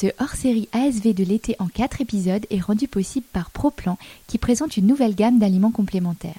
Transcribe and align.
Ce 0.00 0.06
hors-série 0.20 0.68
ASV 0.70 1.12
de 1.12 1.24
l'été 1.24 1.56
en 1.58 1.66
4 1.66 2.00
épisodes 2.00 2.46
est 2.50 2.60
rendu 2.60 2.86
possible 2.86 3.26
par 3.32 3.50
ProPlan 3.50 3.98
qui 4.28 4.38
présente 4.38 4.76
une 4.76 4.86
nouvelle 4.86 5.16
gamme 5.16 5.40
d'aliments 5.40 5.72
complémentaires. 5.72 6.38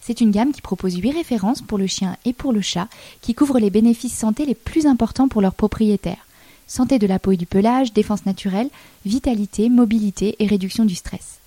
C'est 0.00 0.20
une 0.20 0.30
gamme 0.30 0.52
qui 0.52 0.60
propose 0.60 0.94
8 0.94 1.10
références 1.10 1.60
pour 1.60 1.76
le 1.76 1.88
chien 1.88 2.16
et 2.24 2.32
pour 2.32 2.52
le 2.52 2.60
chat 2.60 2.86
qui 3.20 3.34
couvrent 3.34 3.58
les 3.58 3.68
bénéfices 3.68 4.16
santé 4.16 4.46
les 4.46 4.54
plus 4.54 4.86
importants 4.86 5.26
pour 5.26 5.42
leurs 5.42 5.56
propriétaires. 5.56 6.24
Santé 6.68 7.00
de 7.00 7.08
la 7.08 7.18
peau 7.18 7.32
et 7.32 7.36
du 7.36 7.46
pelage, 7.46 7.92
défense 7.92 8.26
naturelle, 8.26 8.70
vitalité, 9.04 9.70
mobilité 9.70 10.36
et 10.38 10.46
réduction 10.46 10.84
du 10.84 10.94
stress. 10.94 11.40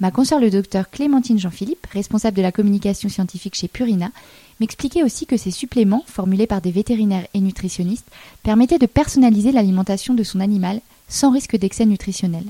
Ma 0.00 0.10
consoeur 0.10 0.40
le 0.40 0.50
docteur 0.50 0.90
Clémentine 0.90 1.38
Jean-Philippe, 1.38 1.86
responsable 1.86 2.36
de 2.36 2.42
la 2.42 2.50
communication 2.50 3.08
scientifique 3.08 3.54
chez 3.54 3.68
Purina, 3.68 4.10
m'expliquait 4.58 5.04
aussi 5.04 5.24
que 5.24 5.36
ces 5.36 5.52
suppléments, 5.52 6.04
formulés 6.08 6.48
par 6.48 6.60
des 6.60 6.72
vétérinaires 6.72 7.28
et 7.32 7.40
nutritionnistes, 7.40 8.10
permettaient 8.42 8.80
de 8.80 8.86
personnaliser 8.86 9.52
l'alimentation 9.52 10.12
de 10.12 10.24
son 10.24 10.40
animal 10.40 10.80
sans 11.08 11.30
risque 11.30 11.56
d'excès 11.56 11.86
nutritionnel. 11.86 12.44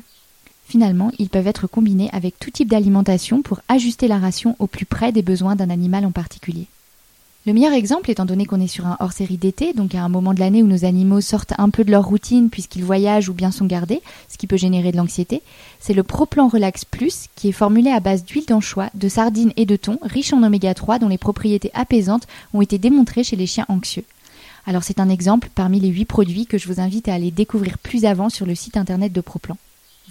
Finalement, 0.66 1.12
ils 1.18 1.28
peuvent 1.28 1.46
être 1.46 1.66
combinés 1.68 2.10
avec 2.12 2.38
tout 2.40 2.50
type 2.50 2.68
d'alimentation 2.68 3.42
pour 3.42 3.60
ajuster 3.68 4.08
la 4.08 4.18
ration 4.18 4.56
au 4.58 4.66
plus 4.66 4.86
près 4.86 5.12
des 5.12 5.22
besoins 5.22 5.54
d'un 5.54 5.70
animal 5.70 6.04
en 6.04 6.10
particulier. 6.10 6.66
Le 7.46 7.52
meilleur 7.52 7.74
exemple, 7.74 8.10
étant 8.10 8.24
donné 8.24 8.44
qu'on 8.44 8.60
est 8.60 8.66
sur 8.66 8.88
un 8.88 8.96
hors-série 8.98 9.36
d'été, 9.36 9.72
donc 9.72 9.94
à 9.94 10.02
un 10.02 10.08
moment 10.08 10.34
de 10.34 10.40
l'année 10.40 10.64
où 10.64 10.66
nos 10.66 10.84
animaux 10.84 11.20
sortent 11.20 11.52
un 11.58 11.70
peu 11.70 11.84
de 11.84 11.92
leur 11.92 12.04
routine 12.04 12.50
puisqu'ils 12.50 12.82
voyagent 12.82 13.28
ou 13.28 13.34
bien 13.34 13.52
sont 13.52 13.66
gardés, 13.66 14.02
ce 14.28 14.36
qui 14.36 14.48
peut 14.48 14.56
générer 14.56 14.90
de 14.90 14.96
l'anxiété, 14.96 15.42
c'est 15.78 15.94
le 15.94 16.02
ProPlan 16.02 16.48
Relax 16.48 16.84
Plus 16.84 17.26
qui 17.36 17.50
est 17.50 17.52
formulé 17.52 17.92
à 17.92 18.00
base 18.00 18.24
d'huile 18.24 18.46
d'anchois, 18.46 18.90
de 18.94 19.08
sardines 19.08 19.52
et 19.56 19.64
de 19.64 19.76
thon, 19.76 20.00
riche 20.02 20.32
en 20.32 20.42
oméga 20.42 20.74
3 20.74 20.98
dont 20.98 21.06
les 21.06 21.18
propriétés 21.18 21.70
apaisantes 21.72 22.26
ont 22.52 22.62
été 22.62 22.78
démontrées 22.78 23.22
chez 23.22 23.36
les 23.36 23.46
chiens 23.46 23.66
anxieux. 23.68 24.04
Alors 24.68 24.82
c'est 24.82 24.98
un 24.98 25.08
exemple 25.08 25.48
parmi 25.54 25.78
les 25.78 25.88
8 25.88 26.06
produits 26.06 26.46
que 26.46 26.58
je 26.58 26.66
vous 26.66 26.80
invite 26.80 27.08
à 27.08 27.14
aller 27.14 27.30
découvrir 27.30 27.78
plus 27.78 28.04
avant 28.04 28.28
sur 28.28 28.46
le 28.46 28.56
site 28.56 28.76
internet 28.76 29.12
de 29.12 29.20
ProPlan. 29.20 29.56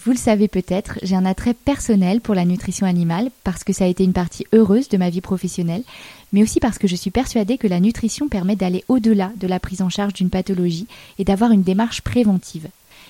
Vous 0.03 0.11
le 0.11 0.17
savez 0.17 0.47
peut-être, 0.47 0.97
j'ai 1.03 1.15
un 1.15 1.25
attrait 1.25 1.53
personnel 1.53 2.21
pour 2.21 2.35
la 2.35 2.45
nutrition 2.45 2.85
animale 2.85 3.31
parce 3.43 3.65
que 3.65 3.73
ça 3.73 3.83
a 3.83 3.87
été 3.87 4.05
une 4.05 4.13
partie 4.13 4.45
heureuse 4.53 4.87
de 4.87 4.97
ma 4.97 5.09
vie 5.09 5.21
professionnelle, 5.21 5.83
mais 6.31 6.41
aussi 6.41 6.61
parce 6.61 6.77
que 6.77 6.87
je 6.87 6.95
suis 6.95 7.11
persuadée 7.11 7.57
que 7.57 7.67
la 7.67 7.81
nutrition 7.81 8.29
permet 8.29 8.55
d'aller 8.55 8.85
au-delà 8.87 9.31
de 9.37 9.47
la 9.47 9.59
prise 9.59 9.81
en 9.81 9.89
charge 9.89 10.13
d'une 10.13 10.29
pathologie 10.29 10.87
et 11.19 11.25
d'avoir 11.25 11.51
une 11.51 11.63
démarche 11.63 12.01
préventive. 12.01 12.67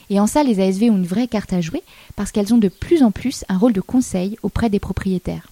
Et 0.10 0.20
en 0.20 0.28
ça, 0.28 0.44
les 0.44 0.60
ASV 0.60 0.84
ont 0.84 0.98
une 0.98 1.06
vraie 1.06 1.28
carte 1.28 1.54
à 1.54 1.62
jouer 1.62 1.84
parce 2.16 2.32
qu'elles 2.32 2.54
ont 2.54 2.60
de 2.60 2.70
plus 2.70 3.04
en 3.04 3.12
plus 3.12 3.46
un 3.50 3.58
rôle 3.58 3.74
de 3.74 3.82
conseil 3.82 4.38
auprès 4.42 4.70
des 4.70 4.80
propriétaires. 4.80 5.48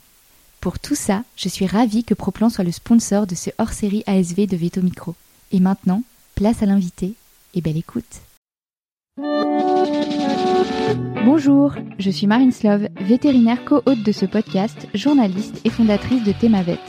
Pour 0.59 0.80
tout 0.80 0.95
ça, 0.95 1.23
je 1.36 1.49
suis 1.49 1.67
ravie 1.67 2.03
que 2.03 2.14
Proplan 2.14 2.49
soit 2.49 2.64
le 2.64 2.71
sponsor 2.71 3.27
de 3.27 3.36
ce 3.36 3.52
hors-série 3.59 4.03
ASV 4.08 4.47
de 4.47 4.55
Veto 4.55 4.81
Micro. 4.81 5.16
Et 5.52 5.59
maintenant, 5.59 6.03
place 6.36 6.63
à 6.63 6.66
l'invité 6.66 7.13
et 7.53 7.61
belle 7.61 7.77
écoute. 7.77 8.22
Bonjour, 11.25 11.73
je 11.99 12.09
suis 12.09 12.27
Marine 12.27 12.52
Slove, 12.52 12.88
vétérinaire 12.99 13.64
co-hôte 13.66 14.03
de 14.03 14.11
ce 14.11 14.25
podcast, 14.25 14.88
journaliste 14.94 15.61
et 15.64 15.69
fondatrice 15.69 16.23
de 16.23 16.31
Thémavet. 16.31 16.80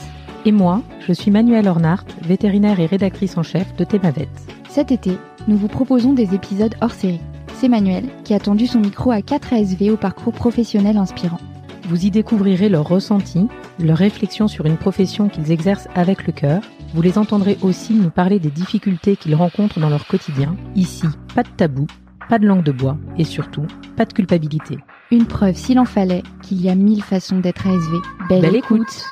Et 0.45 0.51
moi, 0.51 0.83
je 1.07 1.13
suis 1.13 1.31
Manuelle 1.31 1.67
Ornart, 1.67 2.05
vétérinaire 2.21 2.79
et 2.79 2.85
rédactrice 2.85 3.37
en 3.37 3.43
chef 3.43 3.75
de 3.75 3.83
Thémavet. 3.83 4.29
Cet 4.69 4.91
été, 4.91 5.17
nous 5.47 5.57
vous 5.57 5.67
proposons 5.67 6.13
des 6.13 6.35
épisodes 6.35 6.75
hors 6.81 6.91
série. 6.91 7.21
C'est 7.55 7.69
Manuel 7.69 8.05
qui 8.23 8.33
a 8.33 8.39
tendu 8.39 8.67
son 8.67 8.79
micro 8.79 9.11
à 9.11 9.21
4 9.21 9.53
ASV 9.53 9.89
au 9.91 9.97
parcours 9.97 10.33
professionnel 10.33 10.97
inspirant. 10.97 11.39
Vous 11.87 12.05
y 12.05 12.11
découvrirez 12.11 12.67
leurs 12.67 12.87
ressentis, 12.87 13.47
leurs 13.79 13.97
réflexions 13.97 14.47
sur 14.47 14.65
une 14.65 14.77
profession 14.77 15.29
qu'ils 15.29 15.51
exercent 15.51 15.87
avec 15.95 16.27
le 16.27 16.33
cœur. 16.33 16.61
Vous 16.95 17.01
les 17.01 17.17
entendrez 17.17 17.57
aussi 17.61 17.93
nous 17.93 18.09
parler 18.09 18.39
des 18.39 18.49
difficultés 18.49 19.17
qu'ils 19.17 19.35
rencontrent 19.35 19.81
dans 19.81 19.89
leur 19.89 20.07
quotidien. 20.07 20.55
Ici, 20.75 21.05
pas 21.35 21.43
de 21.43 21.49
tabou, 21.49 21.87
pas 22.29 22.39
de 22.39 22.47
langue 22.47 22.63
de 22.63 22.71
bois 22.71 22.97
et 23.17 23.25
surtout, 23.25 23.67
pas 23.97 24.05
de 24.05 24.13
culpabilité. 24.13 24.77
Une 25.11 25.25
preuve, 25.25 25.57
s'il 25.57 25.77
en 25.77 25.83
fallait, 25.83 26.23
qu'il 26.41 26.61
y 26.61 26.69
a 26.69 26.75
mille 26.75 27.03
façons 27.03 27.39
d'être 27.39 27.67
ASV. 27.67 27.97
Belle, 28.29 28.55
écoute. 28.55 29.03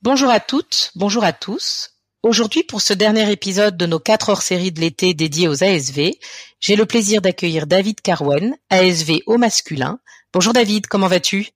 Bonjour 0.00 0.30
à 0.30 0.40
toutes, 0.40 0.92
bonjour 0.94 1.24
à 1.24 1.34
tous. 1.34 1.90
Aujourd'hui, 2.22 2.62
pour 2.62 2.80
ce 2.80 2.94
dernier 2.94 3.30
épisode 3.30 3.76
de 3.76 3.84
nos 3.84 4.00
quatre 4.00 4.30
hors-séries 4.30 4.72
de 4.72 4.80
l'été 4.80 5.12
dédiés 5.12 5.46
aux 5.46 5.62
ASV, 5.62 6.12
j'ai 6.58 6.74
le 6.74 6.86
plaisir 6.86 7.20
d'accueillir 7.20 7.66
David 7.66 8.00
Carwen, 8.00 8.56
ASV 8.70 9.20
au 9.26 9.36
masculin. 9.36 9.98
Bonjour 10.32 10.54
David, 10.54 10.86
comment 10.86 11.08
vas-tu? 11.08 11.48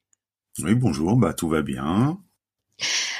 Oui, 0.63 0.75
bonjour, 0.75 1.17
bah 1.17 1.33
tout 1.33 1.49
va 1.49 1.63
bien. 1.63 2.19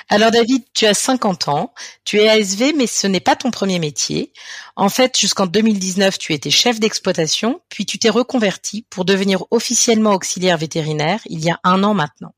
Alors 0.09 0.31
David, 0.31 0.63
tu 0.73 0.87
as 0.87 0.95
50 0.95 1.49
ans, 1.49 1.75
tu 2.05 2.19
es 2.19 2.29
ASV, 2.29 2.73
mais 2.77 2.87
ce 2.87 3.07
n'est 3.07 3.21
pas 3.21 3.37
ton 3.37 3.51
premier 3.51 3.79
métier. 3.79 4.33
En 4.77 4.89
fait, 4.89 5.19
jusqu'en 5.19 5.47
2019, 5.47 6.19
tu 6.19 6.33
étais 6.33 6.51
chef 6.51 6.81
d'exploitation, 6.81 7.61
puis 7.69 7.85
tu 7.85 7.99
t'es 7.99 8.09
reconverti 8.09 8.87
pour 8.89 9.05
devenir 9.05 9.45
officiellement 9.51 10.13
auxiliaire 10.13 10.57
vétérinaire 10.57 11.21
il 11.27 11.45
y 11.45 11.51
a 11.51 11.61
un 11.65 11.83
an 11.85 11.95
maintenant. 11.95 12.35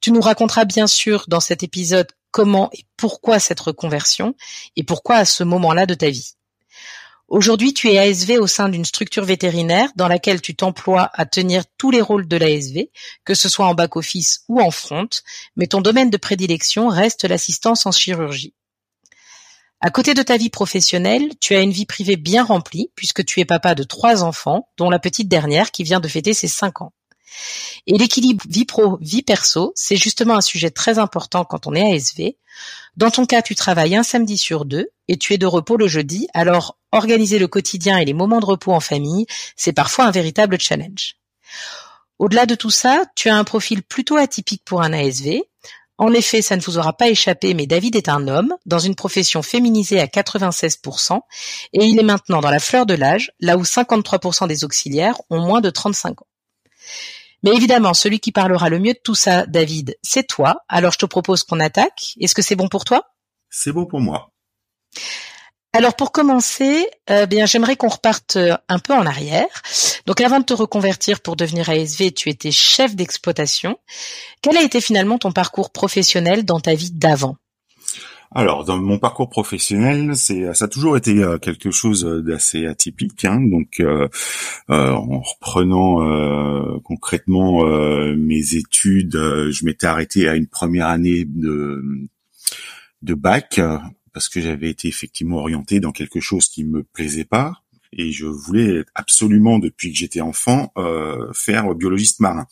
Tu 0.00 0.12
nous 0.12 0.20
raconteras 0.20 0.64
bien 0.64 0.86
sûr 0.86 1.24
dans 1.28 1.40
cet 1.40 1.62
épisode 1.62 2.08
comment 2.30 2.70
et 2.72 2.84
pourquoi 2.96 3.38
cette 3.38 3.60
reconversion 3.60 4.34
et 4.76 4.82
pourquoi 4.82 5.16
à 5.16 5.24
ce 5.24 5.44
moment-là 5.44 5.86
de 5.86 5.94
ta 5.94 6.10
vie. 6.10 6.34
Aujourd'hui, 7.30 7.72
tu 7.72 7.88
es 7.88 7.96
ASV 7.96 8.40
au 8.40 8.48
sein 8.48 8.68
d'une 8.68 8.84
structure 8.84 9.24
vétérinaire 9.24 9.88
dans 9.94 10.08
laquelle 10.08 10.40
tu 10.40 10.56
t'emploies 10.56 11.08
à 11.12 11.26
tenir 11.26 11.62
tous 11.78 11.92
les 11.92 12.00
rôles 12.00 12.26
de 12.26 12.36
l'ASV, 12.36 12.90
que 13.24 13.34
ce 13.34 13.48
soit 13.48 13.66
en 13.66 13.74
back-office 13.74 14.44
ou 14.48 14.60
en 14.60 14.72
front, 14.72 15.08
mais 15.54 15.68
ton 15.68 15.80
domaine 15.80 16.10
de 16.10 16.16
prédilection 16.16 16.88
reste 16.88 17.22
l'assistance 17.22 17.86
en 17.86 17.92
chirurgie. 17.92 18.52
À 19.80 19.90
côté 19.90 20.12
de 20.12 20.24
ta 20.24 20.36
vie 20.36 20.50
professionnelle, 20.50 21.30
tu 21.40 21.54
as 21.54 21.60
une 21.60 21.70
vie 21.70 21.86
privée 21.86 22.16
bien 22.16 22.42
remplie 22.42 22.90
puisque 22.96 23.24
tu 23.24 23.38
es 23.38 23.44
papa 23.44 23.76
de 23.76 23.84
trois 23.84 24.24
enfants, 24.24 24.68
dont 24.76 24.90
la 24.90 24.98
petite 24.98 25.28
dernière 25.28 25.70
qui 25.70 25.84
vient 25.84 26.00
de 26.00 26.08
fêter 26.08 26.34
ses 26.34 26.48
cinq 26.48 26.82
ans. 26.82 26.92
Et 27.86 27.96
l'équilibre 27.98 28.44
vie 28.48 28.64
pro, 28.64 28.98
vie 29.00 29.22
perso, 29.22 29.72
c'est 29.74 29.96
justement 29.96 30.36
un 30.36 30.40
sujet 30.40 30.70
très 30.70 30.98
important 30.98 31.44
quand 31.44 31.66
on 31.66 31.74
est 31.74 31.94
ASV. 31.94 32.36
Dans 32.96 33.10
ton 33.10 33.26
cas, 33.26 33.42
tu 33.42 33.54
travailles 33.54 33.96
un 33.96 34.02
samedi 34.02 34.36
sur 34.36 34.64
deux 34.64 34.88
et 35.08 35.16
tu 35.16 35.32
es 35.32 35.38
de 35.38 35.46
repos 35.46 35.76
le 35.76 35.88
jeudi, 35.88 36.28
alors 36.34 36.78
organiser 36.92 37.38
le 37.38 37.48
quotidien 37.48 37.98
et 37.98 38.04
les 38.04 38.12
moments 38.12 38.40
de 38.40 38.46
repos 38.46 38.72
en 38.72 38.80
famille, 38.80 39.26
c'est 39.56 39.72
parfois 39.72 40.06
un 40.06 40.10
véritable 40.10 40.60
challenge. 40.60 41.16
Au-delà 42.18 42.46
de 42.46 42.54
tout 42.54 42.70
ça, 42.70 43.04
tu 43.16 43.28
as 43.28 43.36
un 43.36 43.44
profil 43.44 43.82
plutôt 43.82 44.16
atypique 44.16 44.62
pour 44.64 44.82
un 44.82 44.92
ASV. 44.92 45.40
En 45.96 46.12
effet, 46.12 46.42
ça 46.42 46.56
ne 46.56 46.60
vous 46.60 46.78
aura 46.78 46.94
pas 46.94 47.08
échappé, 47.08 47.54
mais 47.54 47.66
David 47.66 47.96
est 47.96 48.08
un 48.08 48.26
homme, 48.28 48.54
dans 48.66 48.78
une 48.78 48.94
profession 48.94 49.42
féminisée 49.42 50.00
à 50.00 50.06
96%, 50.06 51.20
et 51.74 51.84
il 51.84 51.98
est 51.98 52.02
maintenant 52.02 52.40
dans 52.40 52.50
la 52.50 52.58
fleur 52.58 52.86
de 52.86 52.94
l'âge, 52.94 53.32
là 53.40 53.56
où 53.56 53.62
53% 53.62 54.48
des 54.48 54.64
auxiliaires 54.64 55.20
ont 55.30 55.40
moins 55.40 55.60
de 55.60 55.70
35 55.70 56.22
ans. 56.22 56.26
Mais 57.42 57.52
évidemment, 57.54 57.94
celui 57.94 58.20
qui 58.20 58.32
parlera 58.32 58.68
le 58.68 58.78
mieux 58.78 58.94
de 58.94 59.00
tout 59.02 59.14
ça, 59.14 59.46
David, 59.46 59.96
c'est 60.02 60.26
toi. 60.26 60.62
Alors 60.68 60.92
je 60.92 60.98
te 60.98 61.06
propose 61.06 61.42
qu'on 61.42 61.60
attaque. 61.60 62.14
Est-ce 62.20 62.34
que 62.34 62.42
c'est 62.42 62.56
bon 62.56 62.68
pour 62.68 62.84
toi? 62.84 63.04
C'est 63.48 63.72
bon 63.72 63.86
pour 63.86 64.00
moi. 64.00 64.30
Alors 65.72 65.94
pour 65.94 66.10
commencer, 66.10 66.90
euh, 67.10 67.26
bien 67.26 67.46
j'aimerais 67.46 67.76
qu'on 67.76 67.88
reparte 67.88 68.36
euh, 68.36 68.56
un 68.68 68.80
peu 68.80 68.92
en 68.92 69.06
arrière. 69.06 69.46
Donc 70.04 70.20
avant 70.20 70.40
de 70.40 70.44
te 70.44 70.52
reconvertir 70.52 71.20
pour 71.20 71.36
devenir 71.36 71.70
ASV, 71.70 72.12
tu 72.12 72.28
étais 72.28 72.50
chef 72.50 72.96
d'exploitation. 72.96 73.78
Quel 74.42 74.56
a 74.56 74.62
été 74.62 74.80
finalement 74.80 75.18
ton 75.18 75.30
parcours 75.30 75.70
professionnel 75.70 76.44
dans 76.44 76.58
ta 76.58 76.74
vie 76.74 76.90
d'avant? 76.90 77.36
Alors, 78.32 78.64
dans 78.64 78.78
mon 78.78 78.98
parcours 78.98 79.28
professionnel, 79.28 80.16
ça 80.16 80.64
a 80.64 80.68
toujours 80.68 80.96
été 80.96 81.20
euh, 81.20 81.38
quelque 81.38 81.72
chose 81.72 82.04
d'assez 82.04 82.64
atypique. 82.66 83.24
Hein. 83.24 83.40
donc, 83.40 83.80
euh, 83.80 84.06
euh, 84.70 84.92
en 84.92 85.20
reprenant 85.20 86.80
concrètement 86.80 87.64
mes 88.14 88.54
études, 88.54 89.16
je 89.16 89.64
m'étais 89.64 89.86
arrêté 89.86 90.28
à 90.28 90.36
une 90.36 90.46
première 90.46 90.86
année 90.86 91.24
de 91.24 91.82
de 93.02 93.14
bac 93.14 93.60
parce 94.12 94.28
que 94.28 94.40
j'avais 94.40 94.68
été 94.70 94.86
effectivement 94.86 95.38
orienté 95.38 95.80
dans 95.80 95.92
quelque 95.92 96.20
chose 96.20 96.48
qui 96.48 96.64
me 96.64 96.82
plaisait 96.84 97.24
pas 97.24 97.62
et 97.92 98.12
je 98.12 98.26
voulais 98.26 98.84
absolument 98.94 99.58
depuis 99.58 99.90
que 99.90 99.98
j'étais 99.98 100.20
enfant 100.20 100.72
faire 101.32 101.74
biologiste 101.74 102.20
marin. 102.20 102.46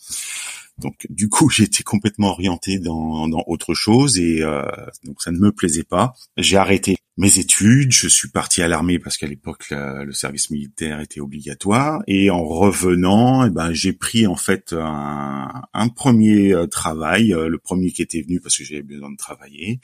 Donc 0.81 1.05
du 1.09 1.29
coup, 1.29 1.49
j'étais 1.49 1.83
complètement 1.83 2.29
orienté 2.29 2.79
dans, 2.79 3.27
dans 3.27 3.43
autre 3.47 3.73
chose 3.73 4.17
et 4.17 4.41
euh, 4.41 4.63
donc 5.03 5.21
ça 5.21 5.31
ne 5.31 5.37
me 5.37 5.51
plaisait 5.51 5.83
pas. 5.83 6.13
J'ai 6.37 6.57
arrêté 6.57 6.97
mes 7.19 7.37
études, 7.37 7.91
je 7.91 8.07
suis 8.07 8.29
parti 8.29 8.61
à 8.61 8.69
l'armée 8.69 8.97
parce 8.97 9.17
qu'à 9.17 9.27
l'époque 9.27 9.71
le 9.71 10.13
service 10.13 10.51
militaire 10.51 11.01
était 11.01 11.19
obligatoire 11.19 12.01
et 12.07 12.29
en 12.29 12.45
revenant, 12.45 13.45
eh 13.45 13.49
ben 13.49 13.73
j'ai 13.73 13.91
pris 13.91 14.25
en 14.25 14.37
fait 14.37 14.71
un, 14.71 15.89
premier 15.89 16.53
euh, 16.53 16.65
travail, 16.65 17.33
euh, 17.33 17.49
le 17.49 17.57
premier 17.57 17.91
qui 17.91 18.01
était 18.01 18.21
venu 18.21 18.39
parce 18.39 18.57
que 18.57 18.63
j'avais 18.63 18.83
besoin 18.83 19.11
de 19.11 19.17
travailler 19.17 19.81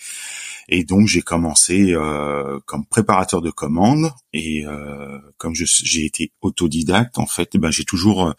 et 0.70 0.86
donc 0.86 1.08
j'ai 1.08 1.22
commencé 1.22 1.92
euh, 1.92 2.58
comme 2.66 2.86
préparateur 2.86 3.42
de 3.42 3.52
commandes 3.52 4.12
et 4.32 4.64
comme 5.38 5.56
j'ai 5.56 6.06
été 6.06 6.32
autodidacte 6.42 7.18
en 7.20 7.26
fait, 7.26 7.50
eh 7.54 7.58
ben 7.58 7.70
j'ai 7.70 7.84
toujours 7.84 8.34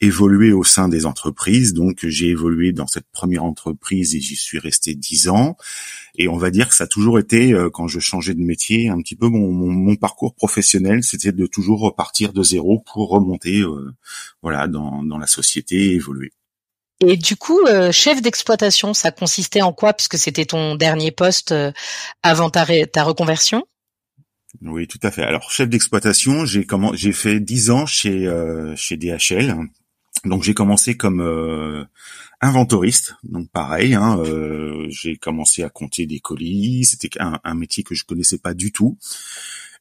évolué 0.00 0.52
au 0.52 0.64
sein 0.64 0.88
des 0.88 1.04
entreprises 1.04 1.74
donc 1.74 1.89
donc 1.90 2.06
j'ai 2.06 2.28
évolué 2.28 2.72
dans 2.72 2.86
cette 2.86 3.06
première 3.12 3.44
entreprise 3.44 4.14
et 4.14 4.20
j'y 4.20 4.36
suis 4.36 4.58
resté 4.58 4.94
dix 4.94 5.28
ans. 5.28 5.56
Et 6.16 6.28
on 6.28 6.36
va 6.36 6.50
dire 6.50 6.68
que 6.68 6.74
ça 6.74 6.84
a 6.84 6.86
toujours 6.86 7.18
été, 7.18 7.54
quand 7.72 7.86
je 7.86 8.00
changeais 8.00 8.34
de 8.34 8.40
métier, 8.40 8.88
un 8.88 9.00
petit 9.00 9.16
peu 9.16 9.28
mon, 9.28 9.50
mon, 9.52 9.96
parcours 9.96 10.34
professionnel, 10.34 11.02
c'était 11.04 11.32
de 11.32 11.46
toujours 11.46 11.80
repartir 11.80 12.32
de 12.32 12.42
zéro 12.42 12.82
pour 12.92 13.08
remonter, 13.10 13.62
voilà, 14.42 14.66
dans, 14.66 15.02
dans 15.04 15.18
la 15.18 15.26
société 15.26 15.76
et 15.76 15.94
évoluer. 15.94 16.32
Et 17.00 17.16
du 17.16 17.36
coup, 17.36 17.60
euh, 17.66 17.92
chef 17.92 18.20
d'exploitation, 18.20 18.92
ça 18.92 19.10
consistait 19.10 19.62
en 19.62 19.72
quoi 19.72 19.94
puisque 19.94 20.18
c'était 20.18 20.44
ton 20.44 20.74
dernier 20.74 21.10
poste 21.10 21.52
euh, 21.52 21.72
avant 22.22 22.50
ta, 22.50 22.66
ta 22.86 23.04
reconversion? 23.04 23.64
Oui, 24.60 24.86
tout 24.86 24.98
à 25.02 25.10
fait. 25.10 25.22
Alors, 25.22 25.50
chef 25.50 25.68
d'exploitation, 25.68 26.44
j'ai 26.44 26.66
comment 26.66 26.92
j'ai 26.94 27.12
fait 27.12 27.40
dix 27.40 27.70
ans 27.70 27.86
chez 27.86 28.26
euh, 28.26 28.74
chez 28.76 28.96
DHL. 28.96 29.54
Donc, 30.24 30.42
j'ai 30.42 30.54
commencé 30.54 30.96
comme 30.96 31.86
inventoriste. 32.40 33.14
Donc, 33.22 33.50
pareil, 33.50 33.94
hein, 33.94 34.22
j'ai 34.88 35.16
commencé 35.16 35.62
à 35.62 35.70
compter 35.70 36.06
des 36.06 36.20
colis. 36.20 36.84
C'était 36.84 37.20
un, 37.20 37.40
un 37.42 37.54
métier 37.54 37.82
que 37.82 37.94
je 37.94 38.04
connaissais 38.04 38.38
pas 38.38 38.54
du 38.54 38.72
tout. 38.72 38.98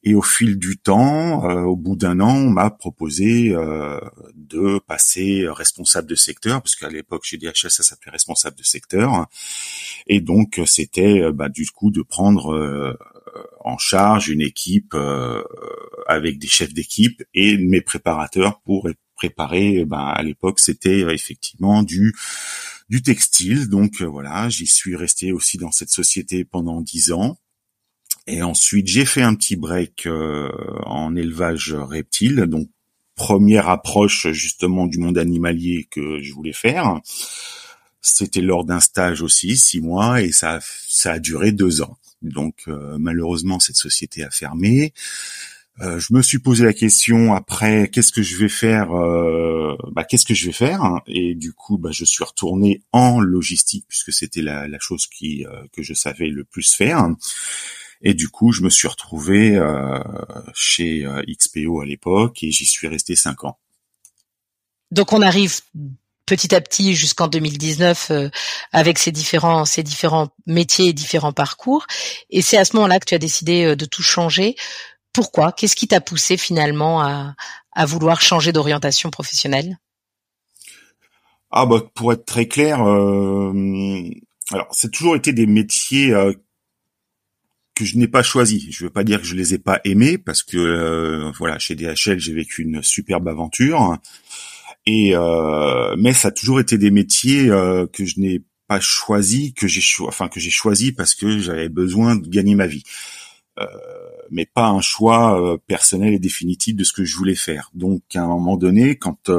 Et 0.01 0.15
au 0.15 0.21
fil 0.21 0.57
du 0.57 0.77
temps, 0.77 1.49
euh, 1.49 1.63
au 1.63 1.75
bout 1.75 1.97
d'un 1.97 2.21
an, 2.21 2.33
on 2.33 2.49
m'a 2.49 2.69
proposé 2.69 3.49
euh, 3.49 3.99
de 4.33 4.79
passer 4.87 5.45
responsable 5.49 6.07
de 6.07 6.15
secteur, 6.15 6.61
parce 6.61 6.75
qu'à 6.77 6.89
l'époque 6.89 7.25
chez 7.25 7.37
DHL, 7.37 7.69
ça 7.69 7.83
s'appelait 7.83 8.11
responsable 8.11 8.57
de 8.57 8.63
secteur. 8.63 9.27
Et 10.07 10.21
donc, 10.21 10.61
c'était 10.65 11.21
euh, 11.21 11.33
bah, 11.33 11.49
du 11.49 11.69
coup 11.69 11.91
de 11.91 12.01
prendre 12.01 12.97
en 13.59 13.77
charge 13.77 14.29
une 14.29 14.41
équipe 14.41 14.95
avec 16.07 16.39
des 16.39 16.47
chefs 16.47 16.73
d'équipe 16.73 17.23
et 17.33 17.57
mes 17.57 17.81
préparateurs 17.81 18.59
pour 18.61 18.89
préparer. 19.19 19.85
Bah, 19.85 20.09
à 20.09 20.23
l'époque, 20.23 20.59
c'était 20.59 21.01
effectivement 21.13 21.83
du 21.83 22.15
du 22.89 23.01
textile. 23.03 23.69
Donc 23.69 24.01
voilà, 24.01 24.49
j'y 24.49 24.65
suis 24.65 24.95
resté 24.95 25.31
aussi 25.31 25.57
dans 25.57 25.71
cette 25.71 25.91
société 25.91 26.45
pendant 26.45 26.81
dix 26.81 27.11
ans. 27.11 27.37
Et 28.27 28.41
ensuite, 28.41 28.87
j'ai 28.87 29.05
fait 29.05 29.21
un 29.21 29.35
petit 29.35 29.55
break 29.55 30.05
euh, 30.05 30.49
en 30.85 31.15
élevage 31.15 31.73
reptile, 31.73 32.45
donc 32.47 32.69
première 33.15 33.69
approche 33.69 34.31
justement 34.31 34.87
du 34.87 34.99
monde 34.99 35.17
animalier 35.17 35.87
que 35.91 36.21
je 36.21 36.33
voulais 36.33 36.53
faire. 36.53 36.99
C'était 38.01 38.41
lors 38.41 38.65
d'un 38.65 38.79
stage 38.79 39.21
aussi, 39.21 39.57
six 39.57 39.81
mois, 39.81 40.21
et 40.21 40.31
ça, 40.31 40.59
ça 40.87 41.13
a 41.13 41.19
duré 41.19 41.51
deux 41.51 41.81
ans. 41.81 41.97
Donc 42.21 42.55
euh, 42.67 42.97
malheureusement, 42.99 43.59
cette 43.59 43.75
société 43.75 44.23
a 44.23 44.29
fermé. 44.29 44.93
Euh, 45.81 45.99
je 45.99 46.13
me 46.13 46.21
suis 46.21 46.39
posé 46.39 46.65
la 46.65 46.73
question 46.73 47.33
après, 47.33 47.89
qu'est-ce 47.89 48.11
que 48.11 48.21
je 48.21 48.37
vais 48.37 48.49
faire 48.49 48.89
bah, 49.91 50.03
Qu'est-ce 50.03 50.25
que 50.25 50.33
je 50.33 50.45
vais 50.47 50.51
faire 50.51 51.01
Et 51.07 51.35
du 51.35 51.53
coup, 51.53 51.77
bah, 51.77 51.91
je 51.91 52.05
suis 52.05 52.23
retourné 52.23 52.81
en 52.91 53.19
logistique 53.19 53.85
puisque 53.87 54.11
c'était 54.11 54.41
la, 54.41 54.67
la, 54.67 54.79
chose 54.79 55.07
qui 55.07 55.45
que 55.71 55.83
je 55.83 55.93
savais 55.93 56.27
le 56.27 56.43
plus 56.43 56.73
faire. 56.73 57.09
Et 58.01 58.13
du 58.13 58.29
coup, 58.29 58.51
je 58.51 58.61
me 58.61 58.69
suis 58.69 58.87
retrouvé 58.87 59.55
euh, 59.55 59.99
chez 60.53 61.05
euh, 61.05 61.21
XPO 61.27 61.81
à 61.81 61.85
l'époque 61.85 62.43
et 62.43 62.51
j'y 62.51 62.65
suis 62.65 62.87
resté 62.87 63.15
cinq 63.15 63.43
ans. 63.43 63.57
Donc 64.91 65.11
on 65.13 65.21
arrive 65.21 65.59
petit 66.25 66.55
à 66.55 66.61
petit 66.61 66.95
jusqu'en 66.95 67.27
2019 67.27 68.11
euh, 68.11 68.29
avec 68.71 68.99
ces 68.99 69.11
différents 69.11 69.65
ces 69.65 69.83
différents 69.83 70.29
métiers 70.45 70.87
et 70.87 70.93
différents 70.93 71.33
parcours. 71.33 71.85
Et 72.29 72.41
c'est 72.41 72.57
à 72.57 72.63
ce 72.63 72.75
moment-là 72.77 72.99
que 72.99 73.05
tu 73.05 73.15
as 73.15 73.19
décidé 73.19 73.75
de 73.75 73.85
tout 73.85 74.03
changer. 74.03 74.55
Pourquoi? 75.13 75.51
Qu'est-ce 75.51 75.75
qui 75.75 75.87
t'a 75.87 76.01
poussé 76.01 76.37
finalement 76.37 77.01
à, 77.01 77.35
vouloir 77.85 78.21
changer 78.21 78.51
d'orientation 78.51 79.09
professionnelle? 79.09 79.77
Ah 81.51 81.65
bah 81.65 81.81
pour 81.95 82.13
être 82.13 82.25
très 82.25 82.47
clair, 82.47 82.83
euh, 82.83 84.03
alors 84.51 84.67
c'est 84.71 84.91
toujours 84.91 85.15
été 85.15 85.33
des 85.33 85.47
métiers 85.47 86.13
que 87.79 87.85
je 87.85 87.97
n'ai 87.97 88.09
pas 88.09 88.23
choisi. 88.23 88.67
Je 88.71 88.83
veux 88.83 88.89
pas 88.89 89.05
dire 89.05 89.21
que 89.21 89.25
je 89.25 89.35
les 89.35 89.53
ai 89.53 89.57
pas 89.57 89.79
aimés 89.85 90.17
parce 90.17 90.43
que 90.43 90.57
euh, 90.57 91.31
voilà, 91.37 91.57
chez 91.59 91.75
DHL, 91.75 92.19
j'ai 92.19 92.33
vécu 92.33 92.63
une 92.63 92.83
superbe 92.83 93.29
aventure. 93.29 93.97
Et 94.85 95.15
euh, 95.15 95.95
mais 95.97 96.11
ça 96.11 96.27
a 96.27 96.31
toujours 96.31 96.59
été 96.59 96.77
des 96.77 96.91
métiers 96.91 97.49
euh, 97.49 97.87
que 97.87 98.03
je 98.03 98.19
n'ai 98.19 98.41
pas 98.67 98.81
choisi, 98.81 99.53
que 99.53 99.67
j'ai 99.67 99.81
enfin 100.03 100.27
que 100.27 100.41
j'ai 100.41 100.49
choisi 100.49 100.91
parce 100.91 101.15
que 101.15 101.39
j'avais 101.39 101.69
besoin 101.69 102.17
de 102.17 102.27
gagner 102.27 102.55
ma 102.55 102.67
vie. 102.67 102.83
Mais 104.31 104.45
pas 104.45 104.67
un 104.67 104.81
choix 104.81 105.57
personnel 105.67 106.13
et 106.13 106.19
définitif 106.19 106.75
de 106.75 106.83
ce 106.83 106.93
que 106.93 107.03
je 107.03 107.15
voulais 107.15 107.35
faire. 107.35 107.69
Donc 107.73 108.03
à 108.15 108.21
un 108.21 108.27
moment 108.27 108.57
donné, 108.57 108.95
quand 108.95 109.29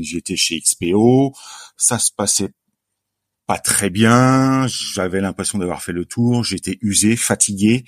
j'étais 0.00 0.36
chez 0.36 0.60
XPO, 0.60 1.32
ça 1.76 1.98
se 1.98 2.10
passait 2.12 2.52
pas 3.46 3.58
très 3.58 3.90
bien. 3.90 4.66
J'avais 4.66 5.20
l'impression 5.20 5.58
d'avoir 5.58 5.82
fait 5.82 5.92
le 5.92 6.04
tour. 6.04 6.44
J'étais 6.44 6.78
usé, 6.80 7.16
fatigué. 7.16 7.84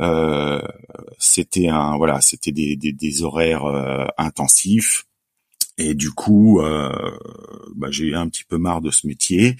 Euh, 0.00 0.60
c'était 1.18 1.68
un 1.68 1.96
voilà, 1.96 2.20
c'était 2.20 2.52
des, 2.52 2.76
des, 2.76 2.92
des 2.92 3.22
horaires 3.22 3.64
euh, 3.64 4.06
intensifs. 4.18 5.06
Et 5.78 5.94
du 5.94 6.10
coup, 6.10 6.60
euh, 6.60 6.90
bah, 7.74 7.88
j'ai 7.90 8.06
eu 8.06 8.14
un 8.14 8.28
petit 8.28 8.44
peu 8.44 8.58
marre 8.58 8.80
de 8.80 8.90
ce 8.90 9.06
métier. 9.06 9.56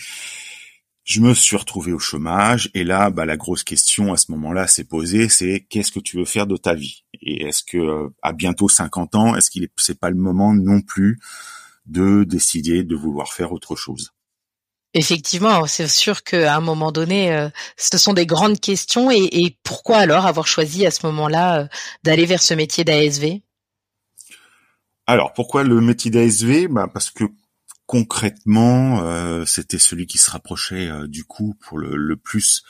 Je 1.04 1.20
me 1.20 1.34
suis 1.34 1.56
retrouvé 1.56 1.92
au 1.92 1.98
chômage 1.98 2.70
et 2.74 2.84
là, 2.84 3.10
bah, 3.10 3.24
la 3.24 3.36
grosse 3.36 3.64
question 3.64 4.12
à 4.12 4.16
ce 4.16 4.30
moment-là 4.32 4.66
s'est 4.66 4.84
posée, 4.84 5.28
c'est 5.28 5.66
qu'est-ce 5.68 5.92
que 5.92 6.00
tu 6.00 6.18
veux 6.18 6.24
faire 6.24 6.46
de 6.46 6.56
ta 6.56 6.74
vie? 6.74 7.04
Et 7.22 7.44
est-ce 7.46 7.62
que 7.64 7.78
euh, 7.78 8.08
à 8.22 8.32
bientôt 8.32 8.68
50 8.68 9.14
ans, 9.14 9.34
est-ce 9.34 9.50
qu'il 9.50 9.64
est 9.64 9.72
c'est 9.76 9.98
pas 9.98 10.10
le 10.10 10.16
moment 10.16 10.54
non 10.54 10.80
plus 10.82 11.18
de 11.86 12.24
décider 12.24 12.84
de 12.84 12.94
vouloir 12.94 13.32
faire 13.32 13.52
autre 13.52 13.76
chose? 13.76 14.12
Effectivement, 14.92 15.66
c'est 15.66 15.86
sûr 15.86 16.24
qu'à 16.24 16.56
un 16.56 16.60
moment 16.60 16.90
donné, 16.90 17.32
euh, 17.32 17.48
ce 17.76 17.96
sont 17.96 18.12
des 18.12 18.26
grandes 18.26 18.58
questions. 18.58 19.10
Et, 19.10 19.56
pourquoi 19.62 19.98
alors 19.98 20.26
avoir 20.26 20.48
choisi 20.48 20.84
à 20.84 20.90
ce 20.90 21.06
moment-là 21.06 21.60
euh, 21.60 21.66
d'aller 22.02 22.26
vers 22.26 22.42
ce 22.42 22.54
métier 22.54 22.82
d'ASV 22.82 23.40
Alors, 25.06 25.32
pourquoi 25.32 25.62
le 25.62 25.80
métier 25.80 26.10
d'ASV 26.10 26.66
bah, 26.68 26.88
Parce 26.92 27.10
que 27.12 27.24
concrètement, 27.90 29.02
euh, 29.02 29.44
c'était 29.46 29.78
celui 29.78 30.06
qui 30.06 30.18
se 30.18 30.30
rapprochait 30.30 30.88
du 31.08 31.24
coup 31.24 31.56
pour 31.60 31.78
le, 31.78 32.16
plus 32.16 32.62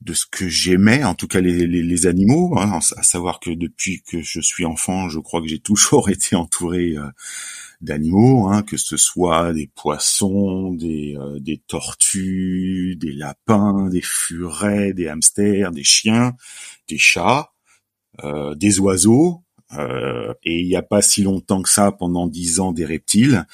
de 0.00 0.14
ce 0.14 0.26
que 0.30 0.46
j'aimais, 0.46 1.02
en 1.02 1.14
tout 1.14 1.26
cas 1.26 1.40
les, 1.40 2.06
animaux, 2.06 2.56
hein, 2.58 2.78
à 2.96 3.02
savoir 3.02 3.40
que 3.40 3.50
depuis 3.50 4.02
que 4.02 4.22
je 4.22 4.40
suis 4.40 4.64
enfant, 4.64 5.08
je 5.08 5.18
crois 5.18 5.40
que 5.40 5.48
j'ai 5.48 5.58
toujours 5.58 6.08
été 6.16 6.36
entouré 6.36 6.94
d'animaux, 7.84 8.48
hein, 8.48 8.62
que 8.62 8.76
ce 8.76 8.96
soit 8.96 9.52
des 9.52 9.66
poissons, 9.66 10.72
des, 10.72 11.16
euh, 11.16 11.38
des 11.38 11.58
tortues, 11.58 12.96
des 12.96 13.12
lapins, 13.12 13.88
des 13.88 14.00
furets, 14.02 14.92
des 14.92 15.08
hamsters, 15.08 15.70
des 15.70 15.84
chiens, 15.84 16.34
des 16.88 16.98
chats, 16.98 17.52
euh, 18.22 18.54
des 18.54 18.78
oiseaux, 18.80 19.42
euh, 19.74 20.32
et 20.42 20.60
il 20.60 20.66
n'y 20.66 20.76
a 20.76 20.82
pas 20.82 21.02
si 21.02 21.22
longtemps 21.22 21.62
que 21.62 21.68
ça, 21.68 21.92
pendant 21.92 22.26
dix 22.26 22.60
ans, 22.60 22.72
des 22.72 22.84
reptiles. 22.84 23.46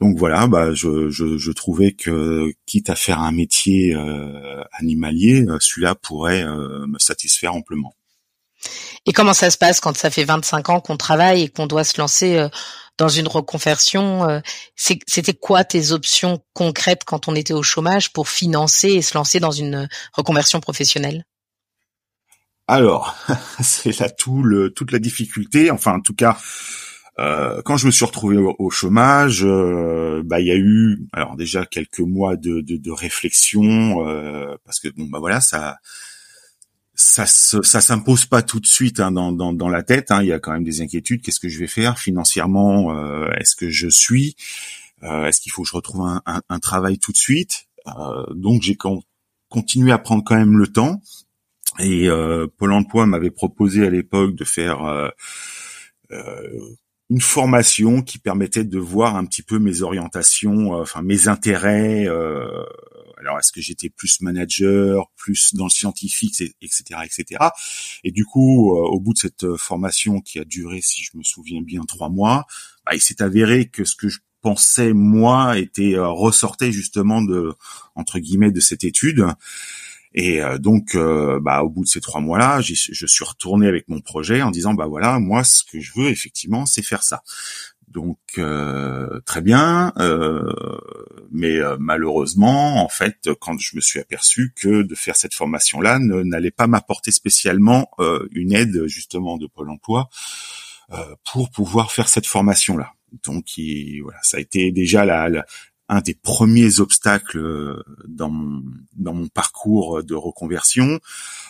Donc 0.00 0.16
voilà, 0.16 0.46
bah 0.46 0.72
je, 0.72 1.10
je, 1.10 1.36
je, 1.36 1.52
trouvais 1.52 1.92
que 1.92 2.52
quitte 2.64 2.88
à 2.88 2.94
faire 2.94 3.20
un 3.20 3.32
métier 3.32 3.94
animalier, 4.72 5.44
celui-là 5.60 5.94
pourrait 5.94 6.44
me 6.44 6.98
satisfaire 6.98 7.54
amplement. 7.54 7.94
Et 9.06 9.12
comment 9.12 9.34
ça 9.34 9.50
se 9.50 9.58
passe 9.58 9.80
quand 9.80 9.96
ça 9.96 10.10
fait 10.10 10.24
25 10.24 10.70
ans 10.70 10.80
qu'on 10.80 10.96
travaille 10.96 11.42
et 11.42 11.48
qu'on 11.48 11.66
doit 11.66 11.84
se 11.84 12.00
lancer 12.00 12.48
dans 13.00 13.08
une 13.08 13.26
reconversion. 13.26 14.28
Euh, 14.28 14.40
c'était 14.76 15.34
quoi 15.34 15.64
tes 15.64 15.90
options 15.90 16.40
concrètes 16.52 17.02
quand 17.04 17.26
on 17.26 17.34
était 17.34 17.54
au 17.54 17.62
chômage 17.62 18.12
pour 18.12 18.28
financer 18.28 18.88
et 18.88 19.02
se 19.02 19.16
lancer 19.16 19.40
dans 19.40 19.50
une 19.50 19.88
reconversion 20.12 20.60
professionnelle? 20.60 21.24
Alors, 22.68 23.16
c'est 23.62 23.98
là 23.98 24.10
tout 24.10 24.42
le, 24.42 24.70
toute 24.70 24.92
la 24.92 25.00
difficulté. 25.00 25.70
Enfin, 25.70 25.94
en 25.94 26.00
tout 26.00 26.14
cas, 26.14 26.38
euh, 27.20 27.60
quand 27.64 27.76
je 27.76 27.86
me 27.86 27.90
suis 27.90 28.04
retrouvé 28.04 28.36
au, 28.36 28.70
chômage, 28.70 29.44
euh, 29.44 30.22
bah 30.24 30.40
il 30.40 30.46
y 30.46 30.50
a 30.50 30.56
eu 30.56 31.06
alors 31.12 31.36
déjà 31.36 31.66
quelques 31.66 32.00
mois 32.00 32.36
de, 32.36 32.60
de, 32.60 32.76
de 32.76 32.90
réflexion 32.90 34.04
parce 34.64 34.80
que 34.80 34.88
bon 34.88 35.04
bah 35.04 35.18
voilà 35.18 35.40
ça 35.40 35.78
ça 37.00 37.24
ça 37.26 37.80
s'impose 37.80 38.26
pas 38.26 38.42
tout 38.42 38.60
de 38.60 38.66
suite 38.66 39.00
hein, 39.00 39.10
dans, 39.10 39.32
dans, 39.32 39.54
dans 39.54 39.70
la 39.70 39.82
tête. 39.82 40.10
Hein. 40.10 40.22
Il 40.22 40.28
y 40.28 40.32
a 40.32 40.38
quand 40.38 40.52
même 40.52 40.64
des 40.64 40.82
inquiétudes. 40.82 41.22
Qu'est-ce 41.22 41.40
que 41.40 41.48
je 41.48 41.58
vais 41.58 41.66
faire 41.66 41.98
financièrement 41.98 42.94
euh, 42.94 43.30
Est-ce 43.38 43.56
que 43.56 43.70
je 43.70 43.88
suis 43.88 44.36
euh, 45.02 45.24
Est-ce 45.24 45.40
qu'il 45.40 45.50
faut 45.50 45.62
que 45.62 45.68
je 45.68 45.74
retrouve 45.74 46.02
un, 46.02 46.22
un, 46.26 46.58
travail 46.58 46.98
tout 46.98 47.12
de 47.12 47.16
suite 47.16 47.68
euh, 47.86 48.26
Donc 48.34 48.60
j'ai 48.60 48.76
continué 49.48 49.92
à 49.92 49.98
prendre 49.98 50.22
quand 50.24 50.36
même 50.36 50.58
le 50.58 50.66
temps. 50.66 51.00
Et 51.78 52.08
Pôle 52.58 52.72
Emploi 52.72 53.06
m'avait 53.06 53.30
proposé 53.30 53.86
à 53.86 53.90
l'époque 53.90 54.34
de 54.34 54.44
faire 54.44 55.12
une 57.10 57.20
formation 57.20 58.02
qui 58.02 58.18
permettait 58.18 58.64
de 58.64 58.78
voir 58.78 59.16
un 59.16 59.24
petit 59.26 59.42
peu 59.42 59.58
mes 59.58 59.82
orientations, 59.82 60.72
enfin 60.72 61.02
mes 61.02 61.28
intérêts 61.28 62.06
alors 63.20 63.38
est-ce 63.38 63.52
que 63.52 63.60
j'étais 63.60 63.90
plus 63.90 64.20
manager, 64.20 65.10
plus 65.16 65.54
dans 65.54 65.64
le 65.64 65.70
scientifique, 65.70 66.40
etc., 66.60 66.82
etc. 67.04 67.44
Et 68.02 68.10
du 68.10 68.24
coup, 68.24 68.74
euh, 68.76 68.88
au 68.88 69.00
bout 69.00 69.12
de 69.12 69.18
cette 69.18 69.44
euh, 69.44 69.56
formation 69.56 70.20
qui 70.20 70.38
a 70.38 70.44
duré, 70.44 70.80
si 70.80 71.02
je 71.02 71.16
me 71.16 71.22
souviens 71.22 71.62
bien, 71.62 71.82
trois 71.84 72.08
mois, 72.08 72.46
bah, 72.84 72.94
il 72.94 73.00
s'est 73.00 73.22
avéré 73.22 73.68
que 73.68 73.84
ce 73.84 73.94
que 73.94 74.08
je 74.08 74.20
pensais 74.42 74.94
moi 74.94 75.58
était 75.58 75.96
ressortait 75.98 76.72
justement 76.72 77.20
de 77.20 77.52
entre 77.94 78.18
guillemets 78.18 78.50
de 78.50 78.60
cette 78.60 78.84
étude. 78.84 79.26
Et 80.12 80.40
donc, 80.58 80.96
bah, 80.96 81.62
au 81.62 81.68
bout 81.68 81.84
de 81.84 81.88
ces 81.88 82.00
trois 82.00 82.20
mois-là, 82.20 82.60
je 82.60 83.06
suis 83.06 83.24
retourné 83.24 83.68
avec 83.68 83.88
mon 83.88 84.00
projet 84.00 84.42
en 84.42 84.50
disant, 84.50 84.74
bah 84.74 84.86
voilà, 84.86 85.18
moi, 85.20 85.44
ce 85.44 85.62
que 85.62 85.78
je 85.78 85.92
veux 85.94 86.08
effectivement, 86.08 86.66
c'est 86.66 86.82
faire 86.82 87.02
ça. 87.02 87.22
Donc 87.90 88.18
euh, 88.38 89.20
très 89.26 89.40
bien, 89.40 89.92
euh, 89.98 90.52
mais 91.32 91.56
euh, 91.56 91.76
malheureusement, 91.80 92.84
en 92.84 92.88
fait, 92.88 93.28
quand 93.40 93.58
je 93.58 93.74
me 93.74 93.80
suis 93.80 93.98
aperçu 93.98 94.52
que 94.54 94.82
de 94.82 94.94
faire 94.94 95.16
cette 95.16 95.34
formation-là 95.34 95.98
n'allait 95.98 96.52
pas 96.52 96.68
m'apporter 96.68 97.10
spécialement 97.10 97.90
une 98.30 98.52
aide 98.52 98.86
justement 98.86 99.38
de 99.38 99.46
Pôle 99.46 99.70
Emploi 99.70 100.08
pour 101.24 101.50
pouvoir 101.50 101.90
faire 101.90 102.08
cette 102.08 102.26
formation-là. 102.26 102.92
Donc 103.24 103.46
voilà, 104.02 104.18
ça 104.22 104.36
a 104.36 104.40
été 104.40 104.70
déjà 104.70 105.04
la, 105.04 105.44
un 105.92 106.00
des 106.00 106.14
premiers 106.14 106.80
obstacles 106.80 107.82
dans 108.06 108.30
mon, 108.30 108.62
dans 108.96 109.12
mon 109.12 109.28
parcours 109.28 110.02
de 110.02 110.14
reconversion, 110.14 111.00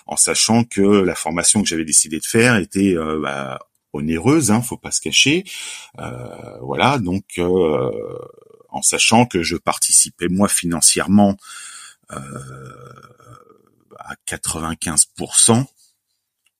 en 0.07 0.17
sachant 0.17 0.65
que 0.65 0.81
la 0.81 1.15
formation 1.15 1.63
que 1.63 1.69
j'avais 1.69 1.85
décidé 1.85 2.19
de 2.19 2.25
faire 2.25 2.57
était 2.57 2.97
bah, 3.21 3.59
onéreuse, 3.93 4.51
hein, 4.51 4.63
faut 4.63 4.77
pas 4.77 4.91
se 4.91 5.01
cacher. 5.01 5.45
Euh, 5.99 6.59
voilà, 6.61 6.99
donc 6.99 7.25
euh, 7.39 7.91
en 8.69 8.83
sachant 8.83 9.27
que 9.27 9.43
je 9.43 9.57
participais 9.57 10.29
moi 10.29 10.49
financièrement 10.49 11.37
euh, 12.13 12.19
à 13.99 14.15
95% 14.27 15.65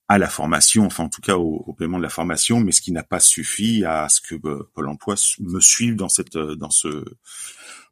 à 0.07 0.17
la 0.17 0.27
formation, 0.27 0.85
enfin 0.85 1.05
en 1.05 1.09
tout 1.09 1.21
cas 1.21 1.37
au, 1.37 1.73
paiement 1.73 1.97
de 1.97 2.03
la 2.03 2.09
formation, 2.09 2.59
mais 2.59 2.73
ce 2.73 2.81
qui 2.81 2.91
n'a 2.91 3.03
pas 3.03 3.21
suffi 3.21 3.85
à 3.85 4.09
ce 4.09 4.19
que 4.19 4.35
Pôle 4.35 4.89
Emploi 4.89 5.15
me 5.39 5.61
suive 5.61 5.95
dans 5.95 6.09
cette 6.09 6.37
dans 6.37 6.69
ce 6.69 7.05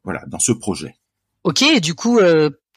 voilà 0.04 0.22
dans 0.26 0.38
ce 0.38 0.52
projet. 0.52 0.96
Ok, 1.44 1.64
du 1.80 1.94
coup, 1.94 2.20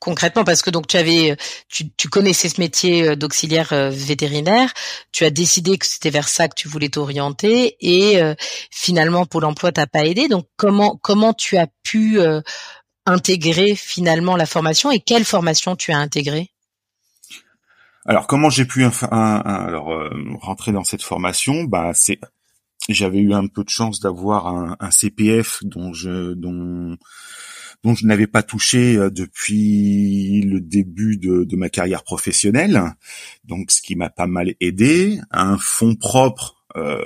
concrètement 0.04 0.44
parce 0.44 0.62
que 0.62 0.70
donc 0.70 0.88
tu 0.88 0.98
avais 0.98 1.38
tu, 1.70 1.90
tu 1.96 2.10
connaissais 2.10 2.50
ce 2.50 2.60
métier 2.60 3.08
euh, 3.08 3.16
d'auxiliaire 3.16 3.72
euh, 3.72 3.90
vétérinaire, 3.90 4.74
tu 5.14 5.24
as 5.24 5.30
décidé 5.30 5.78
que 5.78 5.86
c'était 5.86 6.10
vers 6.10 6.28
ça 6.28 6.50
que 6.50 6.56
tu 6.56 6.68
voulais 6.68 6.90
t'orienter 6.90 7.78
et 7.80 8.22
euh, 8.22 8.36
finalement 8.70 9.26
Pôle 9.26 9.46
emploi 9.46 9.72
t'a 9.72 9.88
pas 9.88 10.04
aidé. 10.06 10.28
Donc 10.28 10.46
comment 10.58 11.00
comment 11.02 11.34
tu 11.34 11.58
as 11.58 11.68
pu 11.84 12.20
intégrer 13.06 13.76
finalement 13.76 14.36
la 14.36 14.46
formation 14.46 14.92
et 14.92 15.00
quelle 15.00 15.24
formation 15.24 15.76
tu 15.78 15.92
as 15.92 15.98
intégré 15.98 16.50
Alors 18.06 18.28
comment 18.28 18.50
j'ai 18.50 18.66
pu 18.66 18.86
alors 19.12 19.90
rentrer 20.42 20.74
dans 20.74 20.84
cette 20.84 21.04
formation? 21.04 21.64
Bah 21.64 21.92
c'est 21.94 22.20
j'avais 22.90 23.20
eu 23.20 23.34
un 23.34 23.48
peu 23.48 23.64
de 23.64 23.70
chance 23.70 24.00
d'avoir 24.00 24.48
un, 24.48 24.76
un, 24.80 24.92
CPF 24.92 25.60
dont 25.64 25.94
je 25.94 26.34
dont 26.34 26.98
dont 27.84 27.96
je 27.96 28.06
n'avais 28.06 28.28
pas 28.28 28.44
touché 28.44 28.96
euh, 28.96 29.10
depuis 29.10 30.42
le 30.42 30.62
début 30.62 31.18
de, 31.18 31.56
ma 31.56 31.70
carrière 31.70 32.04
professionnelle, 32.04 32.82
donc 33.44 33.72
ce 33.72 33.82
qui 33.82 33.96
m'a 33.96 34.10
pas 34.10 34.28
mal 34.28 34.56
aidé, 34.60 35.20
un 35.32 35.58
fonds 35.58 35.96
propre 35.96 36.64
euh, 36.76 37.06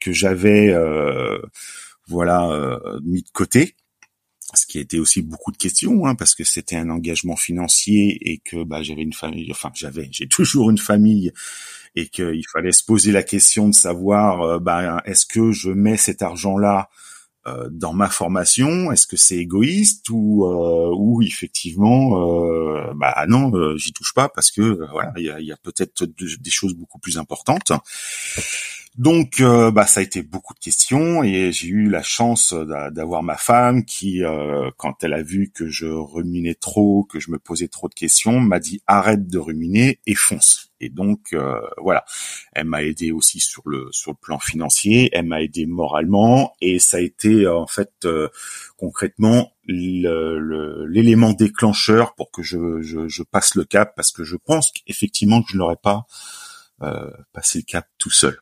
que 0.00 0.12
j'avais 0.12 0.70
euh, 0.70 1.38
voilà 2.06 2.78
mis 3.02 3.22
de 3.22 3.30
côté, 3.30 3.76
ce 4.54 4.66
qui 4.66 4.78
a 4.78 4.80
été 4.80 4.98
aussi 4.98 5.22
beaucoup 5.22 5.52
de 5.52 5.56
questions, 5.56 6.06
hein, 6.06 6.14
parce 6.14 6.34
que 6.34 6.44
c'était 6.44 6.76
un 6.76 6.90
engagement 6.90 7.36
financier 7.36 8.18
et 8.30 8.38
que 8.38 8.64
bah, 8.64 8.82
j'avais 8.82 9.02
une 9.02 9.12
famille, 9.12 9.48
enfin 9.50 9.70
j'avais, 9.74 10.08
j'ai 10.10 10.26
toujours 10.26 10.70
une 10.70 10.78
famille 10.78 11.32
et 11.96 12.08
qu'il 12.08 12.46
fallait 12.52 12.72
se 12.72 12.84
poser 12.84 13.12
la 13.12 13.22
question 13.22 13.68
de 13.68 13.74
savoir, 13.74 14.60
bah, 14.60 15.02
est-ce 15.04 15.26
que 15.26 15.52
je 15.52 15.70
mets 15.70 15.96
cet 15.96 16.22
argent-là 16.22 16.88
euh, 17.46 17.68
dans 17.70 17.94
ma 17.94 18.08
formation? 18.08 18.92
Est-ce 18.92 19.06
que 19.06 19.16
c'est 19.16 19.38
égoïste 19.38 20.10
ou 20.10 20.44
euh, 20.44 20.92
ou 20.94 21.22
effectivement 21.22 22.20
euh, 22.20 22.92
bah 22.94 23.24
non 23.28 23.50
euh, 23.54 23.78
j'y 23.78 23.94
touche 23.94 24.12
pas 24.12 24.28
parce 24.28 24.50
que 24.50 24.86
voilà 24.92 25.14
il 25.16 25.24
y 25.24 25.30
a, 25.30 25.40
y 25.40 25.50
a 25.50 25.56
peut-être 25.56 26.04
des 26.04 26.50
choses 26.50 26.74
beaucoup 26.74 26.98
plus 26.98 27.16
importantes. 27.16 27.72
Donc, 28.98 29.40
euh, 29.40 29.70
bah, 29.70 29.86
ça 29.86 30.00
a 30.00 30.02
été 30.02 30.20
beaucoup 30.22 30.52
de 30.52 30.58
questions 30.58 31.22
et 31.22 31.52
j'ai 31.52 31.68
eu 31.68 31.88
la 31.88 32.02
chance 32.02 32.52
d'avoir 32.90 33.22
ma 33.22 33.36
femme 33.36 33.84
qui, 33.84 34.24
euh, 34.24 34.70
quand 34.76 35.04
elle 35.04 35.14
a 35.14 35.22
vu 35.22 35.52
que 35.54 35.68
je 35.68 35.86
ruminais 35.86 36.56
trop, 36.56 37.04
que 37.04 37.20
je 37.20 37.30
me 37.30 37.38
posais 37.38 37.68
trop 37.68 37.88
de 37.88 37.94
questions, 37.94 38.40
m'a 38.40 38.58
dit 38.58 38.82
arrête 38.88 39.28
de 39.28 39.38
ruminer 39.38 40.00
et 40.06 40.16
fonce. 40.16 40.69
Et 40.80 40.88
donc, 40.88 41.32
euh, 41.32 41.60
voilà, 41.78 42.04
elle 42.52 42.66
m'a 42.66 42.82
aidé 42.82 43.12
aussi 43.12 43.40
sur 43.40 43.62
le 43.66 43.88
sur 43.92 44.12
le 44.12 44.16
plan 44.16 44.38
financier, 44.38 45.10
elle 45.12 45.26
m'a 45.26 45.42
aidé 45.42 45.66
moralement 45.66 46.54
et 46.60 46.78
ça 46.78 46.96
a 46.96 47.00
été 47.00 47.46
en 47.46 47.66
fait 47.66 48.06
concrètement 48.76 49.52
l'élément 49.66 51.32
déclencheur 51.32 52.14
pour 52.14 52.30
que 52.30 52.42
je, 52.42 52.80
je, 52.80 53.08
je, 53.08 53.22
passe 53.22 53.54
le 53.54 53.64
cap 53.64 53.94
parce 53.94 54.10
que 54.10 54.24
je 54.24 54.36
pense 54.36 54.72
qu'effectivement 54.72 55.42
que 55.42 55.52
je 55.52 55.56
n'aurais 55.56 55.76
pas 55.76 56.06
passé 57.32 57.58
le 57.58 57.64
cap 57.64 57.86
tout 57.98 58.10
seul. 58.10 58.40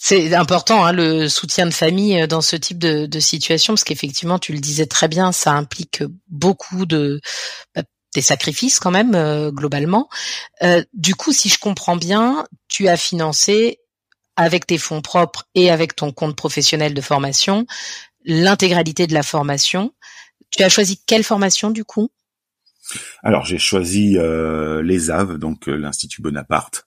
C'est 0.00 0.32
important 0.32 0.84
hein, 0.84 0.92
le 0.92 1.28
soutien 1.28 1.66
de 1.66 1.74
famille 1.74 2.22
euh, 2.22 2.28
dans 2.28 2.40
ce 2.40 2.54
type 2.54 2.78
de, 2.78 3.18
situation 3.18 3.74
parce 3.74 3.82
qu'effectivement, 3.82 4.38
tu 4.38 4.52
le 4.52 4.60
disais 4.60 4.86
très 4.86 5.08
bien, 5.08 5.32
ça 5.32 5.52
implique 5.52 6.04
beaucoup 6.28 6.86
de 6.86 7.20
bah, 7.74 7.82
des 8.18 8.22
sacrifices 8.22 8.78
quand 8.78 8.90
même 8.90 9.14
euh, 9.14 9.50
globalement. 9.50 10.08
Euh, 10.62 10.82
du 10.92 11.14
coup, 11.14 11.32
si 11.32 11.48
je 11.48 11.58
comprends 11.58 11.96
bien, 11.96 12.46
tu 12.68 12.88
as 12.88 12.96
financé 12.96 13.80
avec 14.36 14.66
tes 14.66 14.78
fonds 14.78 15.02
propres 15.02 15.48
et 15.54 15.70
avec 15.70 15.96
ton 15.96 16.12
compte 16.12 16.36
professionnel 16.36 16.94
de 16.94 17.00
formation 17.00 17.66
l'intégralité 18.24 19.06
de 19.06 19.14
la 19.14 19.22
formation. 19.22 19.92
Tu 20.50 20.62
as 20.62 20.68
choisi 20.68 21.00
quelle 21.06 21.24
formation 21.24 21.70
du 21.70 21.84
coup? 21.84 22.10
Alors 23.22 23.44
j'ai 23.44 23.58
choisi 23.58 24.16
les 24.82 25.10
AV, 25.10 25.38
donc 25.38 25.66
l'Institut 25.66 26.22
Bonaparte 26.22 26.86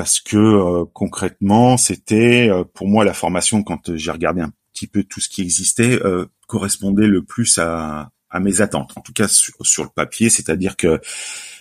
parce 0.00 0.20
que 0.20 0.36
euh, 0.36 0.84
concrètement, 0.94 1.76
c'était 1.76 2.48
euh, 2.48 2.64
pour 2.64 2.88
moi 2.88 3.04
la 3.04 3.12
formation 3.12 3.62
quand 3.62 3.96
j'ai 3.96 4.10
regardé 4.10 4.40
un 4.40 4.50
petit 4.72 4.86
peu 4.86 5.04
tout 5.04 5.20
ce 5.20 5.28
qui 5.28 5.42
existait 5.42 6.00
euh, 6.02 6.26
correspondait 6.46 7.06
le 7.06 7.22
plus 7.22 7.58
à, 7.58 8.10
mes 8.38 8.60
attentes. 8.60 8.92
En 8.96 9.00
tout 9.00 9.12
cas 9.12 9.26
sur, 9.26 9.82
le 9.82 9.88
papier, 9.88 10.30
c'est-à-dire 10.30 10.76
que 10.76 11.00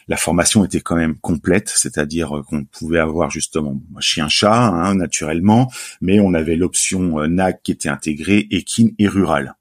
la 0.07 0.17
formation 0.17 0.63
était 0.65 0.81
quand 0.81 0.95
même 0.95 1.15
complète, 1.15 1.69
c'est-à-dire 1.69 2.43
qu'on 2.47 2.65
pouvait 2.65 2.99
avoir 2.99 3.31
justement 3.31 3.81
chien-chat 3.99 4.67
hein, 4.67 4.95
naturellement, 4.95 5.71
mais 6.01 6.19
on 6.19 6.33
avait 6.33 6.55
l'option 6.55 7.27
NAC 7.27 7.63
qui 7.63 7.71
était 7.71 7.89
intégrée, 7.89 8.47
équine 8.51 8.93
et 8.99 9.07
rural 9.07 9.55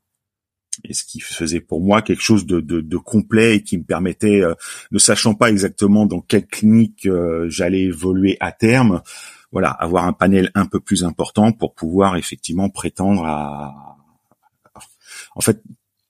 et 0.85 0.95
ce 0.95 1.05
qui 1.05 1.21
faisait 1.21 1.61
pour 1.61 1.81
moi 1.81 2.03
quelque 2.03 2.23
chose 2.23 2.47
de, 2.47 2.61
de, 2.61 2.97
complet 2.97 3.57
et 3.57 3.63
qui 3.63 3.79
me 3.79 3.85
permettait, 3.85 4.43
euh, 4.43 4.55
ne 4.91 4.99
sachant 4.99 5.35
pas 5.35 5.51
exactement 5.51 6.07
dans 6.07 6.21
quelle 6.21 6.47
clinique 6.47 7.07
euh, 7.07 7.49
j'allais 7.49 7.83
évoluer 7.83 8.37
à 8.41 8.53
terme, 8.53 9.03
voilà, 9.51 9.71
avoir 9.71 10.05
un 10.05 10.13
panel 10.13 10.51
un 10.55 10.67
peu 10.67 10.81
plus 10.81 11.05
important 11.05 11.53
pour 11.53 11.75
pouvoir 11.75 12.17
effectivement 12.17 12.69
prétendre 12.69 13.25
à, 13.25 13.97
en 15.35 15.41
fait, 15.41 15.63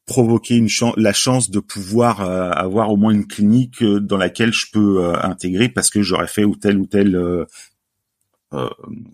provoquer 0.08 0.56
une 0.56 0.68
chance, 0.68 0.94
la 0.96 1.12
chance 1.12 1.50
de 1.50 1.60
pouvoir 1.60 2.22
euh, 2.22 2.50
avoir 2.50 2.90
au 2.90 2.96
moins 2.96 3.12
une 3.12 3.26
clinique 3.26 3.84
dans 3.84 4.16
laquelle 4.16 4.52
je 4.52 4.66
peux 4.72 5.14
intégrer 5.22 5.68
parce 5.68 5.90
que 5.90 6.02
j'aurais 6.02 6.26
fait 6.26 6.44
ou 6.44 6.56
tel 6.56 6.78
ou 6.78 6.86
tel, 6.86 7.46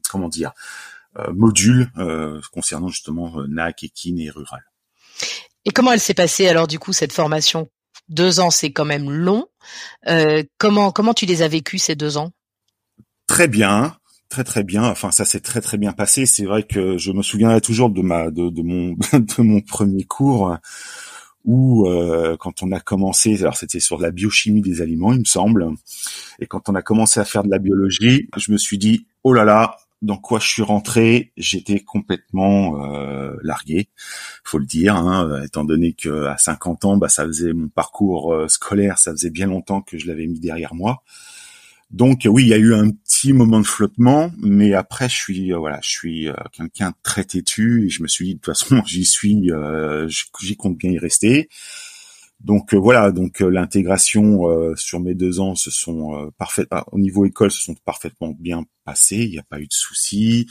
comment 0.08 0.28
dire, 0.28 0.52
module 1.32 1.90
concernant 2.52 2.88
justement 2.88 3.34
NAC, 3.46 3.82
Equine 3.82 4.20
et 4.20 4.30
Rural. 4.30 4.64
Et 5.64 5.70
comment 5.70 5.92
elle 5.92 6.00
s'est 6.00 6.14
passée 6.14 6.48
alors 6.48 6.66
du 6.66 6.78
coup 6.78 6.92
cette 6.92 7.12
formation? 7.12 7.68
Deux 8.08 8.40
ans, 8.40 8.50
c'est 8.50 8.72
quand 8.72 8.84
même 8.84 9.10
long. 9.10 9.46
Euh, 10.08 10.42
comment 10.58 10.92
comment 10.92 11.14
tu 11.14 11.26
les 11.26 11.42
as 11.42 11.48
vécus 11.48 11.84
ces 11.84 11.94
deux 11.94 12.16
ans? 12.16 12.32
Très 13.26 13.48
bien, 13.48 13.96
très 14.28 14.44
très 14.44 14.64
bien. 14.64 14.84
Enfin, 14.84 15.10
ça 15.10 15.24
s'est 15.24 15.40
très 15.40 15.60
très 15.60 15.78
bien 15.78 15.92
passé. 15.92 16.26
C'est 16.26 16.44
vrai 16.44 16.62
que 16.62 16.98
je 16.98 17.12
me 17.12 17.22
souviendrai 17.22 17.60
toujours 17.60 17.90
de 17.90 18.02
ma 18.02 18.30
de, 18.30 18.62
mon 18.62 18.92
de 19.12 19.42
mon 19.42 19.60
premier 19.60 20.04
cours 20.04 20.56
où 21.44 21.86
euh, 21.86 22.36
quand 22.38 22.62
on 22.62 22.72
a 22.72 22.80
commencé, 22.80 23.40
alors 23.42 23.56
c'était 23.56 23.80
sur 23.80 24.00
la 24.00 24.10
biochimie 24.10 24.62
des 24.62 24.80
aliments, 24.80 25.12
il 25.12 25.20
me 25.20 25.24
semble, 25.24 25.68
et 26.38 26.46
quand 26.46 26.68
on 26.68 26.74
a 26.74 26.82
commencé 26.82 27.20
à 27.20 27.24
faire 27.24 27.44
de 27.44 27.50
la 27.50 27.58
biologie, 27.58 28.28
je 28.36 28.50
me 28.50 28.56
suis 28.56 28.78
dit 28.78 29.06
oh 29.24 29.32
là 29.34 29.44
là, 29.44 29.76
dans 30.04 30.16
quoi 30.16 30.38
je 30.38 30.48
suis 30.48 30.62
rentré, 30.62 31.32
j'étais 31.36 31.80
complètement 31.80 32.84
euh, 32.84 33.36
largué, 33.42 33.88
faut 34.42 34.58
le 34.58 34.66
dire, 34.66 34.96
hein, 34.96 35.42
étant 35.42 35.64
donné 35.64 35.92
que 35.92 36.26
à 36.26 36.36
50 36.36 36.84
ans, 36.84 36.96
bah, 36.96 37.08
ça 37.08 37.24
faisait 37.24 37.52
mon 37.52 37.68
parcours 37.68 38.34
euh, 38.34 38.48
scolaire, 38.48 38.98
ça 38.98 39.12
faisait 39.12 39.30
bien 39.30 39.46
longtemps 39.46 39.80
que 39.80 39.98
je 39.98 40.06
l'avais 40.06 40.26
mis 40.26 40.40
derrière 40.40 40.74
moi. 40.74 41.02
Donc 41.94 42.22
oui, 42.26 42.42
il 42.42 42.48
y 42.48 42.54
a 42.54 42.58
eu 42.58 42.74
un 42.74 42.90
petit 42.90 43.32
moment 43.32 43.60
de 43.60 43.66
flottement, 43.66 44.32
mais 44.38 44.74
après 44.74 45.08
je 45.08 45.14
suis 45.14 45.52
voilà, 45.52 45.78
je 45.80 45.90
suis 45.90 46.28
quelqu'un 46.52 46.92
très 47.04 47.22
têtu 47.22 47.86
et 47.86 47.88
je 47.88 48.02
me 48.02 48.08
suis 48.08 48.26
dit 48.26 48.34
de 48.34 48.40
toute 48.40 48.46
façon 48.46 48.82
j'y 48.86 49.04
suis, 49.04 49.50
j'y 50.40 50.56
compte 50.56 50.76
bien 50.76 50.90
y 50.90 50.98
rester. 50.98 51.48
Donc 52.44 52.74
euh, 52.74 52.76
voilà, 52.76 53.10
donc 53.10 53.40
euh, 53.40 53.48
l'intégration 53.48 54.48
euh, 54.48 54.76
sur 54.76 55.00
mes 55.00 55.14
deux 55.14 55.40
ans 55.40 55.54
se 55.54 55.70
sont 55.70 56.30
parfait 56.36 56.66
ah, 56.70 56.84
au 56.92 56.98
niveau 56.98 57.24
école 57.24 57.50
se 57.50 57.60
sont 57.60 57.74
parfaitement 57.86 58.36
bien 58.38 58.64
passées. 58.84 59.24
Il 59.24 59.30
n'y 59.30 59.38
a 59.38 59.44
pas 59.44 59.60
eu 59.60 59.66
de 59.66 59.72
soucis. 59.72 60.46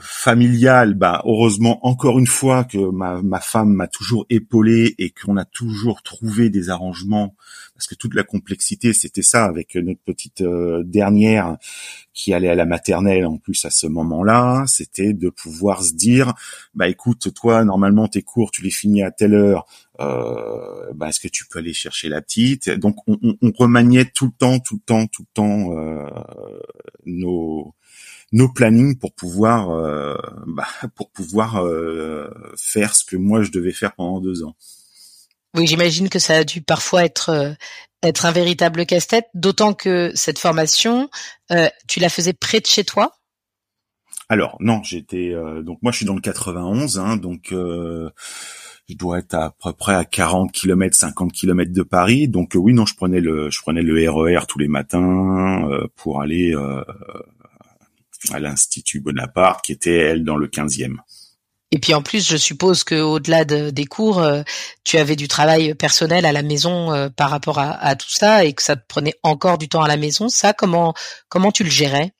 Familial, 0.00 0.94
bah 0.94 1.22
heureusement 1.24 1.86
encore 1.86 2.18
une 2.18 2.26
fois 2.26 2.64
que 2.64 2.78
ma, 2.90 3.22
ma 3.22 3.40
femme 3.40 3.72
m'a 3.72 3.86
toujours 3.86 4.26
épaulé 4.28 4.94
et 4.98 5.10
qu'on 5.10 5.36
a 5.36 5.44
toujours 5.44 6.02
trouvé 6.02 6.50
des 6.50 6.70
arrangements 6.70 7.34
parce 7.74 7.86
que 7.86 7.94
toute 7.94 8.14
la 8.14 8.22
complexité 8.22 8.92
c'était 8.92 9.22
ça 9.22 9.44
avec 9.44 9.74
notre 9.76 10.00
petite 10.00 10.40
euh, 10.42 10.82
dernière 10.84 11.56
qui 12.12 12.32
allait 12.32 12.48
à 12.48 12.54
la 12.54 12.64
maternelle 12.64 13.26
en 13.26 13.38
plus 13.38 13.64
à 13.64 13.70
ce 13.70 13.86
moment-là, 13.86 14.64
c'était 14.66 15.12
de 15.12 15.28
pouvoir 15.28 15.82
se 15.82 15.92
dire 15.94 16.32
bah 16.74 16.88
écoute 16.88 17.32
toi 17.34 17.64
normalement 17.64 18.08
tes 18.08 18.22
cours 18.22 18.50
tu 18.50 18.62
les 18.62 18.70
finis 18.70 19.02
à 19.02 19.10
telle 19.10 19.34
heure, 19.34 19.66
euh, 20.00 20.92
bah 20.94 21.08
est-ce 21.08 21.20
que 21.20 21.28
tu 21.28 21.46
peux 21.46 21.60
aller 21.60 21.72
chercher 21.72 22.08
la 22.08 22.20
petite? 22.20 22.70
Donc 22.70 22.96
on, 23.06 23.18
on, 23.22 23.36
on, 23.42 23.52
remaniait 23.52 24.06
tout 24.06 24.26
le 24.26 24.32
temps, 24.32 24.58
tout 24.58 24.76
le 24.76 24.80
temps, 24.84 25.06
tout 25.06 25.22
le 25.22 25.34
temps 25.34 25.72
euh, 25.76 26.06
nos 27.06 27.74
nos 28.34 28.48
plannings 28.48 28.98
pour 28.98 29.14
pouvoir 29.14 29.70
euh, 29.70 30.16
bah, 30.46 30.66
pour 30.96 31.10
pouvoir 31.10 31.64
euh, 31.64 32.28
faire 32.56 32.94
ce 32.94 33.04
que 33.04 33.16
moi 33.16 33.42
je 33.42 33.50
devais 33.50 33.72
faire 33.72 33.94
pendant 33.94 34.20
deux 34.20 34.42
ans. 34.42 34.56
Oui, 35.56 35.68
j'imagine 35.68 36.08
que 36.08 36.18
ça 36.18 36.38
a 36.38 36.44
dû 36.44 36.60
parfois 36.60 37.04
être 37.04 37.30
euh, 37.30 37.52
être 38.02 38.26
un 38.26 38.32
véritable 38.32 38.84
casse-tête, 38.84 39.26
d'autant 39.34 39.72
que 39.72 40.12
cette 40.14 40.38
formation, 40.38 41.08
tu 41.88 42.00
la 42.00 42.10
faisais 42.10 42.34
près 42.34 42.60
de 42.60 42.66
chez 42.66 42.84
toi? 42.84 43.14
Alors 44.28 44.58
non, 44.60 44.82
j'étais 44.82 45.32
donc 45.62 45.78
moi 45.80 45.90
je 45.90 45.98
suis 45.98 46.04
dans 46.04 46.14
le 46.14 46.20
91, 46.20 46.98
hein, 46.98 47.16
donc 47.16 47.46
je 47.50 48.10
dois 48.90 49.20
être 49.20 49.32
à 49.32 49.54
peu 49.58 49.72
près 49.72 49.94
à 49.94 50.04
40 50.04 50.52
km, 50.52 50.94
50 50.94 51.32
km 51.32 51.72
de 51.72 51.82
Paris. 51.82 52.28
Donc 52.28 52.52
oui, 52.56 52.74
non, 52.74 52.84
je 52.84 52.94
prenais 52.94 53.20
le 53.20 53.50
je 53.50 53.62
prenais 53.62 53.80
le 53.80 53.94
RER 54.10 54.36
e 54.36 54.46
tous 54.46 54.58
les 54.58 54.68
matins 54.68 55.66
pour 55.96 56.20
aller 56.20 56.54
à 58.32 58.38
l'Institut 58.38 59.00
Bonaparte, 59.00 59.64
qui 59.64 59.72
était 59.72 59.96
elle 59.96 60.24
dans 60.24 60.36
le 60.36 60.48
15e. 60.48 60.96
Et 61.74 61.78
puis 61.78 61.92
en 61.92 62.02
plus, 62.02 62.28
je 62.28 62.36
suppose 62.36 62.84
que 62.84 62.94
au-delà 63.00 63.44
des 63.44 63.84
cours, 63.84 64.20
euh, 64.20 64.42
tu 64.84 64.96
avais 64.96 65.16
du 65.16 65.26
travail 65.26 65.74
personnel 65.74 66.24
à 66.24 66.30
la 66.30 66.42
maison 66.42 66.92
euh, 66.92 67.08
par 67.08 67.30
rapport 67.30 67.58
à, 67.58 67.96
tout 67.96 68.08
ça 68.08 68.44
et 68.44 68.52
que 68.52 68.62
ça 68.62 68.76
te 68.76 68.86
prenait 68.86 69.14
encore 69.24 69.58
du 69.58 69.68
temps 69.68 69.82
à 69.82 69.88
la 69.88 69.96
maison. 69.96 70.28
Ça, 70.28 70.52
comment 70.52 70.94
comment 71.28 71.50
tu 71.50 71.64
le 71.64 71.70
gérais? 71.70 72.12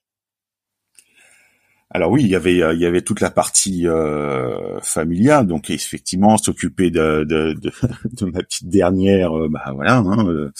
Alors 1.90 2.11
oui, 2.11 2.25
il 2.25 2.28
y 2.28 2.34
avait 2.34 2.54
il 2.54 2.80
y 2.80 2.87
avait 2.87 3.02
toute 3.02 3.20
la 3.20 3.30
partie 3.30 3.87
euh, 3.87 4.80
familiale, 4.80 5.46
donc 5.46 5.70
effectivement 5.70 6.37
s'occuper 6.37 6.90
de, 6.90 7.23
de, 7.23 7.52
de, 7.52 8.26
ma 8.26 8.40
petite 8.40 8.68
dernière, 8.68 9.30
bah 9.50 9.70
voilà, 9.73 9.99
hein, 9.99 10.50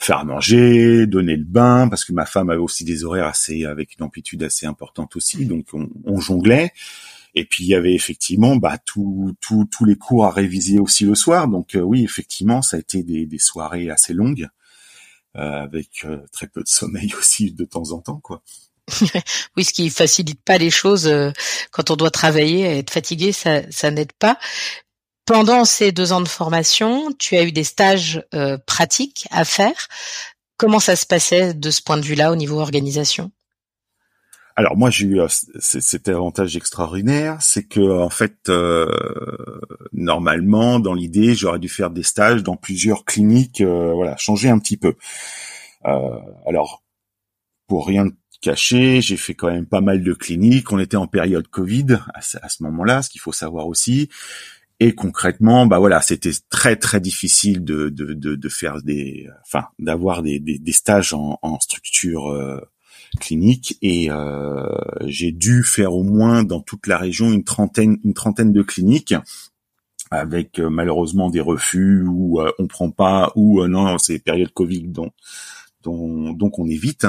faire 0.00 0.18
à 0.18 0.24
manger, 0.24 1.06
donner 1.06 1.36
le 1.36 1.44
bain, 1.44 1.88
parce 1.88 2.04
que 2.04 2.12
ma 2.12 2.24
femme 2.24 2.48
avait 2.48 2.60
aussi 2.60 2.84
des 2.84 3.04
horaires 3.04 3.26
assez 3.26 3.64
avec 3.66 3.96
une 3.96 4.04
amplitude 4.04 4.42
assez 4.42 4.66
importante 4.66 5.14
aussi, 5.14 5.44
donc 5.44 5.66
on, 5.74 6.20
jonglait. 6.20 6.72
Et 7.34 7.44
puis 7.44 7.64
il 7.64 7.68
y 7.68 7.74
avait 7.74 7.94
effectivement 7.94 8.56
bah 8.56 8.78
tous 8.84 9.36
les 9.86 9.94
cours 9.94 10.24
à 10.24 10.30
réviser 10.30 10.80
aussi 10.80 11.04
le 11.04 11.14
soir. 11.14 11.48
Donc 11.48 11.76
euh, 11.76 11.80
oui, 11.80 12.02
effectivement, 12.02 12.62
ça 12.62 12.76
a 12.78 12.80
été 12.80 13.02
des, 13.02 13.26
des 13.26 13.38
soirées 13.38 13.90
assez 13.90 14.14
longues, 14.14 14.48
euh, 15.36 15.62
avec 15.62 16.04
euh, 16.04 16.18
très 16.32 16.48
peu 16.48 16.62
de 16.62 16.68
sommeil 16.68 17.14
aussi 17.18 17.52
de 17.52 17.64
temps 17.64 17.92
en 17.92 18.00
temps, 18.00 18.20
quoi. 18.20 18.42
oui, 19.56 19.64
ce 19.64 19.72
qui 19.72 19.88
facilite 19.90 20.42
pas 20.42 20.58
les 20.58 20.70
choses 20.70 21.08
quand 21.70 21.90
on 21.90 21.96
doit 21.96 22.10
travailler, 22.10 22.78
être 22.78 22.90
fatigué, 22.90 23.30
ça, 23.30 23.62
ça 23.70 23.92
n'aide 23.92 24.12
pas 24.14 24.36
pendant 25.26 25.64
ces 25.64 25.92
deux 25.92 26.12
ans 26.12 26.20
de 26.20 26.28
formation, 26.28 27.12
tu 27.18 27.36
as 27.36 27.44
eu 27.44 27.52
des 27.52 27.64
stages 27.64 28.24
euh, 28.34 28.58
pratiques 28.66 29.26
à 29.30 29.44
faire. 29.44 29.88
Comment 30.56 30.80
ça 30.80 30.96
se 30.96 31.06
passait 31.06 31.54
de 31.54 31.70
ce 31.70 31.82
point 31.82 31.96
de 31.96 32.04
vue-là 32.04 32.32
au 32.32 32.36
niveau 32.36 32.58
organisation? 32.60 33.30
Alors 34.56 34.76
moi 34.76 34.90
j'ai 34.90 35.06
eu 35.06 35.20
euh, 35.20 35.28
cet 35.28 36.08
avantage 36.08 36.56
extraordinaire, 36.56 37.38
c'est 37.40 37.62
que 37.62 37.80
en 37.80 38.10
fait 38.10 38.48
euh, 38.48 38.86
normalement 39.92 40.80
dans 40.80 40.92
l'idée 40.92 41.34
j'aurais 41.34 41.60
dû 41.60 41.68
faire 41.68 41.90
des 41.90 42.02
stages 42.02 42.42
dans 42.42 42.56
plusieurs 42.56 43.04
cliniques, 43.04 43.62
voilà 43.62 44.16
changer 44.18 44.50
un 44.50 44.58
petit 44.58 44.76
peu. 44.76 44.96
alors 45.84 46.82
pour 47.68 47.86
rien 47.86 48.06
cacher, 48.40 49.00
j'ai 49.00 49.16
fait 49.16 49.34
quand 49.34 49.50
même 49.50 49.66
pas 49.66 49.80
mal 49.80 50.02
de 50.02 50.12
cliniques. 50.12 50.72
On 50.72 50.78
était 50.78 50.96
en 50.96 51.06
période 51.06 51.46
Covid 51.48 51.98
à 52.14 52.20
ce 52.20 52.62
moment-là, 52.64 53.02
ce 53.02 53.10
qu'il 53.10 53.20
faut 53.20 53.32
savoir 53.32 53.66
aussi. 53.66 54.08
Et 54.82 54.94
concrètement, 54.94 55.66
bah 55.66 55.78
voilà, 55.78 56.00
c'était 56.00 56.32
très 56.48 56.74
très 56.74 57.00
difficile 57.00 57.62
de, 57.62 57.90
de, 57.90 58.14
de, 58.14 58.34
de 58.34 58.48
faire 58.48 58.80
des, 58.82 59.28
enfin, 59.42 59.66
d'avoir 59.78 60.22
des, 60.22 60.40
des, 60.40 60.58
des, 60.58 60.72
stages 60.72 61.12
en, 61.12 61.38
en 61.42 61.60
structure 61.60 62.28
euh, 62.28 62.58
clinique. 63.20 63.76
Et 63.82 64.10
euh, 64.10 64.66
j'ai 65.04 65.32
dû 65.32 65.62
faire 65.64 65.92
au 65.92 66.02
moins 66.02 66.44
dans 66.44 66.60
toute 66.60 66.86
la 66.86 66.96
région 66.96 67.30
une 67.30 67.44
trentaine, 67.44 67.98
une 68.04 68.14
trentaine 68.14 68.52
de 68.52 68.62
cliniques 68.62 69.14
avec 70.10 70.58
euh, 70.58 70.70
malheureusement 70.70 71.28
des 71.28 71.40
refus 71.42 72.02
ou 72.08 72.40
euh, 72.40 72.50
on 72.58 72.66
prend 72.66 72.90
pas 72.90 73.32
ou 73.36 73.64
non, 73.66 73.98
c'est 73.98 74.18
période 74.18 74.50
Covid 74.52 74.88
donc 74.88 75.12
donc 75.82 76.58
on 76.58 76.66
évite. 76.66 77.06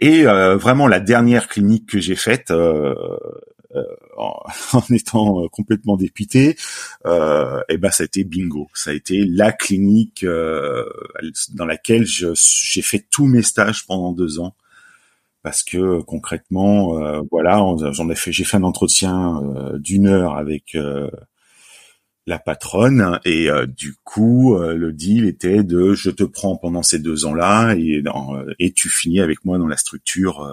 Et 0.00 0.24
vraiment 0.24 0.86
la 0.86 1.00
dernière 1.00 1.48
clinique 1.48 1.86
que 1.86 1.98
j'ai 1.98 2.16
faite, 2.16 2.50
euh, 2.50 2.94
en, 4.16 4.82
étant 4.90 5.44
euh, 5.44 5.48
complètement 5.48 5.96
dépité, 5.96 6.56
euh, 7.06 7.60
et 7.68 7.78
ben 7.78 7.90
ça 7.90 8.02
a 8.02 8.06
été 8.06 8.24
bingo. 8.24 8.68
Ça 8.74 8.90
a 8.90 8.94
été 8.94 9.24
la 9.24 9.52
clinique 9.52 10.24
euh, 10.24 10.84
dans 11.54 11.66
laquelle 11.66 12.06
j'ai 12.06 12.82
fait 12.82 13.06
tous 13.10 13.26
mes 13.26 13.42
stages 13.42 13.86
pendant 13.86 14.12
deux 14.12 14.40
ans 14.40 14.54
parce 15.42 15.62
que 15.62 16.02
concrètement, 16.02 17.22
voilà, 17.30 17.64
j'en 17.92 18.10
ai 18.10 18.14
fait, 18.14 18.30
j'ai 18.30 18.44
fait 18.44 18.58
un 18.58 18.62
entretien 18.62 19.40
d'une 19.78 20.06
heure 20.06 20.36
avec 20.36 20.76
la 22.26 22.38
patronne 22.38 23.18
et 23.24 23.48
du 23.66 23.94
coup 24.04 24.54
le 24.58 24.92
deal 24.92 25.24
était 25.24 25.62
de 25.62 25.94
je 25.94 26.10
te 26.10 26.24
prends 26.24 26.56
pendant 26.56 26.82
ces 26.82 26.98
deux 26.98 27.24
ans-là 27.24 27.72
et, 27.74 28.02
et 28.58 28.72
tu 28.72 28.90
finis 28.90 29.20
avec 29.20 29.46
moi 29.46 29.56
dans 29.56 29.66
la 29.66 29.78
structure, 29.78 30.46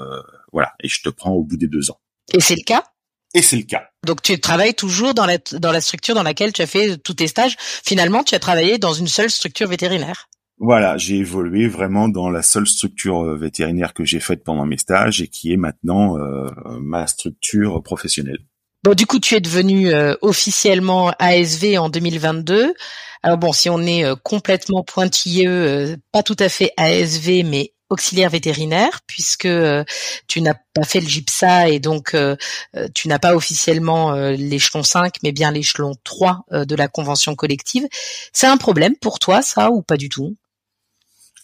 voilà, 0.53 0.71
et 0.81 0.87
je 0.87 1.01
te 1.01 1.09
prends 1.09 1.33
au 1.33 1.43
bout 1.43 1.57
des 1.57 1.67
deux 1.67 1.91
ans. 1.91 1.99
Et 2.33 2.39
c'est 2.39 2.55
le 2.55 2.63
cas? 2.65 2.85
Et 3.33 3.41
c'est 3.41 3.57
le 3.57 3.63
cas. 3.63 3.83
Donc 4.05 4.21
tu 4.21 4.39
travailles 4.39 4.73
toujours 4.73 5.13
dans 5.13 5.25
la, 5.25 5.37
dans 5.53 5.71
la 5.71 5.81
structure 5.81 6.15
dans 6.15 6.23
laquelle 6.23 6.53
tu 6.53 6.61
as 6.61 6.67
fait 6.67 6.97
tous 6.97 7.15
tes 7.15 7.27
stages. 7.27 7.55
Finalement, 7.59 8.23
tu 8.23 8.35
as 8.35 8.39
travaillé 8.39 8.77
dans 8.77 8.93
une 8.93 9.07
seule 9.07 9.29
structure 9.29 9.67
vétérinaire. 9.67 10.27
Voilà, 10.59 10.97
j'ai 10.97 11.17
évolué 11.17 11.67
vraiment 11.67 12.07
dans 12.07 12.29
la 12.29 12.41
seule 12.41 12.65
structure 12.65 13.23
euh, 13.23 13.37
vétérinaire 13.37 13.93
que 13.93 14.05
j'ai 14.05 14.19
faite 14.19 14.43
pendant 14.43 14.65
mes 14.65 14.77
stages 14.77 15.21
et 15.21 15.27
qui 15.27 15.53
est 15.53 15.57
maintenant 15.57 16.17
euh, 16.17 16.49
ma 16.81 17.05
structure 17.05 17.83
professionnelle. 17.83 18.39
Bon, 18.83 18.95
du 18.95 19.05
coup, 19.05 19.19
tu 19.19 19.35
es 19.35 19.41
devenu 19.41 19.93
euh, 19.93 20.15
officiellement 20.21 21.11
ASV 21.19 21.77
en 21.77 21.89
2022. 21.89 22.73
Alors 23.21 23.37
bon, 23.37 23.51
si 23.51 23.69
on 23.69 23.81
est 23.81 24.05
complètement 24.23 24.83
pointilleux, 24.83 25.97
pas 26.11 26.23
tout 26.23 26.35
à 26.39 26.49
fait 26.49 26.71
ASV, 26.77 27.43
mais 27.43 27.73
auxiliaire 27.89 28.29
vétérinaire 28.29 29.01
puisque 29.07 29.45
euh, 29.45 29.83
tu 30.27 30.41
n'as 30.41 30.55
pas 30.73 30.83
fait 30.83 30.99
le 30.99 31.07
GIPSA 31.07 31.69
et 31.69 31.79
donc 31.79 32.13
euh, 32.13 32.35
euh, 32.75 32.87
tu 32.93 33.07
n'as 33.07 33.19
pas 33.19 33.35
officiellement 33.35 34.13
l'échelon 34.31 34.83
5 34.83 35.15
mais 35.23 35.31
bien 35.31 35.51
l'échelon 35.51 35.93
3 36.03 36.45
de 36.51 36.75
la 36.75 36.87
convention 36.87 37.35
collective. 37.35 37.87
C'est 38.33 38.47
un 38.47 38.57
problème 38.57 38.95
pour 38.95 39.19
toi 39.19 39.41
ça 39.41 39.71
ou 39.71 39.81
pas 39.81 39.97
du 39.97 40.09
tout? 40.09 40.35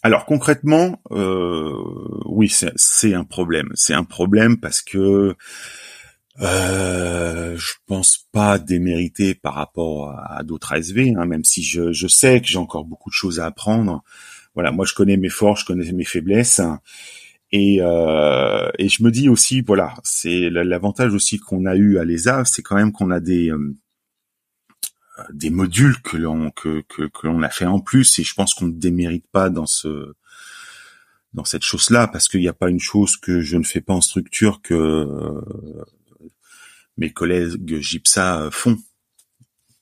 Alors 0.02 0.26
concrètement, 0.26 1.00
oui, 2.26 2.52
c'est 2.76 3.14
un 3.14 3.24
problème. 3.24 3.70
C'est 3.74 3.94
un 3.94 4.04
problème 4.04 4.58
parce 4.60 4.82
que 4.82 5.34
euh, 6.40 7.56
je 7.56 7.74
pense 7.86 8.26
pas 8.32 8.58
démériter 8.58 9.34
par 9.34 9.54
rapport 9.54 10.10
à, 10.10 10.42
d'autres 10.42 10.72
ASV, 10.72 11.14
hein, 11.16 11.26
même 11.26 11.44
si 11.44 11.62
je, 11.62 11.92
je 11.92 12.08
sais 12.08 12.40
que 12.40 12.48
j'ai 12.48 12.58
encore 12.58 12.84
beaucoup 12.84 13.08
de 13.08 13.14
choses 13.14 13.38
à 13.38 13.46
apprendre 13.46 14.02
voilà, 14.54 14.70
moi 14.70 14.86
je 14.86 14.94
connais 14.94 15.16
mes 15.16 15.28
forces, 15.28 15.60
je 15.60 15.66
connais 15.66 15.90
mes 15.92 16.04
faiblesses. 16.04 16.60
Et, 17.52 17.78
euh, 17.80 18.68
et 18.78 18.88
je 18.88 19.02
me 19.04 19.10
dis 19.10 19.28
aussi, 19.28 19.60
voilà, 19.60 19.94
c'est 20.02 20.50
l'avantage 20.50 21.14
aussi 21.14 21.38
qu'on 21.38 21.66
a 21.66 21.76
eu 21.76 21.98
à 21.98 22.04
l'ESA, 22.04 22.44
c'est 22.44 22.62
quand 22.62 22.76
même 22.76 22.90
qu'on 22.90 23.10
a 23.10 23.20
des 23.20 23.50
euh, 23.50 23.76
des 25.32 25.50
modules 25.50 26.00
que 26.02 26.16
l'on 26.16 26.50
que, 26.50 26.82
que, 26.88 27.02
que 27.04 27.42
a 27.44 27.50
fait 27.50 27.66
en 27.66 27.78
plus, 27.78 28.18
et 28.18 28.24
je 28.24 28.34
pense 28.34 28.54
qu'on 28.54 28.66
ne 28.66 28.72
démérite 28.72 29.26
pas 29.30 29.50
dans 29.50 29.66
ce 29.66 30.14
dans 31.32 31.44
cette 31.44 31.62
chose-là, 31.62 32.08
parce 32.08 32.28
qu'il 32.28 32.40
n'y 32.40 32.48
a 32.48 32.52
pas 32.52 32.70
une 32.70 32.80
chose 32.80 33.16
que 33.16 33.40
je 33.40 33.56
ne 33.56 33.64
fais 33.64 33.80
pas 33.80 33.94
en 33.94 34.00
structure 34.00 34.60
que 34.62 34.74
euh, 34.74 35.40
mes 36.96 37.12
collègues 37.12 37.80
GIPSA 37.80 38.48
font. 38.50 38.78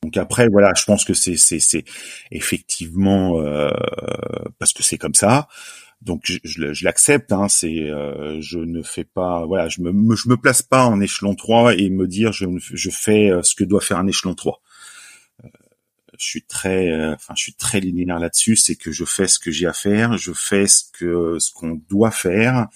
Donc 0.03 0.17
après, 0.17 0.49
voilà, 0.49 0.73
je 0.77 0.85
pense 0.85 1.05
que 1.05 1.15
c'est 1.15 1.37
c'est 1.37 1.85
effectivement 2.33 3.41
euh, 3.41 3.71
parce 4.59 4.73
que 4.73 4.83
c'est 4.83 4.99
comme 4.99 5.15
ça. 5.15 5.49
Donc 6.01 6.23
je, 6.25 6.39
je, 6.43 6.85
l'accepte. 6.85 7.33
Hein, 7.33 7.49
c'est 7.49 7.89
euh, 7.91 8.41
je 8.41 8.59
ne 8.59 8.83
fais 8.83 9.05
pas, 9.05 9.47
voilà, 9.47 9.69
je 9.69 9.81
me, 9.81 10.17
je 10.17 10.29
me 10.29 10.37
place 10.37 10.63
pas 10.63 10.87
en 10.87 11.01
échelon 11.01 11.37
3 11.37 11.77
et 11.77 11.89
me 11.91 12.09
dire 12.09 12.33
je 12.33 12.47
je 12.59 12.91
fais 12.91 13.31
euh, 13.31 13.43
ce 13.43 13.55
que 13.55 13.63
doit 13.65 13.81
faire 13.81 13.99
un 13.99 14.09
échelon 14.09 14.35
3. 14.35 14.61
je 16.19 16.27
suis 16.27 16.43
très, 16.43 16.93
enfin 17.15 17.35
je 17.37 17.43
suis 17.43 17.55
très 17.55 17.81
linéaire 17.81 18.19
là-dessus. 18.19 18.57
C'est 18.57 18.77
que 18.77 18.91
je 18.91 19.05
fais 19.05 19.29
ce 19.29 19.39
que 19.39 19.53
j'ai 19.53 19.67
à 19.67 19.73
faire, 19.73 20.19
je 20.19 20.33
fais 20.33 20.67
ce 20.67 20.83
que 20.93 21.39
ce 21.39 21.53
qu'on 21.53 21.81
doit 21.89 22.11
faire 22.11 22.67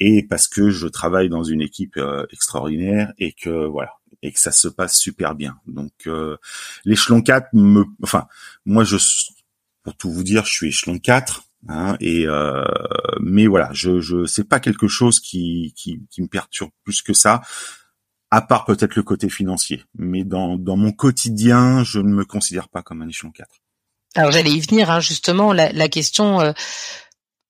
et 0.00 0.22
parce 0.26 0.48
que 0.48 0.70
je 0.70 0.88
travaille 0.88 1.28
dans 1.28 1.44
une 1.44 1.60
équipe 1.60 2.00
extraordinaire 2.32 3.12
et 3.18 3.32
que 3.32 3.66
voilà 3.66 3.92
et 4.24 4.32
que 4.32 4.40
ça 4.40 4.50
se 4.50 4.66
passe 4.66 4.98
super 4.98 5.34
bien. 5.36 5.58
Donc 5.66 5.92
l'échelon 6.84 7.22
4 7.22 7.48
me 7.52 7.84
enfin 8.02 8.26
moi 8.64 8.82
je 8.82 8.96
pour 9.82 9.96
tout 9.96 10.10
vous 10.10 10.24
dire, 10.24 10.44
je 10.46 10.52
suis 10.52 10.68
échelon 10.68 10.98
4 10.98 11.44
hein, 11.68 11.96
et 12.00 12.26
mais 13.20 13.46
voilà, 13.46 13.70
je 13.72 14.00
je 14.00 14.26
c'est 14.26 14.48
pas 14.48 14.58
quelque 14.60 14.88
chose 14.88 15.20
qui, 15.20 15.72
qui 15.76 16.00
qui 16.10 16.22
me 16.22 16.28
perturbe 16.28 16.70
plus 16.84 17.02
que 17.02 17.12
ça 17.12 17.42
à 18.34 18.42
part 18.42 18.64
peut-être 18.64 18.96
le 18.96 19.04
côté 19.04 19.28
financier. 19.28 19.84
Mais 19.96 20.24
dans, 20.24 20.56
dans 20.56 20.76
mon 20.76 20.90
quotidien, 20.90 21.84
je 21.84 22.00
ne 22.00 22.12
me 22.12 22.24
considère 22.24 22.68
pas 22.68 22.82
comme 22.82 23.00
un 23.00 23.08
échelon 23.08 23.30
4. 23.30 23.48
Alors 24.16 24.32
j'allais 24.32 24.50
y 24.50 24.60
venir, 24.60 24.90
hein, 24.90 24.98
justement, 24.98 25.52
la, 25.52 25.72
la 25.72 25.88
question 25.88 26.40
euh, 26.40 26.52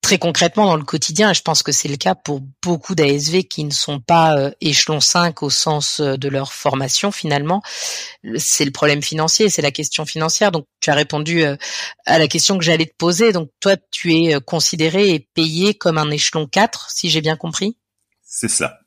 très 0.05 0.19
concrètement 0.19 0.67
dans 0.67 0.75
le 0.75 0.83
quotidien, 0.83 1.31
et 1.31 1.33
je 1.33 1.41
pense 1.41 1.63
que 1.63 1.71
c'est 1.71 1.87
le 1.87 1.97
cas 1.97 2.13
pour 2.13 2.39
beaucoup 2.61 2.93
d'ASV 2.93 3.45
qui 3.45 3.63
ne 3.63 3.71
sont 3.71 3.99
pas 3.99 4.37
euh, 4.37 4.51
échelon 4.61 4.99
5 4.99 5.41
au 5.41 5.49
sens 5.49 5.99
euh, 5.99 6.15
de 6.15 6.29
leur 6.29 6.53
formation 6.53 7.11
finalement, 7.11 7.63
c'est 8.37 8.65
le 8.65 8.71
problème 8.71 9.01
financier, 9.01 9.49
c'est 9.49 9.63
la 9.63 9.71
question 9.71 10.05
financière. 10.05 10.51
Donc 10.51 10.67
tu 10.79 10.91
as 10.91 10.93
répondu 10.93 11.43
à 11.43 12.19
la 12.19 12.27
question 12.27 12.59
que 12.59 12.63
j'allais 12.63 12.85
te 12.85 12.95
poser. 12.95 13.31
Donc 13.31 13.49
toi, 13.59 13.77
tu 13.89 14.13
es 14.13 14.39
considéré 14.39 15.09
et 15.09 15.27
payé 15.33 15.73
comme 15.73 15.97
un 15.97 16.11
échelon 16.11 16.45
4, 16.45 16.91
si 16.91 17.09
j'ai 17.09 17.21
bien 17.21 17.35
compris? 17.35 17.75
C'est 18.23 18.47
ça. 18.47 18.77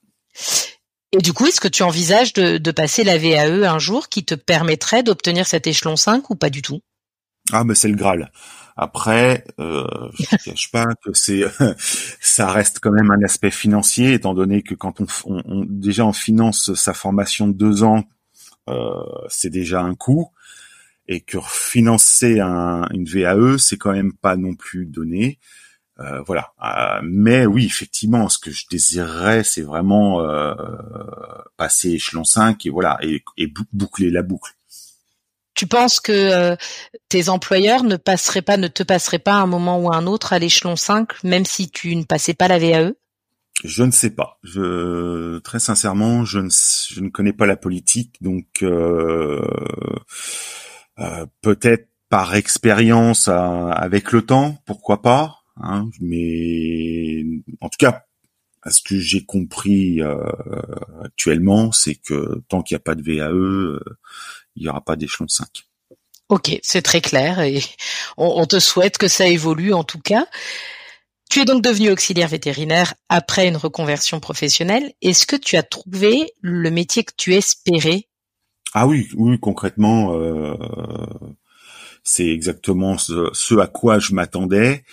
Et 1.11 1.19
du 1.19 1.33
coup, 1.33 1.47
est-ce 1.47 1.61
que 1.61 1.67
tu 1.67 1.83
envisages 1.83 2.33
de, 2.33 2.71
passer 2.71 3.03
la 3.03 3.19
VAE 3.19 3.69
un 3.69 3.81
jour 3.81 4.09
qui 4.09 4.25
te 4.25 4.37
permettrait 4.37 5.03
d'obtenir 5.03 5.49
cet 5.49 5.67
échelon 5.67 5.97
5 5.97 6.31
ou 6.31 6.37
pas 6.37 6.51
du 6.51 6.63
tout? 6.63 6.81
Ah, 7.51 7.65
mais 7.65 7.75
c'est 7.75 7.89
le 7.89 7.97
Graal. 7.97 8.31
Après, 8.81 9.45
euh, 9.59 9.85
je 10.15 10.25
ne 10.33 10.39
cache 10.39 10.71
pas 10.71 10.87
que 11.05 11.13
c'est, 11.13 11.43
ça 12.21 12.51
reste 12.51 12.79
quand 12.81 12.93
même 12.93 13.11
un 13.11 13.23
aspect 13.25 13.51
financier, 13.51 14.13
étant 14.13 14.35
donné 14.35 14.63
que 14.63 14.75
quand 14.75 15.01
on, 15.27 15.65
déjà 15.69 16.07
on 16.07 16.13
finance 16.13 16.73
sa 16.75 16.95
formation 16.95 17.49
de 17.49 17.55
deux 17.55 17.83
ans, 17.83 18.05
euh, 18.69 19.03
c'est 19.29 19.51
déjà 19.51 19.81
un 19.81 19.97
coût, 19.97 20.31
et 21.09 21.21
que 21.23 21.39
financer 21.45 22.39
une 22.41 23.05
VAE, 23.05 23.59
c'est 23.59 23.79
quand 23.79 23.93
même 23.93 24.13
pas 24.13 24.37
non 24.37 24.55
plus 24.55 24.87
donné. 24.87 25.41
Euh, 26.01 26.23
voilà. 26.23 26.53
Euh, 26.65 27.01
mais 27.03 27.47
oui, 27.47 27.67
effectivement, 27.67 28.29
ce 28.29 28.39
que 28.39 28.51
je 28.51 28.67
désirerais, 28.71 29.43
c'est 29.43 29.63
vraiment 29.63 30.21
euh, 30.23 30.55
passer 31.57 31.91
échelon 31.91 32.25
5 32.25 32.65
et 32.67 32.71
voilà 32.71 32.99
et, 33.03 33.23
boucler 33.73 34.11
la 34.11 34.23
boucle. 34.23 34.53
Tu 35.59 35.67
penses 35.67 35.99
que 35.99 36.57
tes 37.09 37.29
employeurs 37.29 37.83
ne 37.83 37.97
passeraient 37.97 38.43
pas, 38.43 38.57
ne 38.57 38.69
te 38.69 38.85
passeraient 38.85 39.19
pas 39.19 39.33
à 39.33 39.41
un 39.41 39.47
moment 39.47 39.81
ou 39.81 39.91
à 39.91 39.97
un 39.97 40.07
autre 40.07 40.33
à 40.33 40.39
l'échelon 40.39 40.77
5, 40.77 41.25
même 41.25 41.45
si 41.45 41.69
tu 41.69 41.97
ne 41.97 42.05
passais 42.05 42.33
pas 42.33 42.47
la 42.47 42.61
VAE 42.61 42.93
Je 43.65 43.83
ne 43.83 43.91
sais 43.91 44.11
pas. 44.11 44.39
Très 45.43 45.59
sincèrement, 45.59 46.25
je 46.25 46.39
ne, 46.39 47.09
connais 47.09 47.33
pas 47.33 47.47
la 47.47 47.57
politique, 47.57 48.15
donc 48.21 48.47
peut-être 51.43 51.89
par 52.09 52.37
expérience 52.37 53.27
avec 53.27 54.13
le 54.13 54.23
temps, 54.23 54.63
pourquoi 54.65 55.03
pas. 55.03 55.41
Hein, 55.57 55.91
mais 56.01 57.25
en 57.61 57.69
tout 57.69 57.79
cas, 57.81 58.05
à 58.63 58.71
ce 58.71 58.83
que 58.83 58.99
j'ai 58.99 59.25
compris 59.25 60.03
euh, 60.03 60.17
actuellement, 61.03 61.73
c'est 61.73 61.95
que 61.95 62.43
tant 62.49 62.63
qu'il 62.63 62.75
n'y 62.75 62.81
a 62.81 62.85
pas 62.85 62.95
de 62.95 63.03
VAE, 63.03 63.33
euh, 63.33 63.81
il 64.59 64.63
n'y 64.63 64.69
aura 64.69 64.81
pas 64.81 64.97
d'échelon 64.97 65.29
5. 65.29 65.47
Ok, 66.29 66.59
c'est 66.63 66.83
très 66.83 67.01
clair 67.01 67.41
et 67.41 67.63
on, 68.17 68.45
te 68.47 68.59
souhaite 68.59 68.99
que 68.99 69.09
ça 69.09 69.27
évolue 69.27 69.73
en 69.73 69.85
tout 69.85 70.01
cas. 70.01 70.27
Tu 71.31 71.41
es 71.41 71.45
donc 71.45 71.63
devenu 71.63 71.91
auxiliaire 71.91 72.29
vétérinaire 72.29 72.95
après 73.09 73.49
une 73.49 73.57
reconversion 73.57 74.19
professionnelle. 74.19 74.93
Est-ce 75.03 75.27
que 75.27 75.37
tu 75.37 75.57
as 75.57 75.63
trouvé 75.63 76.33
le 76.41 76.71
métier 76.71 77.05
que 77.05 77.13
tu 77.17 77.35
espérais? 77.35 78.09
Ah 78.73 78.87
oui, 78.87 79.09
oui, 79.15 79.39
concrètement, 79.39 80.15
euh, 80.15 80.55
c'est 82.03 82.29
exactement 82.29 82.97
ce, 82.99 83.29
ce, 83.33 83.55
à 83.59 83.67
quoi 83.67 83.99
je 83.99 84.15
m'attendais. 84.15 84.85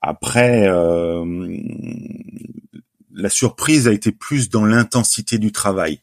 Après, 0.00 0.68
euh, 0.68 1.24
la 3.12 3.30
surprise 3.30 3.86
a 3.88 3.92
été 3.92 4.12
plus 4.12 4.50
dans 4.50 4.64
l'intensité 4.64 5.38
du 5.38 5.52
travail. 5.52 6.00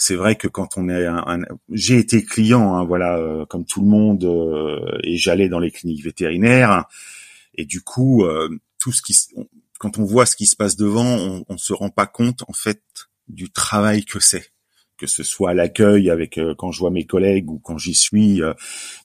C'est 0.00 0.14
vrai 0.14 0.36
que 0.36 0.46
quand 0.46 0.78
on 0.78 0.88
est 0.88 1.06
un, 1.06 1.40
j'ai 1.72 1.98
été 1.98 2.24
client, 2.24 2.76
hein, 2.76 2.84
voilà, 2.84 3.18
euh, 3.18 3.44
comme 3.46 3.64
tout 3.64 3.80
le 3.80 3.88
monde, 3.88 4.24
euh, 4.24 4.98
et 5.02 5.16
j'allais 5.16 5.48
dans 5.48 5.58
les 5.58 5.72
cliniques 5.72 6.04
vétérinaires, 6.04 6.86
et 7.56 7.64
du 7.64 7.80
coup, 7.82 8.24
tout 8.78 8.92
ce 8.92 9.02
qui, 9.02 9.16
quand 9.80 9.98
on 9.98 10.04
voit 10.04 10.26
ce 10.26 10.36
qui 10.36 10.46
se 10.46 10.54
passe 10.54 10.76
devant, 10.76 11.04
on, 11.04 11.44
on 11.48 11.58
se 11.58 11.72
rend 11.72 11.90
pas 11.90 12.06
compte 12.06 12.44
en 12.46 12.52
fait 12.52 12.80
du 13.26 13.50
travail 13.50 14.04
que 14.04 14.20
c'est. 14.20 14.52
Que 14.96 15.08
ce 15.08 15.24
soit 15.24 15.50
à 15.50 15.54
l'accueil 15.54 16.08
avec 16.08 16.38
quand 16.56 16.70
je 16.70 16.78
vois 16.78 16.92
mes 16.92 17.04
collègues 17.04 17.50
ou 17.50 17.58
quand 17.58 17.76
j'y 17.76 17.94
suis, 17.94 18.40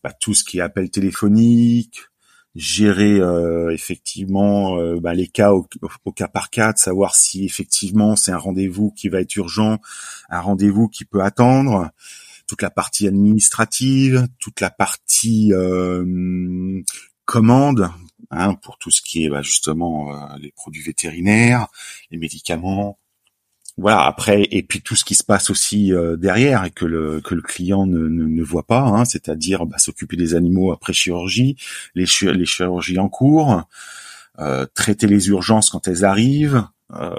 bah, 0.03 0.13
tout 0.13 0.35
ce 0.35 0.43
qui 0.43 0.59
est 0.59 0.61
appel 0.61 0.91
téléphonique, 0.91 2.01
gérer 2.55 3.19
euh, 3.19 3.71
effectivement 3.71 4.77
euh, 4.77 4.99
bah, 4.99 5.13
les 5.13 5.27
cas 5.27 5.53
au, 5.53 5.67
cas 6.15 6.27
par 6.27 6.49
cas, 6.49 6.73
de 6.73 6.77
savoir 6.77 7.15
si 7.15 7.45
effectivement 7.45 8.15
c'est 8.15 8.31
un 8.31 8.37
rendez-vous 8.37 8.91
qui 8.91 9.09
va 9.09 9.21
être 9.21 9.35
urgent, 9.35 9.79
un 10.29 10.39
rendez-vous 10.39 10.87
qui 10.87 11.05
peut 11.05 11.21
attendre, 11.21 11.89
toute 12.47 12.61
la 12.61 12.69
partie 12.69 13.07
administrative, 13.07 14.27
toute 14.39 14.61
la 14.61 14.69
partie 14.69 15.53
euh, 15.53 16.81
commande 17.25 17.89
hein, 18.29 18.53
pour 18.55 18.77
tout 18.77 18.91
ce 18.91 19.01
qui 19.01 19.25
est 19.25 19.29
bah, 19.29 19.41
justement 19.41 20.35
les 20.37 20.51
produits 20.51 20.83
vétérinaires, 20.83 21.67
les 22.11 22.17
médicaments, 22.17 22.99
voilà 23.77 24.05
après 24.05 24.47
et 24.51 24.61
puis 24.61 24.81
tout 24.81 24.95
ce 24.95 25.03
qui 25.03 25.15
se 25.15 25.23
passe 25.23 25.49
aussi 25.49 25.93
euh, 25.93 26.15
derrière 26.15 26.63
et 26.63 26.71
que 26.71 26.85
le 26.85 27.21
que 27.21 27.33
le 27.33 27.41
client 27.41 27.87
ne, 27.87 28.07
ne, 28.07 28.43
voit 28.43 28.67
pas 28.67 28.81
hein, 28.81 29.03
c'est-à-dire 29.05 29.65
bah, 29.65 29.79
s'occuper 29.79 30.15
des 30.15 30.35
animaux 30.35 30.71
après 30.71 30.93
chirurgie 30.93 31.57
les 31.95 32.05
chirurgies 32.05 32.99
en 32.99 33.09
cours 33.09 33.63
euh, 34.39 34.65
traiter 34.73 35.07
les 35.07 35.29
urgences 35.29 35.71
quand 35.71 35.87
elles 35.87 36.05
arrivent 36.05 36.67
euh, 36.93 37.15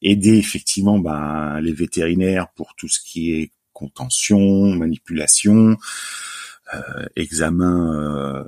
aider 0.00 0.36
effectivement 0.36 0.98
bah, 0.98 1.60
les 1.60 1.72
vétérinaires 1.72 2.48
pour 2.54 2.74
tout 2.76 2.88
ce 2.88 3.00
qui 3.00 3.32
est 3.32 3.50
contention 3.72 4.74
manipulation 4.76 5.76
euh, 6.74 7.06
examen 7.16 8.46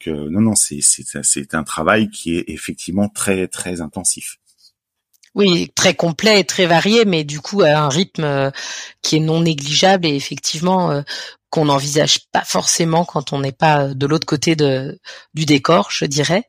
que 0.00 0.10
non 0.10 0.42
non 0.42 0.54
c'est 0.54 0.80
c'est 0.82 1.22
c'est 1.22 1.54
un 1.54 1.64
travail 1.64 2.10
qui 2.10 2.36
est 2.36 2.44
effectivement 2.48 3.08
très 3.08 3.48
très 3.48 3.80
intensif 3.80 4.38
oui, 5.34 5.72
très 5.74 5.94
complet 5.94 6.40
et 6.40 6.44
très 6.44 6.66
varié, 6.66 7.04
mais 7.04 7.24
du 7.24 7.40
coup 7.40 7.62
à 7.62 7.70
un 7.70 7.88
rythme 7.88 8.24
euh, 8.24 8.50
qui 9.02 9.16
est 9.16 9.20
non 9.20 9.40
négligeable 9.40 10.06
et 10.06 10.14
effectivement 10.14 10.92
euh, 10.92 11.02
qu'on 11.50 11.66
n'envisage 11.66 12.20
pas 12.30 12.44
forcément 12.44 13.04
quand 13.04 13.32
on 13.32 13.40
n'est 13.40 13.52
pas 13.52 13.82
euh, 13.82 13.94
de 13.94 14.06
l'autre 14.06 14.26
côté 14.26 14.54
du 14.54 15.44
décor, 15.44 15.90
je 15.90 16.04
dirais. 16.04 16.44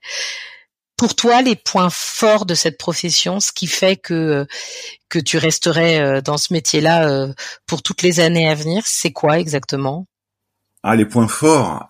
Pour 0.97 1.15
toi, 1.15 1.41
les 1.41 1.55
points 1.55 1.89
forts 1.89 2.45
de 2.45 2.53
cette 2.53 2.77
profession, 2.77 3.39
ce 3.39 3.51
qui 3.51 3.67
fait 3.67 3.97
que 3.97 4.47
que 5.09 5.19
tu 5.19 5.37
resterais 5.37 6.21
dans 6.21 6.37
ce 6.37 6.53
métier-là 6.53 7.27
pour 7.65 7.83
toutes 7.83 8.01
les 8.01 8.21
années 8.21 8.47
à 8.47 8.55
venir, 8.55 8.83
c'est 8.85 9.11
quoi 9.11 9.39
exactement? 9.39 10.07
Ah, 10.83 10.95
les 10.95 11.05
points 11.05 11.27
forts, 11.27 11.85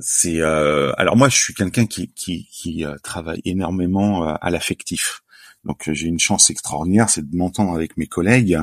c'est 0.00 0.40
alors 0.40 1.16
moi 1.16 1.28
je 1.28 1.36
suis 1.36 1.52
quelqu'un 1.52 1.84
qui 1.84 2.10
qui, 2.14 2.48
qui 2.50 2.86
travaille 3.02 3.42
énormément 3.44 4.34
à 4.34 4.48
l'affectif. 4.48 5.23
Donc 5.64 5.88
euh, 5.88 5.94
j'ai 5.94 6.08
une 6.08 6.20
chance 6.20 6.50
extraordinaire, 6.50 7.08
c'est 7.08 7.28
de 7.28 7.36
m'entendre 7.36 7.74
avec 7.74 7.96
mes 7.96 8.06
collègues 8.06 8.58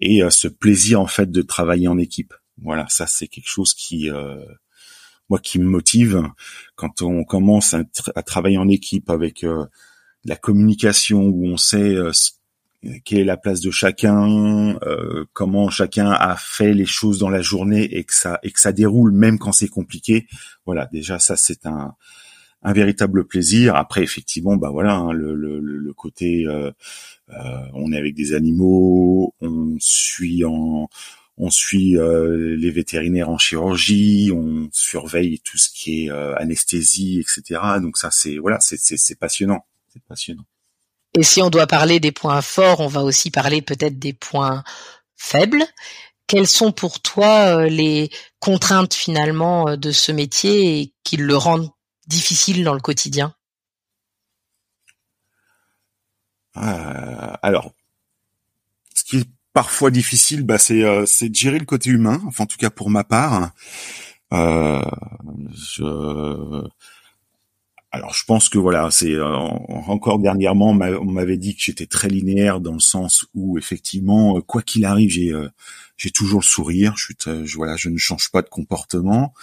et 0.00 0.22
euh, 0.22 0.30
ce 0.30 0.48
plaisir 0.48 1.00
en 1.00 1.06
fait 1.06 1.30
de 1.30 1.42
travailler 1.42 1.88
en 1.88 1.98
équipe. 1.98 2.34
Voilà, 2.60 2.86
ça 2.88 3.06
c'est 3.06 3.28
quelque 3.28 3.48
chose 3.48 3.74
qui 3.74 4.10
euh, 4.10 4.44
moi 5.28 5.38
qui 5.38 5.58
me 5.58 5.64
motive 5.64 6.22
quand 6.74 7.02
on 7.02 7.24
commence 7.24 7.74
à, 7.74 8.22
travailler 8.22 8.58
en 8.58 8.68
équipe 8.68 9.08
avec 9.10 9.46
la 10.24 10.36
communication 10.36 11.22
où 11.22 11.46
on 11.46 11.56
sait 11.56 11.96
quelle 13.04 13.20
est 13.20 13.24
la 13.24 13.38
place 13.38 13.60
de 13.60 13.70
chacun, 13.70 14.78
comment 15.32 15.70
chacun 15.70 16.10
a 16.10 16.36
fait 16.36 16.74
les 16.74 16.84
choses 16.84 17.18
dans 17.18 17.30
la 17.30 17.40
journée 17.40 17.84
et 17.96 18.04
que 18.04 18.12
ça 18.12 18.40
et 18.42 18.50
que 18.50 18.60
ça 18.60 18.72
déroule 18.72 19.12
même 19.12 19.38
quand 19.38 19.52
c'est 19.52 19.68
compliqué. 19.68 20.26
Voilà, 20.66 20.86
déjà 20.92 21.18
ça 21.18 21.36
c'est 21.36 21.64
un 21.64 21.94
un 22.62 22.72
véritable 22.72 23.26
plaisir. 23.26 23.76
Après, 23.76 24.02
effectivement, 24.02 24.56
bah 24.56 24.70
voilà, 24.70 24.94
hein, 24.94 25.12
le, 25.12 25.92
côté, 25.94 26.44
euh, 26.46 26.70
euh, 27.30 27.34
on 27.74 27.92
est 27.92 27.98
avec 27.98 28.14
des 28.14 28.34
animaux, 28.34 29.34
on 29.40 29.76
suit 29.78 30.44
euh, 30.44 32.56
les 32.56 32.70
vétérinaires 32.70 33.28
en 33.28 33.38
chirurgie, 33.38 34.30
on 34.34 34.68
surveille 34.72 35.40
tout 35.40 35.58
ce 35.58 35.70
qui 35.70 36.04
est 36.04 36.10
anesthésie, 36.10 37.20
etc. 37.20 37.60
Donc 37.80 37.98
ça, 37.98 38.10
c'est 38.10 38.38
voilà, 38.38 38.58
c'est 38.60 38.78
c'est 38.78 39.18
passionnant, 39.18 39.66
c'est 39.92 40.02
passionnant. 40.04 40.44
Et 41.18 41.22
si 41.22 41.42
on 41.42 41.50
doit 41.50 41.66
parler 41.66 42.00
des 42.00 42.12
points 42.12 42.40
forts, 42.40 42.80
on 42.80 42.86
va 42.86 43.02
aussi 43.02 43.30
parler 43.30 43.60
peut-être 43.60 43.98
des 43.98 44.14
points 44.14 44.64
faibles. 45.16 45.62
Quelles 46.26 46.46
sont 46.46 46.72
pour 46.72 47.00
toi 47.00 47.68
les 47.68 48.08
contraintes 48.38 48.94
finalement 48.94 49.76
de 49.76 49.90
ce 49.90 50.10
métier 50.10 50.80
et 50.80 50.94
qui 51.04 51.18
le 51.18 51.36
rendent 51.36 51.68
difficile 52.06 52.64
dans 52.64 52.74
le 52.74 52.80
quotidien 52.80 53.34
alors, 56.54 57.72
ce 58.94 59.04
qui 59.04 59.18
est 59.20 59.28
parfois 59.54 59.90
difficile, 59.90 60.42
bah, 60.44 60.58
c'est 60.58 60.84
c'est 61.06 61.30
de 61.30 61.34
gérer 61.34 61.58
le 61.58 61.64
côté 61.64 61.88
humain. 61.88 62.20
Enfin, 62.26 62.44
en 62.44 62.46
tout 62.46 62.58
cas 62.58 62.68
pour 62.68 62.90
ma 62.90 63.04
part. 63.04 63.52
je 64.30 65.82
alors 67.94 68.14
je 68.14 68.24
pense 68.24 68.48
que 68.48 68.56
voilà, 68.56 68.90
c'est 68.90 69.12
euh, 69.12 69.26
encore 69.26 70.18
dernièrement 70.18 70.70
on 70.70 71.12
m'avait 71.12 71.36
dit 71.36 71.54
que 71.54 71.60
j'étais 71.62 71.84
très 71.84 72.08
linéaire 72.08 72.60
dans 72.60 72.72
le 72.72 72.80
sens 72.80 73.26
où 73.34 73.58
effectivement 73.58 74.38
euh, 74.38 74.40
quoi 74.40 74.62
qu'il 74.62 74.86
arrive 74.86 75.10
j'ai 75.10 75.30
euh, 75.30 75.48
j'ai 75.98 76.10
toujours 76.10 76.40
le 76.40 76.44
sourire, 76.44 76.94
je 76.96 77.56
voilà, 77.56 77.76
je 77.76 77.90
ne 77.90 77.98
change 77.98 78.30
pas 78.32 78.40
de 78.40 78.48
comportement. 78.48 79.34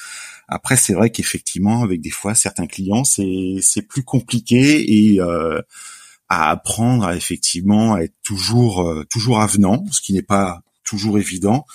Après 0.47 0.77
c'est 0.77 0.93
vrai 0.93 1.11
qu'effectivement 1.11 1.83
avec 1.83 2.01
des 2.01 2.09
fois 2.09 2.33
certains 2.33 2.65
clients 2.65 3.03
c'est 3.03 3.57
c'est 3.61 3.83
plus 3.83 4.03
compliqué 4.03 5.13
et 5.13 5.21
à 6.27 6.49
apprendre 6.49 7.05
à 7.05 7.15
effectivement 7.15 7.97
être 7.97 8.15
toujours 8.23 9.05
toujours 9.09 9.39
avenant, 9.39 9.85
ce 9.91 10.01
qui 10.01 10.13
n'est 10.13 10.23
pas 10.23 10.63
toujours 10.83 11.19
évident. 11.19 11.65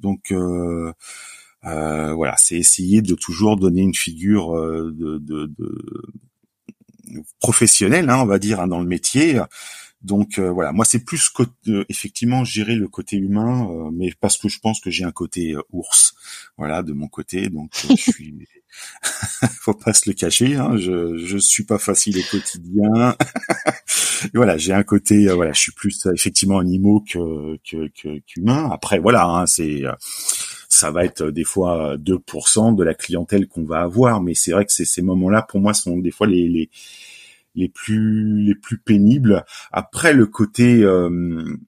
Donc 0.00 0.32
euh, 1.64 2.12
euh, 2.12 2.14
voilà, 2.14 2.36
c'est 2.36 2.56
essayer 2.56 3.02
de 3.02 3.14
toujours 3.14 3.56
donner 3.56 3.82
une 3.82 3.94
figure 3.94 4.56
euh, 4.56 4.92
de, 4.92 5.18
de, 5.18 5.46
de 5.46 7.22
professionnelle, 7.40 8.08
hein, 8.10 8.18
on 8.20 8.26
va 8.26 8.38
dire, 8.38 8.60
hein, 8.60 8.68
dans 8.68 8.80
le 8.80 8.86
métier. 8.86 9.40
Donc 10.02 10.38
euh, 10.38 10.50
voilà, 10.50 10.72
moi 10.72 10.84
c'est 10.84 11.04
plus 11.04 11.30
effectivement 11.88 12.42
gérer 12.44 12.74
le 12.74 12.88
côté 12.88 13.16
humain, 13.16 13.90
mais 13.92 14.12
parce 14.20 14.36
que 14.36 14.48
je 14.48 14.58
pense 14.58 14.80
que 14.80 14.90
j'ai 14.90 15.04
un 15.04 15.12
côté 15.12 15.54
ours, 15.70 16.14
voilà, 16.58 16.82
de 16.82 16.92
mon 16.92 17.06
côté. 17.06 17.48
Donc 17.48 17.70
je 17.88 17.94
suis, 17.94 18.48
faut 19.60 19.74
pas 19.74 19.92
se 19.92 20.10
le 20.10 20.14
cacher, 20.14 20.56
hein, 20.56 20.76
je 20.76 21.18
je 21.18 21.38
suis 21.38 21.62
pas 21.62 21.78
facile 21.78 22.18
au 22.18 22.22
quotidien. 22.32 23.16
voilà, 24.34 24.58
j'ai 24.58 24.72
un 24.72 24.82
côté, 24.82 25.28
voilà, 25.28 25.52
je 25.52 25.60
suis 25.60 25.72
plus 25.72 26.04
effectivement 26.12 26.58
animaux 26.58 27.04
que 27.08 27.56
que 27.64 28.18
qu'humain. 28.26 28.70
Après 28.72 28.98
voilà, 28.98 29.24
hein, 29.26 29.46
c'est 29.46 29.84
ça 30.72 30.90
va 30.90 31.04
être 31.04 31.30
des 31.30 31.44
fois 31.44 31.96
2% 31.98 32.74
de 32.74 32.82
la 32.82 32.94
clientèle 32.94 33.46
qu'on 33.46 33.64
va 33.64 33.80
avoir, 33.80 34.22
mais 34.22 34.34
c'est 34.34 34.52
vrai 34.52 34.64
que 34.64 34.72
ces 34.72 35.02
moments-là, 35.02 35.42
pour 35.42 35.60
moi, 35.60 35.74
sont 35.74 35.98
des 35.98 36.10
fois 36.10 36.26
les, 36.26 36.48
les, 36.48 36.70
les 37.54 37.68
plus 37.68 38.42
les 38.42 38.54
plus 38.54 38.78
pénibles. 38.78 39.44
Après, 39.70 40.12
le 40.14 40.26
côté 40.26 40.82
euh, 40.82 41.58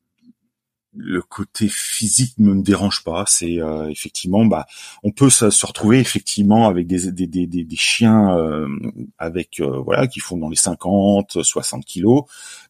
le 0.96 1.20
côté 1.22 1.68
physique 1.68 2.34
ne 2.38 2.54
me 2.54 2.62
dérange 2.62 3.04
pas. 3.04 3.24
C'est 3.26 3.60
euh, 3.60 3.90
effectivement, 3.90 4.46
bah, 4.46 4.64
on 5.02 5.10
peut 5.10 5.28
se, 5.28 5.66
retrouver 5.66 5.98
effectivement 5.98 6.66
avec 6.68 6.86
des 6.86 7.12
des, 7.12 7.26
des, 7.26 7.46
des 7.46 7.76
chiens 7.76 8.38
euh, 8.38 8.68
avec 9.18 9.60
voilà 9.60 10.06
qui 10.06 10.20
font 10.20 10.38
dans 10.38 10.48
les 10.48 10.56
50, 10.56 11.42
60 11.42 11.84
kilos. 11.84 12.22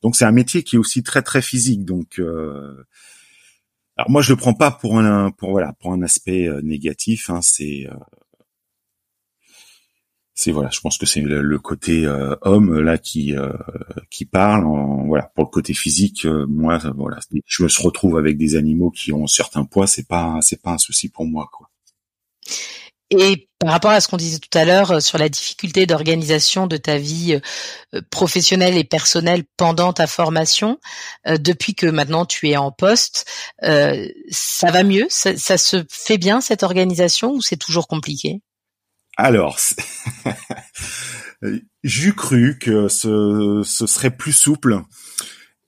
Donc 0.02 0.16
c'est 0.16 0.24
un 0.24 0.32
métier 0.32 0.64
qui 0.64 0.76
est 0.76 0.78
aussi 0.80 1.02
très 1.04 1.22
très 1.22 1.42
physique. 1.42 1.84
Donc 1.84 2.20
alors 3.96 4.10
moi 4.10 4.22
je 4.22 4.32
le 4.32 4.36
prends 4.36 4.54
pas 4.54 4.70
pour 4.72 4.98
un 4.98 5.30
pour 5.30 5.50
voilà 5.50 5.72
pour 5.74 5.92
un 5.92 6.02
aspect 6.02 6.48
euh, 6.48 6.60
négatif. 6.62 7.30
Hein, 7.30 7.40
c'est 7.42 7.86
euh, 7.86 7.94
c'est 10.34 10.50
voilà, 10.50 10.68
je 10.70 10.80
pense 10.80 10.98
que 10.98 11.06
c'est 11.06 11.20
le, 11.20 11.58
côté 11.60 12.06
euh, 12.06 12.34
homme 12.42 12.80
là 12.80 12.98
qui 12.98 13.34
qui 14.10 14.24
parle. 14.24 14.64
voilà, 15.06 15.30
pour 15.34 15.44
le 15.44 15.50
côté 15.50 15.74
physique, 15.74 16.24
moi 16.26 16.78
voilà, 16.96 17.20
je 17.46 17.62
me 17.62 17.82
retrouve 17.82 18.18
avec 18.18 18.36
des 18.36 18.56
animaux 18.56 18.90
qui 18.90 19.12
ont 19.12 19.24
un 19.24 19.28
certain 19.28 19.64
poids, 19.64 19.86
c'est 19.86 20.08
pas 20.08 20.38
c'est 20.42 20.60
pas 20.60 20.72
un 20.72 20.78
souci 20.78 21.08
pour 21.08 21.24
moi 21.26 21.48
quoi. 21.52 21.70
Et 23.10 23.48
par 23.58 23.72
rapport 23.72 23.90
à 23.90 24.00
ce 24.00 24.08
qu'on 24.08 24.16
disait 24.16 24.38
tout 24.38 24.58
à 24.58 24.64
l'heure 24.64 24.92
euh, 24.92 25.00
sur 25.00 25.18
la 25.18 25.28
difficulté 25.28 25.86
d'organisation 25.86 26.66
de 26.66 26.76
ta 26.76 26.96
vie 26.96 27.40
euh, 27.94 28.00
professionnelle 28.10 28.76
et 28.76 28.84
personnelle 28.84 29.44
pendant 29.56 29.92
ta 29.92 30.06
formation, 30.06 30.78
euh, 31.26 31.36
depuis 31.36 31.74
que 31.74 31.86
maintenant 31.86 32.24
tu 32.24 32.48
es 32.48 32.56
en 32.56 32.72
poste, 32.72 33.26
ça 33.62 34.70
va 34.70 34.82
mieux? 34.84 35.06
Ça, 35.08 35.36
se 35.36 35.84
fait 35.90 36.18
bien 36.18 36.40
cette 36.40 36.62
organisation 36.62 37.32
ou 37.32 37.42
c'est 37.42 37.56
toujours 37.56 37.88
compliqué? 37.88 38.40
Alors, 39.16 39.58
j'ai 41.84 42.12
cru 42.12 42.58
que 42.58 42.88
ce, 42.88 43.62
ce 43.64 43.86
serait 43.86 44.10
plus 44.10 44.32
souple. 44.32 44.82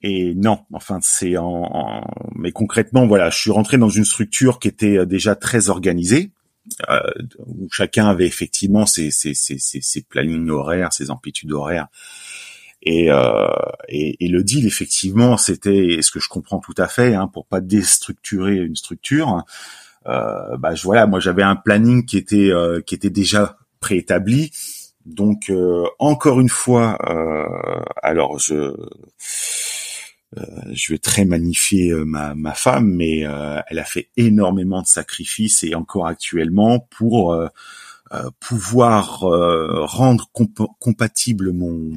Et 0.01 0.33
non, 0.35 0.59
enfin 0.73 0.99
c'est 1.01 1.37
en, 1.37 2.03
mais 2.35 2.51
concrètement 2.51 3.07
voilà, 3.07 3.31
je 3.31 3.39
suis 3.39 3.51
rentré 3.51 3.79
dans 3.79 3.89
une 3.89 4.05
structure 4.05 4.59
qui 4.59 4.67
était 4.67 5.05
déjà 5.07 5.35
très 5.35 5.69
organisée, 5.69 6.31
où 7.45 7.67
chacun 7.71 8.07
avait 8.07 8.27
effectivement 8.27 8.85
ses, 8.85 9.11
ses, 9.11 9.33
ses, 9.33 9.57
ses, 9.59 10.01
plannings 10.01 10.49
horaires, 10.49 10.93
ses 10.93 11.11
amplitudes 11.11 11.51
horaires. 11.51 11.87
Et, 12.83 13.11
euh, 13.11 13.47
et, 13.89 14.23
et, 14.23 14.27
le 14.27 14.43
deal, 14.43 14.67
effectivement, 14.67 15.37
c'était, 15.37 15.99
ce 16.01 16.11
que 16.11 16.19
je 16.19 16.29
comprends 16.29 16.59
tout 16.59 16.75
à 16.77 16.87
fait, 16.87 17.15
hein, 17.15 17.27
pour 17.27 17.45
pas 17.45 17.59
déstructurer 17.59 18.55
une 18.55 18.75
structure, 18.75 19.43
euh, 20.07 20.57
bah, 20.57 20.75
je, 20.75 20.83
voilà, 20.83 21.05
moi 21.05 21.19
j'avais 21.19 21.43
un 21.43 21.55
planning 21.55 22.05
qui 22.05 22.17
était 22.17 22.49
euh, 22.51 22.81
qui 22.81 22.95
était 22.95 23.09
déjà 23.09 23.57
préétabli. 23.79 24.51
Donc 25.05 25.49
euh, 25.49 25.85
encore 25.99 26.39
une 26.39 26.49
fois, 26.49 26.97
euh, 27.09 27.81
alors 28.03 28.39
je 28.39 28.55
euh, 28.55 28.89
je 30.35 30.91
vais 30.91 30.97
très 30.97 31.25
magnifier 31.25 31.91
euh, 31.91 32.03
ma, 32.03 32.35
ma 32.35 32.53
femme, 32.53 32.93
mais 32.93 33.25
euh, 33.25 33.61
elle 33.67 33.79
a 33.79 33.85
fait 33.85 34.09
énormément 34.17 34.81
de 34.81 34.87
sacrifices 34.87 35.63
et 35.63 35.75
encore 35.75 36.07
actuellement 36.07 36.79
pour 36.79 37.37
pouvoir 38.39 39.19
rendre 39.19 40.29
compatible 40.79 41.51
mon 41.51 41.91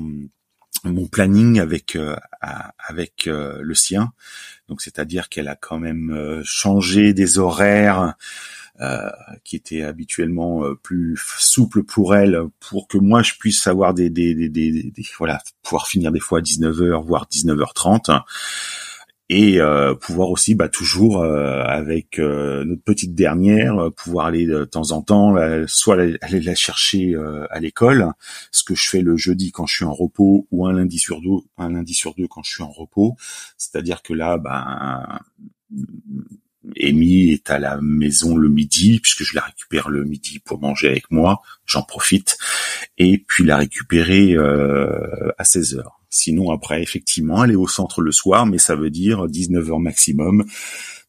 mon 0.82 1.06
planning 1.06 1.60
avec 1.60 1.96
avec 2.40 3.26
le 3.26 3.74
sien. 3.74 4.12
Donc 4.68 4.80
c'est-à-dire 4.82 5.28
qu'elle 5.28 5.46
a 5.46 5.54
quand 5.54 5.78
même 5.78 6.42
changé 6.44 7.12
des 7.14 7.38
horaires 7.38 8.14
euh, 8.69 8.69
qui 9.44 9.56
était 9.56 9.82
habituellement 9.82 10.64
euh, 10.64 10.74
plus 10.74 11.20
souple 11.38 11.82
pour 11.82 12.14
elle, 12.14 12.40
pour 12.60 12.88
que 12.88 12.96
moi 12.96 13.22
je 13.22 13.34
puisse 13.38 13.66
avoir 13.66 13.92
des, 13.92 14.08
des, 14.08 14.34
des, 14.34 14.48
des, 14.48 14.92
voilà, 15.18 15.42
pouvoir 15.62 15.86
finir 15.86 16.12
des 16.12 16.20
fois 16.20 16.38
à 16.38 16.42
19h 16.42 17.04
voire 17.04 17.26
19h30 17.30 18.22
et 19.28 19.60
euh, 19.60 19.94
pouvoir 19.94 20.30
aussi 20.30 20.54
bah, 20.54 20.68
toujours 20.68 21.22
avec 21.22 22.18
notre 22.18 22.82
petite 22.82 23.14
dernière 23.14 23.90
pouvoir 23.96 24.26
aller 24.26 24.46
de 24.46 24.64
temps 24.64 24.90
en 24.90 25.02
temps 25.02 25.36
soit 25.68 25.96
aller 26.20 26.40
la 26.40 26.54
chercher 26.54 27.14
à 27.50 27.60
l'école 27.60 28.12
ce 28.50 28.64
que 28.64 28.74
je 28.74 28.88
fais 28.88 29.02
le 29.02 29.16
jeudi 29.16 29.52
quand 29.52 29.66
je 29.66 29.76
suis 29.76 29.84
en 29.84 29.94
repos 29.94 30.48
ou 30.50 30.66
un 30.66 30.72
lundi 30.72 30.98
sur 30.98 31.20
deux 31.20 31.46
un 31.58 31.70
lundi 31.70 31.94
sur 31.94 32.14
deux 32.14 32.26
quand 32.26 32.42
je 32.42 32.50
suis 32.50 32.62
en 32.62 32.72
repos. 32.72 33.14
C'est-à-dire 33.56 34.02
que 34.02 34.14
là 34.14 34.36
ben 34.36 35.20
Amy 36.80 37.30
est 37.30 37.50
à 37.50 37.58
la 37.58 37.80
maison 37.80 38.36
le 38.36 38.48
midi, 38.48 39.00
puisque 39.00 39.22
je 39.22 39.34
la 39.34 39.42
récupère 39.42 39.88
le 39.88 40.04
midi 40.04 40.38
pour 40.40 40.60
manger 40.60 40.88
avec 40.88 41.10
moi, 41.10 41.40
j'en 41.64 41.82
profite, 41.82 42.36
et 42.98 43.24
puis 43.26 43.44
la 43.44 43.56
récupérer 43.56 44.34
euh, 44.34 45.32
à 45.38 45.44
16 45.44 45.76
heures. 45.76 46.00
Sinon, 46.10 46.50
après, 46.50 46.82
effectivement, 46.82 47.44
elle 47.44 47.52
est 47.52 47.56
au 47.56 47.68
centre 47.68 48.02
le 48.02 48.12
soir, 48.12 48.44
mais 48.46 48.58
ça 48.58 48.74
veut 48.74 48.90
dire 48.90 49.26
19 49.28 49.70
heures 49.70 49.80
maximum. 49.80 50.44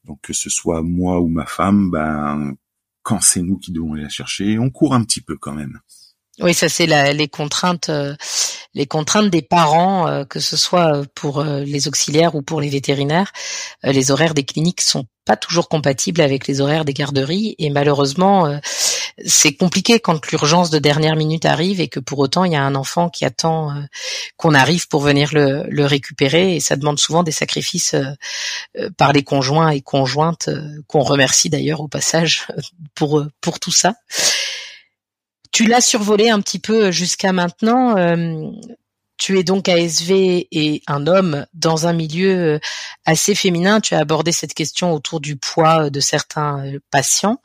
Donc, 0.05 0.19
que 0.21 0.33
ce 0.33 0.49
soit 0.49 0.83
moi 0.83 1.19
ou 1.19 1.27
ma 1.27 1.45
femme, 1.45 1.91
ben, 1.91 2.55
quand 3.03 3.21
c'est 3.21 3.41
nous 3.41 3.57
qui 3.57 3.71
devons 3.71 3.93
aller 3.93 4.03
la 4.03 4.09
chercher, 4.09 4.59
on 4.59 4.69
court 4.69 4.93
un 4.93 5.03
petit 5.03 5.21
peu 5.21 5.37
quand 5.37 5.53
même. 5.53 5.79
Oui, 6.41 6.53
ça 6.53 6.69
c'est 6.69 6.87
les 7.13 7.27
contraintes, 7.27 7.89
euh, 7.89 8.15
les 8.73 8.87
contraintes 8.87 9.29
des 9.29 9.41
parents, 9.41 10.07
euh, 10.07 10.23
que 10.25 10.39
ce 10.39 10.57
soit 10.57 11.03
pour 11.13 11.43
les 11.43 11.87
auxiliaires 11.87 12.35
ou 12.35 12.41
pour 12.41 12.61
les 12.61 12.69
vétérinaires. 12.69 13.31
les 13.83 14.11
horaires 14.11 14.33
des 14.33 14.45
cliniques 14.45 14.81
sont 14.81 15.05
pas 15.25 15.35
toujours 15.35 15.69
compatible 15.69 16.21
avec 16.21 16.47
les 16.47 16.61
horaires 16.61 16.85
des 16.85 16.93
garderies 16.93 17.55
et 17.59 17.69
malheureusement 17.69 18.47
euh, 18.47 18.57
c'est 19.23 19.53
compliqué 19.53 19.99
quand 19.99 20.31
l'urgence 20.31 20.71
de 20.71 20.79
dernière 20.79 21.15
minute 21.15 21.45
arrive 21.45 21.79
et 21.79 21.87
que 21.87 21.99
pour 21.99 22.19
autant 22.19 22.43
il 22.43 22.53
y 22.53 22.55
a 22.55 22.63
un 22.63 22.73
enfant 22.73 23.09
qui 23.09 23.23
attend 23.23 23.71
euh, 23.71 23.81
qu'on 24.37 24.55
arrive 24.55 24.87
pour 24.87 25.01
venir 25.01 25.29
le, 25.33 25.63
le, 25.69 25.85
récupérer 25.85 26.55
et 26.55 26.59
ça 26.59 26.75
demande 26.75 26.97
souvent 26.97 27.21
des 27.21 27.31
sacrifices 27.31 27.93
euh, 27.93 28.89
par 28.97 29.13
les 29.13 29.23
conjoints 29.23 29.69
et 29.69 29.81
conjointes 29.81 30.49
qu'on 30.87 31.01
remercie 31.01 31.49
d'ailleurs 31.49 31.81
au 31.81 31.87
passage 31.87 32.47
pour 32.95 33.23
pour 33.41 33.59
tout 33.59 33.71
ça. 33.71 33.93
Tu 35.51 35.65
l'as 35.65 35.81
survolé 35.81 36.29
un 36.29 36.39
petit 36.41 36.59
peu 36.59 36.91
jusqu'à 36.91 37.33
maintenant 37.33 37.95
tu 39.21 39.37
es 39.37 39.43
donc 39.43 39.69
ASV 39.69 40.47
et 40.51 40.81
un 40.87 41.05
homme 41.05 41.45
dans 41.53 41.85
un 41.85 41.93
milieu 41.93 42.55
euh, 42.55 42.59
assez 43.05 43.35
féminin. 43.35 43.79
Tu 43.79 43.93
as 43.93 43.99
abordé 43.99 44.31
cette 44.31 44.55
question 44.55 44.93
autour 44.95 45.19
du 45.19 45.35
poids 45.35 45.85
euh, 45.85 45.89
de 45.91 45.99
certains 45.99 46.65
euh, 46.65 46.79
patients. 46.89 47.39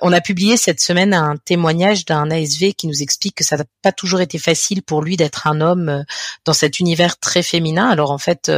on 0.00 0.14
a 0.14 0.22
publié 0.22 0.56
cette 0.56 0.80
semaine 0.80 1.12
un 1.12 1.36
témoignage 1.36 2.06
d'un 2.06 2.30
ASV 2.30 2.72
qui 2.72 2.86
nous 2.86 3.02
explique 3.02 3.34
que 3.34 3.44
ça 3.44 3.58
n'a 3.58 3.64
pas 3.82 3.92
toujours 3.92 4.22
été 4.22 4.38
facile 4.38 4.82
pour 4.82 5.02
lui 5.02 5.18
d'être 5.18 5.46
un 5.46 5.60
homme 5.60 6.04
dans 6.46 6.54
cet 6.54 6.80
univers 6.80 7.18
très 7.18 7.42
féminin. 7.42 7.86
Alors 7.90 8.10
en 8.10 8.18
fait, 8.18 8.50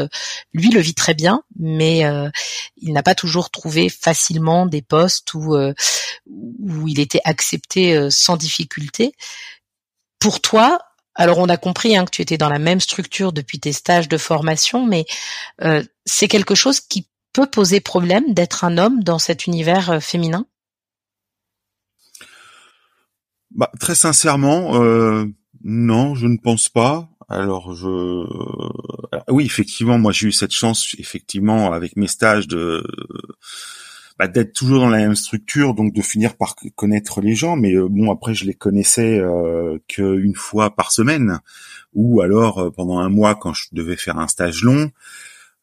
lui 0.54 0.70
le 0.70 0.80
vit 0.80 0.94
très 0.94 1.14
bien, 1.14 1.42
mais 1.58 2.04
il 2.76 2.92
n'a 2.92 3.02
pas 3.02 3.14
toujours 3.14 3.50
trouvé 3.50 3.88
facilement 3.88 4.66
des 4.66 4.82
postes 4.82 5.34
où, 5.34 5.56
où 5.56 6.88
il 6.88 7.00
était 7.00 7.20
accepté 7.24 8.10
sans 8.10 8.36
difficulté. 8.36 9.12
Pour 10.18 10.40
toi, 10.40 10.78
alors 11.20 11.36
on 11.36 11.50
a 11.50 11.58
compris 11.58 11.98
hein, 11.98 12.06
que 12.06 12.10
tu 12.10 12.22
étais 12.22 12.38
dans 12.38 12.48
la 12.48 12.58
même 12.58 12.80
structure 12.80 13.34
depuis 13.34 13.60
tes 13.60 13.74
stages 13.74 14.08
de 14.08 14.16
formation, 14.16 14.86
mais 14.86 15.04
euh, 15.60 15.84
c'est 16.06 16.28
quelque 16.28 16.54
chose 16.54 16.80
qui 16.80 17.10
peut 17.34 17.46
poser 17.46 17.80
problème 17.80 18.32
d'être 18.32 18.64
un 18.64 18.78
homme 18.78 19.04
dans 19.04 19.18
cet 19.18 19.46
univers 19.46 19.90
euh, 19.90 20.00
féminin? 20.00 20.46
Bah, 23.50 23.70
Très 23.78 23.94
sincèrement, 23.94 24.82
euh, 24.82 25.26
non, 25.62 26.14
je 26.14 26.26
ne 26.26 26.38
pense 26.38 26.70
pas. 26.70 27.10
Alors 27.28 27.74
je, 27.74 28.24
oui, 29.28 29.44
effectivement, 29.44 29.98
moi 29.98 30.12
j'ai 30.12 30.28
eu 30.28 30.32
cette 30.32 30.52
chance, 30.52 30.96
effectivement, 30.98 31.74
avec 31.74 31.96
mes 31.96 32.08
stages 32.08 32.48
de 32.48 32.82
bah, 34.20 34.28
d'être 34.28 34.52
toujours 34.52 34.80
dans 34.80 34.90
la 34.90 34.98
même 34.98 35.14
structure, 35.14 35.72
donc 35.72 35.94
de 35.94 36.02
finir 36.02 36.36
par 36.36 36.54
connaître 36.74 37.22
les 37.22 37.34
gens. 37.34 37.56
Mais 37.56 37.74
euh, 37.74 37.88
bon, 37.88 38.12
après, 38.12 38.34
je 38.34 38.44
les 38.44 38.52
connaissais 38.52 39.18
euh, 39.18 39.78
qu'une 39.88 40.34
fois 40.34 40.76
par 40.76 40.92
semaine, 40.92 41.40
ou 41.94 42.20
alors 42.20 42.58
euh, 42.58 42.70
pendant 42.70 42.98
un 42.98 43.08
mois 43.08 43.34
quand 43.34 43.54
je 43.54 43.68
devais 43.72 43.96
faire 43.96 44.18
un 44.18 44.28
stage 44.28 44.62
long. 44.62 44.90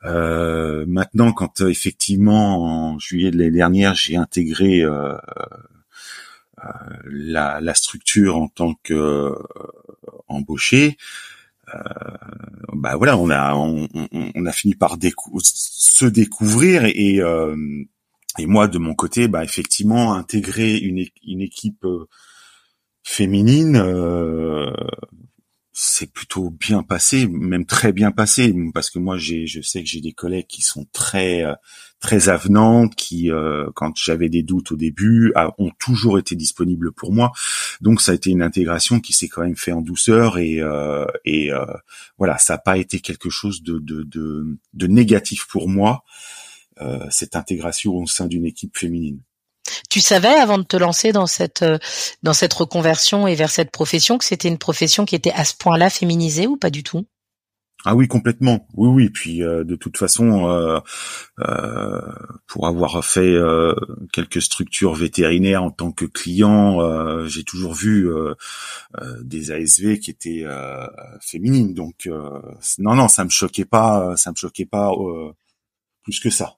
Euh, 0.06 0.86
maintenant, 0.88 1.34
quand 1.34 1.62
effectivement 1.62 2.94
en 2.94 2.98
juillet 2.98 3.30
de 3.30 3.38
l'année 3.38 3.52
dernière, 3.52 3.94
j'ai 3.94 4.16
intégré 4.16 4.84
la, 7.06 7.62
la, 7.62 7.74
structure 7.76 8.38
en 8.38 8.48
tant 8.48 8.74
que 8.82 9.36
embauché, 10.28 10.98
bah 12.74 12.96
voilà, 12.96 13.18
on 13.18 13.30
a 13.30 13.54
on, 13.54 13.88
on 14.12 14.46
a 14.48 14.52
fini 14.52 14.74
par 14.74 14.98
se 15.44 16.06
découvrir 16.06 16.86
et, 16.86 17.22
et 18.38 18.46
moi, 18.46 18.68
de 18.68 18.78
mon 18.78 18.94
côté, 18.96 19.28
bah 19.28 19.44
effectivement, 19.44 20.14
intégrer 20.14 20.78
une, 20.78 21.06
une 21.26 21.42
équipe 21.42 21.86
euh, 21.86 22.08
féminine, 23.04 23.76
euh, 23.78 24.72
c'est 25.72 26.12
plutôt 26.12 26.50
bien 26.50 26.82
passé, 26.82 27.28
même 27.28 27.66
très 27.66 27.92
bien 27.92 28.12
passé, 28.12 28.54
parce 28.74 28.90
que 28.90 29.00
moi, 29.00 29.18
j'ai, 29.18 29.46
je 29.46 29.62
sais 29.62 29.84
que 29.84 29.88
j'ai 29.90 30.02
des 30.02 30.12
collègues 30.12 30.48
qui 30.48 30.62
sont 30.62 30.86
très, 30.92 31.44
euh, 31.44 31.54
très 32.00 32.30
avenantes, 32.30 32.96
qui, 32.96 33.30
quand 33.76 33.96
j'avais 33.96 34.30
des 34.30 34.44
doutes 34.44 34.72
au 34.72 34.76
début, 34.76 35.34
ont 35.58 35.72
toujours 35.80 36.20
été 36.20 36.36
disponibles 36.36 36.92
pour 36.92 37.12
moi. 37.14 37.32
Donc, 37.82 38.02
ça 38.02 38.12
a 38.12 38.16
été 38.16 38.30
une 38.30 38.42
intégration 38.42 39.00
qui 39.00 39.14
s'est 39.14 39.28
quand 39.28 39.44
même 39.44 39.56
fait 39.56 39.72
en 39.72 39.82
douceur 39.82 40.38
et, 40.38 40.62
et 41.26 41.52
voilà, 42.20 42.38
ça 42.38 42.54
n'a 42.54 42.58
pas 42.60 42.78
été 42.78 43.00
quelque 43.00 43.32
chose 43.32 43.64
de, 43.64 43.80
de, 43.80 44.04
de, 44.04 44.58
de 44.74 44.88
négatif 44.88 45.48
pour 45.48 45.70
moi. 45.70 46.04
Euh, 46.82 47.06
cette 47.10 47.36
intégration 47.36 47.96
au 47.96 48.08
sein 48.08 48.28
d'une 48.28 48.46
équipe 48.46 48.78
féminine. 48.78 49.20
Tu 49.90 50.00
savais 50.00 50.28
avant 50.28 50.58
de 50.58 50.64
te 50.64 50.78
lancer 50.78 51.12
dans 51.12 51.28
cette 51.28 51.62
euh, 51.62 51.78
dans 52.24 52.34
cette 52.34 52.54
reconversion 52.54 53.28
et 53.28 53.36
vers 53.36 53.50
cette 53.50 53.72
profession 53.72 54.18
que 54.18 54.26
c'était 54.26 54.48
une 54.48 54.58
profession 54.58 55.06
qui 55.06 55.16
était 55.16 55.32
à 55.32 55.44
ce 55.44 55.56
point-là 55.56 55.90
féminisée 55.90 56.48
ou 56.48 56.58
pas 56.58 56.70
du 56.70 56.84
tout? 56.84 57.06
Ah 57.86 57.96
oui, 57.96 58.08
complètement. 58.08 58.68
Oui, 58.74 58.90
oui. 58.90 59.10
Puis 59.10 59.44
euh, 59.44 59.64
de 59.64 59.76
toute 59.76 59.98
façon, 59.98 60.50
euh, 60.50 60.80
euh, 61.40 62.02
pour 62.48 62.68
avoir 62.68 63.06
fait 63.06 63.38
quelques 64.12 64.42
structures 64.42 64.94
vétérinaires 64.94 65.64
en 65.64 65.72
tant 65.72 65.92
que 65.92 66.06
client, 66.06 67.26
j'ai 67.28 67.44
toujours 67.44 67.74
vu 67.74 68.10
des 69.22 69.52
ASV 69.52 70.00
qui 70.00 70.12
étaient 70.12 70.46
féminines. 71.22 71.74
Donc 71.74 72.10
non, 72.80 72.96
non, 72.96 73.08
ça 73.08 73.24
me 73.24 73.30
choquait 73.30 73.66
pas, 73.66 74.18
ça 74.18 74.32
me 74.32 74.36
choquait 74.36 74.66
pas 74.66 74.92
plus 76.04 76.20
que 76.20 76.30
ça. 76.30 76.58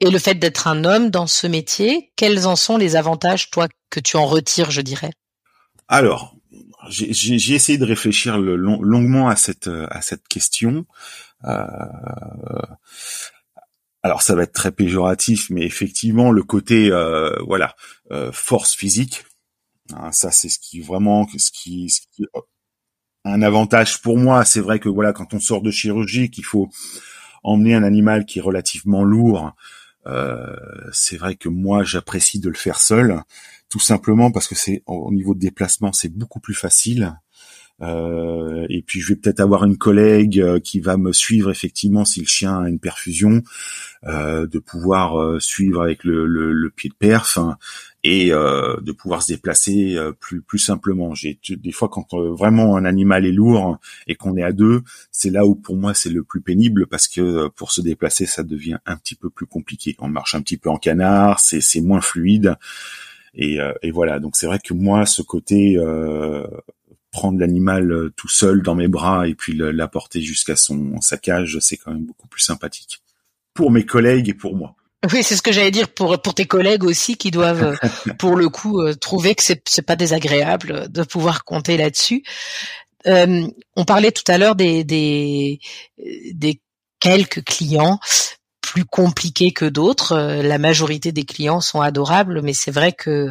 Et 0.00 0.10
le 0.10 0.18
fait 0.18 0.34
d'être 0.34 0.68
un 0.68 0.84
homme 0.84 1.10
dans 1.10 1.26
ce 1.26 1.46
métier, 1.46 2.12
quels 2.16 2.46
en 2.46 2.56
sont 2.56 2.76
les 2.76 2.96
avantages, 2.96 3.50
toi, 3.50 3.68
que 3.90 4.00
tu 4.00 4.16
en 4.16 4.26
retires, 4.26 4.70
je 4.70 4.82
dirais? 4.82 5.12
Alors, 5.88 6.36
j'ai 6.88 7.54
essayé 7.54 7.78
de 7.78 7.84
réfléchir 7.84 8.38
longuement 8.38 9.28
à 9.28 9.36
cette 9.36 10.28
question. 10.28 10.84
Euh, 11.44 11.66
alors 14.02 14.22
ça 14.22 14.34
va 14.34 14.44
être 14.44 14.52
très 14.52 14.72
péjoratif, 14.72 15.50
mais 15.50 15.62
effectivement 15.62 16.30
le 16.30 16.42
côté 16.42 16.90
euh, 16.90 17.34
voilà 17.46 17.74
euh, 18.12 18.30
force 18.32 18.74
physique, 18.74 19.24
hein, 19.92 20.12
ça 20.12 20.30
c'est 20.30 20.48
ce 20.48 20.58
qui 20.58 20.80
vraiment 20.80 21.26
ce 21.36 21.50
qui, 21.50 21.90
ce 21.90 22.00
qui 22.12 22.24
un 23.24 23.42
avantage 23.42 24.00
pour 24.00 24.16
moi. 24.16 24.44
C'est 24.44 24.60
vrai 24.60 24.78
que 24.78 24.88
voilà 24.88 25.12
quand 25.12 25.34
on 25.34 25.40
sort 25.40 25.60
de 25.60 25.70
chirurgie, 25.70 26.30
qu'il 26.30 26.44
faut 26.44 26.68
emmener 27.42 27.74
un 27.74 27.82
animal 27.82 28.26
qui 28.26 28.38
est 28.38 28.42
relativement 28.42 29.02
lourd 29.02 29.52
c'est 30.92 31.16
vrai 31.16 31.36
que 31.36 31.48
moi 31.48 31.82
j'apprécie 31.84 32.40
de 32.40 32.48
le 32.48 32.54
faire 32.54 32.78
seul, 32.80 33.22
tout 33.68 33.80
simplement 33.80 34.30
parce 34.30 34.46
que 34.46 34.54
c'est 34.54 34.82
au 34.86 35.12
niveau 35.12 35.34
de 35.34 35.40
déplacement 35.40 35.92
c'est 35.92 36.12
beaucoup 36.12 36.40
plus 36.40 36.54
facile. 36.54 37.16
Euh, 37.82 38.66
et 38.70 38.82
puis 38.82 39.00
je 39.00 39.08
vais 39.08 39.16
peut-être 39.16 39.40
avoir 39.40 39.64
une 39.64 39.76
collègue 39.76 40.40
euh, 40.40 40.58
qui 40.58 40.80
va 40.80 40.96
me 40.96 41.12
suivre 41.12 41.50
effectivement 41.50 42.06
si 42.06 42.20
le 42.20 42.26
chien 42.26 42.62
a 42.62 42.68
une 42.68 42.78
perfusion, 42.78 43.42
euh, 44.06 44.46
de 44.46 44.58
pouvoir 44.58 45.20
euh, 45.20 45.40
suivre 45.40 45.82
avec 45.82 46.04
le, 46.04 46.26
le, 46.26 46.52
le, 46.52 46.70
pied 46.70 46.90
de 46.90 46.94
perf 46.94 47.38
hein, 47.38 47.56
et 48.04 48.32
euh, 48.32 48.76
de 48.80 48.92
pouvoir 48.92 49.22
se 49.22 49.32
déplacer 49.32 49.96
plus 50.20 50.42
plus 50.42 50.58
simplement. 50.58 51.14
J'ai 51.14 51.38
des 51.48 51.72
fois 51.72 51.88
quand 51.88 52.14
vraiment 52.14 52.76
un 52.76 52.84
animal 52.84 53.26
est 53.26 53.32
lourd 53.32 53.78
et 54.06 54.14
qu'on 54.14 54.36
est 54.36 54.42
à 54.42 54.52
deux, 54.52 54.82
c'est 55.10 55.30
là 55.30 55.44
où 55.44 55.54
pour 55.54 55.76
moi 55.76 55.94
c'est 55.94 56.10
le 56.10 56.22
plus 56.22 56.40
pénible 56.40 56.86
parce 56.86 57.08
que 57.08 57.48
pour 57.48 57.72
se 57.72 57.80
déplacer 57.80 58.26
ça 58.26 58.42
devient 58.42 58.78
un 58.86 58.96
petit 58.96 59.14
peu 59.14 59.30
plus 59.30 59.46
compliqué. 59.46 59.96
On 59.98 60.08
marche 60.08 60.34
un 60.34 60.42
petit 60.42 60.56
peu 60.56 60.70
en 60.70 60.78
canard, 60.78 61.40
c'est 61.40 61.60
c'est 61.60 61.80
moins 61.80 62.00
fluide. 62.00 62.56
Et, 63.38 63.58
et, 63.82 63.90
voilà, 63.90 64.18
donc 64.18 64.34
c'est 64.34 64.46
vrai 64.46 64.58
que 64.58 64.72
moi, 64.72 65.04
ce 65.04 65.20
côté 65.20 65.76
euh, 65.76 66.46
prendre 67.16 67.40
l'animal 67.40 67.90
euh, 67.90 68.12
tout 68.14 68.28
seul 68.28 68.62
dans 68.62 68.74
mes 68.74 68.88
bras 68.88 69.26
et 69.26 69.34
puis 69.34 69.54
l'apporter 69.54 70.20
jusqu'à 70.20 70.54
son 70.54 71.00
sa 71.00 71.16
cage, 71.16 71.58
c'est 71.60 71.78
quand 71.78 71.92
même 71.92 72.04
beaucoup 72.04 72.28
plus 72.28 72.42
sympathique 72.42 73.00
pour 73.56 73.72
mes 73.72 73.84
collègues 73.84 74.28
et 74.28 74.34
pour 74.34 74.54
moi. 74.54 74.76
Oui, 75.12 75.22
c'est 75.22 75.36
ce 75.36 75.42
que 75.42 75.52
j'allais 75.52 75.70
dire 75.70 75.88
pour 75.88 76.20
pour 76.22 76.34
tes 76.34 76.46
collègues 76.46 76.84
aussi 76.84 77.16
qui 77.16 77.30
doivent 77.30 77.76
pour 78.18 78.36
le 78.36 78.48
coup 78.48 78.80
euh, 78.80 78.94
trouver 78.94 79.34
que 79.34 79.42
c'est 79.42 79.62
c'est 79.68 79.82
pas 79.82 79.96
désagréable 79.96 80.90
de 80.90 81.02
pouvoir 81.02 81.44
compter 81.44 81.76
là-dessus. 81.76 82.22
Euh, 83.06 83.46
on 83.76 83.84
parlait 83.84 84.12
tout 84.12 84.30
à 84.30 84.38
l'heure 84.38 84.56
des 84.56 84.84
des 84.84 85.60
des 86.32 86.60
quelques 87.00 87.44
clients 87.44 87.98
plus 88.76 88.84
compliqués 88.84 89.52
que 89.52 89.64
d'autres. 89.64 90.12
Euh, 90.12 90.42
la 90.42 90.58
majorité 90.58 91.10
des 91.10 91.24
clients 91.24 91.62
sont 91.62 91.80
adorables, 91.80 92.42
mais 92.42 92.52
c'est 92.52 92.70
vrai 92.70 92.92
que 92.92 93.30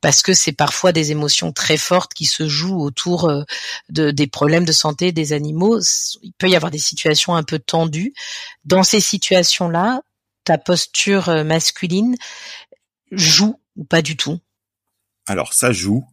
parce 0.00 0.20
que 0.20 0.34
c'est 0.34 0.50
parfois 0.50 0.90
des 0.90 1.12
émotions 1.12 1.52
très 1.52 1.76
fortes 1.76 2.12
qui 2.12 2.24
se 2.24 2.48
jouent 2.48 2.82
autour 2.82 3.30
euh, 3.30 3.44
de, 3.88 4.10
des 4.10 4.26
problèmes 4.26 4.64
de 4.64 4.72
santé 4.72 5.12
des 5.12 5.32
animaux, 5.32 5.78
il 6.22 6.32
peut 6.38 6.48
y 6.48 6.56
avoir 6.56 6.72
des 6.72 6.80
situations 6.80 7.36
un 7.36 7.44
peu 7.44 7.60
tendues. 7.60 8.14
Dans 8.64 8.82
ces 8.82 8.98
situations-là, 8.98 10.02
ta 10.42 10.58
posture 10.58 11.28
euh, 11.28 11.44
masculine 11.44 12.16
joue 13.12 13.60
ou 13.76 13.84
pas 13.84 14.02
du 14.02 14.16
tout? 14.16 14.40
Alors 15.28 15.52
ça 15.52 15.70
joue. 15.70 16.04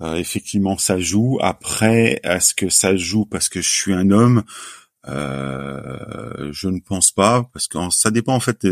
effectivement, 0.00 0.78
ça 0.78 0.98
joue. 0.98 1.38
Après, 1.42 2.20
est-ce 2.22 2.54
que 2.54 2.70
ça 2.70 2.96
joue 2.96 3.26
parce 3.26 3.50
que 3.50 3.60
je 3.60 3.68
suis 3.68 3.92
un 3.92 4.10
homme? 4.10 4.44
Euh, 5.06 6.50
je 6.52 6.68
ne 6.68 6.80
pense 6.80 7.12
pas 7.12 7.48
parce 7.52 7.68
que 7.68 7.78
ça 7.90 8.10
dépend 8.10 8.34
en 8.34 8.40
fait 8.40 8.66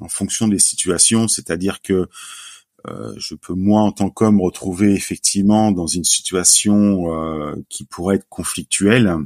en 0.00 0.08
fonction 0.08 0.48
des 0.48 0.58
situations, 0.58 1.28
c'est-à-dire 1.28 1.80
que 1.80 2.08
euh, 2.86 3.12
je 3.16 3.34
peux 3.34 3.54
moi 3.54 3.80
en 3.80 3.92
tant 3.92 4.10
qu'homme 4.10 4.40
retrouver 4.40 4.92
effectivement 4.92 5.72
dans 5.72 5.86
une 5.86 6.04
situation 6.04 7.12
euh, 7.12 7.54
qui 7.68 7.84
pourrait 7.84 8.16
être 8.16 8.28
conflictuelle. 8.28 9.16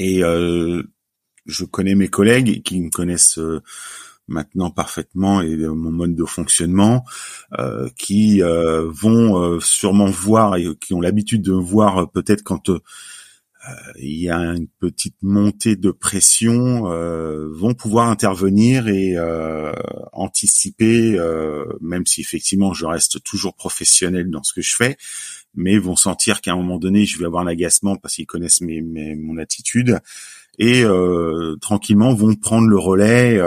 Et 0.00 0.20
je 0.20 1.64
connais 1.64 1.96
mes 1.96 2.08
collègues 2.08 2.62
qui 2.62 2.80
me 2.80 2.90
connaissent 2.90 3.40
maintenant 4.28 4.70
parfaitement 4.70 5.40
et 5.40 5.56
mon 5.56 5.90
mode 5.90 6.14
de 6.14 6.24
fonctionnement 6.24 7.04
qui 7.96 8.40
vont 8.40 9.58
sûrement 9.58 10.06
voir 10.06 10.54
et 10.54 10.68
qui 10.76 10.94
ont 10.94 11.00
l'habitude 11.00 11.42
de 11.42 11.52
voir 11.52 12.12
peut-être 12.12 12.44
quand 12.44 12.70
euh, 12.70 12.80
il 13.98 14.16
y 14.16 14.30
a 14.30 14.38
une 14.38 14.68
petite 14.68 15.16
montée 15.22 15.76
de 15.76 15.90
pression, 15.90 16.90
euh, 16.90 17.48
vont 17.52 17.74
pouvoir 17.74 18.08
intervenir 18.08 18.88
et 18.88 19.16
euh, 19.16 19.72
anticiper, 20.12 21.18
même 21.80 22.06
si 22.06 22.20
effectivement 22.20 22.72
je 22.72 22.86
reste 22.86 23.22
toujours 23.22 23.54
professionnel 23.54 24.30
dans 24.30 24.42
ce 24.42 24.52
que 24.52 24.62
je 24.62 24.74
fais, 24.74 24.96
mais 25.54 25.78
vont 25.78 25.96
sentir 25.96 26.40
qu'à 26.40 26.52
un 26.52 26.56
moment 26.56 26.78
donné 26.78 27.04
je 27.04 27.18
vais 27.18 27.26
avoir 27.26 27.44
l'agacement 27.44 27.96
parce 27.96 28.14
qu'ils 28.14 28.26
connaissent 28.26 28.60
mes, 28.60 28.82
mon 28.82 29.38
attitude 29.38 29.98
et 30.58 30.84
tranquillement 31.60 32.14
vont 32.14 32.34
prendre 32.34 32.66
le 32.66 32.78
relais 32.78 33.40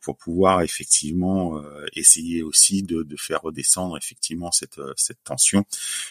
pour 0.00 0.16
pouvoir 0.16 0.62
effectivement 0.62 1.60
essayer 1.94 2.42
aussi 2.42 2.82
de, 2.82 3.02
de, 3.02 3.16
faire 3.16 3.42
redescendre 3.42 3.96
effectivement 3.96 4.50
cette, 4.50 4.80
cette 4.96 5.22
tension 5.24 5.64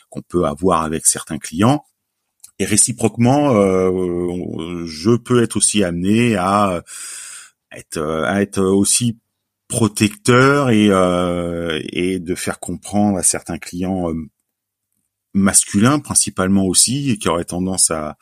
qu'on 0.10 0.22
peut 0.22 0.46
avoir 0.46 0.84
avec 0.84 1.06
certains 1.06 1.40
clients 1.40 1.84
et 2.60 2.66
réciproquement, 2.66 3.56
euh, 3.56 4.86
je 4.86 5.16
peux 5.16 5.44
être 5.44 5.58
aussi 5.58 5.84
amené 5.84 6.36
à 6.36 6.84
être, 7.72 8.02
à 8.02 8.42
être 8.42 8.62
aussi 8.62 9.20
protecteur 9.68 10.70
et, 10.70 10.90
euh, 10.90 11.80
et 11.92 12.20
de 12.20 12.36
faire 12.36 12.60
comprendre 12.60 13.18
à 13.18 13.24
certains 13.24 13.58
clients 13.60 14.10
euh, 14.10 14.16
masculin 15.34 16.00
principalement 16.00 16.66
aussi 16.66 17.12
et 17.12 17.18
qui 17.18 17.30
aurait 17.30 17.46
tendance 17.46 17.92
à, 17.92 18.18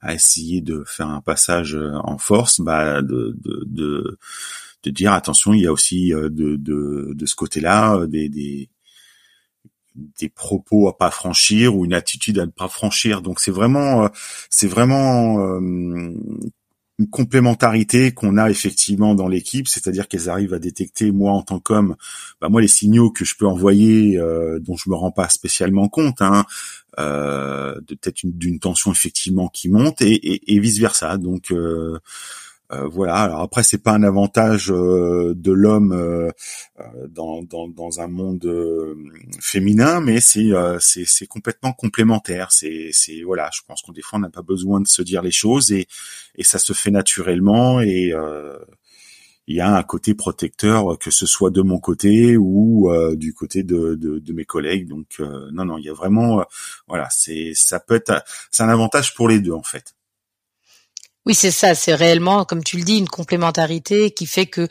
à 0.00 0.14
essayer 0.14 0.60
de 0.60 0.84
faire 0.86 1.08
un 1.08 1.20
passage 1.20 1.76
en 2.04 2.18
force, 2.18 2.60
bah 2.60 3.02
de, 3.02 3.36
de, 3.42 3.64
de, 3.66 4.18
de 4.84 4.90
dire 4.90 5.12
attention, 5.12 5.52
il 5.52 5.62
y 5.62 5.66
a 5.66 5.72
aussi 5.72 6.10
de, 6.10 6.28
de, 6.28 7.12
de 7.12 7.26
ce 7.26 7.34
côté-là 7.34 8.06
des, 8.06 8.28
des 8.28 8.68
des 10.18 10.28
propos 10.28 10.88
à 10.88 10.96
pas 10.96 11.10
franchir 11.10 11.76
ou 11.76 11.84
une 11.84 11.94
attitude 11.94 12.38
à 12.38 12.46
ne 12.46 12.50
pas 12.50 12.68
franchir. 12.68 13.22
Donc 13.22 13.40
c'est 13.40 13.50
vraiment, 13.50 14.08
c'est 14.48 14.68
vraiment 14.68 15.38
une 17.00 17.08
complémentarité 17.08 18.12
qu'on 18.12 18.36
a 18.36 18.50
effectivement 18.50 19.14
dans 19.14 19.26
l'équipe, 19.26 19.66
c'est-à-dire 19.66 20.06
qu'elles 20.06 20.28
arrivent 20.28 20.52
à 20.52 20.58
détecter 20.58 21.10
moi 21.12 21.32
en 21.32 21.40
tant 21.40 21.58
qu'homme, 21.58 21.96
bah 22.42 22.50
moi 22.50 22.60
les 22.60 22.68
signaux 22.68 23.10
que 23.10 23.24
je 23.24 23.36
peux 23.36 23.46
envoyer 23.46 24.18
euh, 24.18 24.58
dont 24.60 24.76
je 24.76 24.90
me 24.90 24.94
rends 24.94 25.10
pas 25.10 25.30
spécialement 25.30 25.88
compte, 25.88 26.20
hein, 26.20 26.44
euh, 26.98 27.74
de 27.88 27.94
peut-être 27.94 28.20
d'une 28.24 28.58
tension 28.58 28.92
effectivement 28.92 29.48
qui 29.48 29.70
monte 29.70 30.02
et, 30.02 30.54
et, 30.54 30.60
vice 30.60 30.78
versa. 30.78 31.16
Donc 31.16 31.52
euh, 31.52 31.98
euh, 32.72 32.86
voilà. 32.86 33.16
Alors 33.16 33.40
après, 33.40 33.62
c'est 33.62 33.82
pas 33.82 33.92
un 33.92 34.02
avantage 34.02 34.70
euh, 34.70 35.34
de 35.34 35.52
l'homme 35.52 35.92
euh, 35.92 36.30
dans, 37.08 38.00
un 38.00 38.06
monde 38.08 38.46
féminin, 39.40 40.00
mais 40.00 40.20
c'est 40.20 40.50
c'est, 40.78 41.26
complètement 41.26 41.72
complémentaire. 41.72 42.52
C'est 42.52 42.90
c'est 42.92 43.22
voilà. 43.22 43.50
Je 43.52 43.60
pense 43.66 43.82
qu'on 43.82 43.92
des 43.92 44.02
fois 44.02 44.18
on 44.18 44.22
n'a 44.22 44.30
pas 44.30 44.42
besoin 44.42 44.80
de 44.80 44.86
se 44.86 45.02
dire 45.02 45.22
les 45.22 45.32
choses 45.32 45.72
et 45.72 45.86
et 46.36 46.44
ça 46.44 46.58
se 46.58 46.72
fait 46.72 46.90
naturellement 46.90 47.80
et 47.80 48.12
il 49.46 49.56
y 49.56 49.60
a 49.60 49.74
un 49.76 49.82
côté 49.82 50.14
protecteur, 50.14 50.96
que 50.98 51.10
ce 51.10 51.26
soit 51.26 51.50
de 51.50 51.62
mon 51.62 51.80
côté 51.80 52.36
ou 52.36 52.90
du 53.14 53.34
côté 53.34 53.62
de, 53.64 54.32
mes 54.32 54.44
collègues. 54.44 54.88
Donc 54.88 55.18
non, 55.52 55.64
non, 55.64 55.78
il 55.78 55.84
y 55.86 55.90
a 55.90 55.94
vraiment, 55.94 56.44
voilà, 56.86 57.08
c'est 57.10 57.52
ça 57.54 57.80
peut 57.80 57.96
être, 57.96 58.24
c'est 58.50 58.62
un 58.62 58.68
avantage 58.68 59.14
pour 59.14 59.28
les 59.28 59.40
deux 59.40 59.52
en 59.52 59.62
fait. 59.64 59.94
Oui, 61.30 61.36
c'est 61.36 61.52
ça. 61.52 61.76
C'est 61.76 61.94
réellement, 61.94 62.44
comme 62.44 62.64
tu 62.64 62.76
le 62.76 62.82
dis, 62.82 62.98
une 62.98 63.08
complémentarité 63.08 64.10
qui 64.10 64.26
fait 64.26 64.46
que 64.46 64.66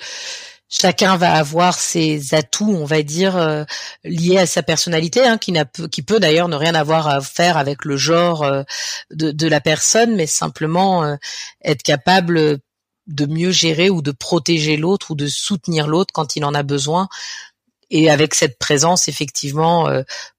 chacun 0.67 1.15
va 1.15 1.35
avoir 1.35 1.79
ses 1.79 2.33
atouts, 2.33 2.75
on 2.75 2.83
va 2.83 3.01
dire, 3.01 3.37
euh, 3.37 3.63
liés 4.03 4.39
à 4.39 4.45
sa 4.45 4.61
personnalité, 4.61 5.25
hein, 5.25 5.37
qui, 5.37 5.53
qui 5.89 6.01
peut 6.01 6.19
d'ailleurs 6.19 6.49
ne 6.49 6.57
rien 6.57 6.75
avoir 6.75 7.07
à 7.07 7.21
faire 7.21 7.55
avec 7.55 7.85
le 7.85 7.95
genre 7.95 8.43
euh, 8.43 8.63
de, 9.09 9.47
la 9.47 9.61
personne, 9.61 10.17
mais 10.17 10.27
simplement 10.27 11.05
euh, 11.05 11.15
être 11.63 11.81
capable 11.81 12.59
de 13.07 13.25
mieux 13.25 13.51
gérer 13.51 13.89
ou 13.89 14.01
de 14.01 14.11
protéger 14.11 14.75
l'autre 14.75 15.11
ou 15.11 15.15
de 15.15 15.27
soutenir 15.27 15.87
l'autre 15.87 16.11
quand 16.13 16.35
il 16.35 16.43
en 16.43 16.53
a 16.53 16.63
besoin. 16.63 17.07
Et 17.89 18.09
avec 18.09 18.35
cette 18.35 18.59
présence, 18.59 19.07
effectivement, 19.07 19.87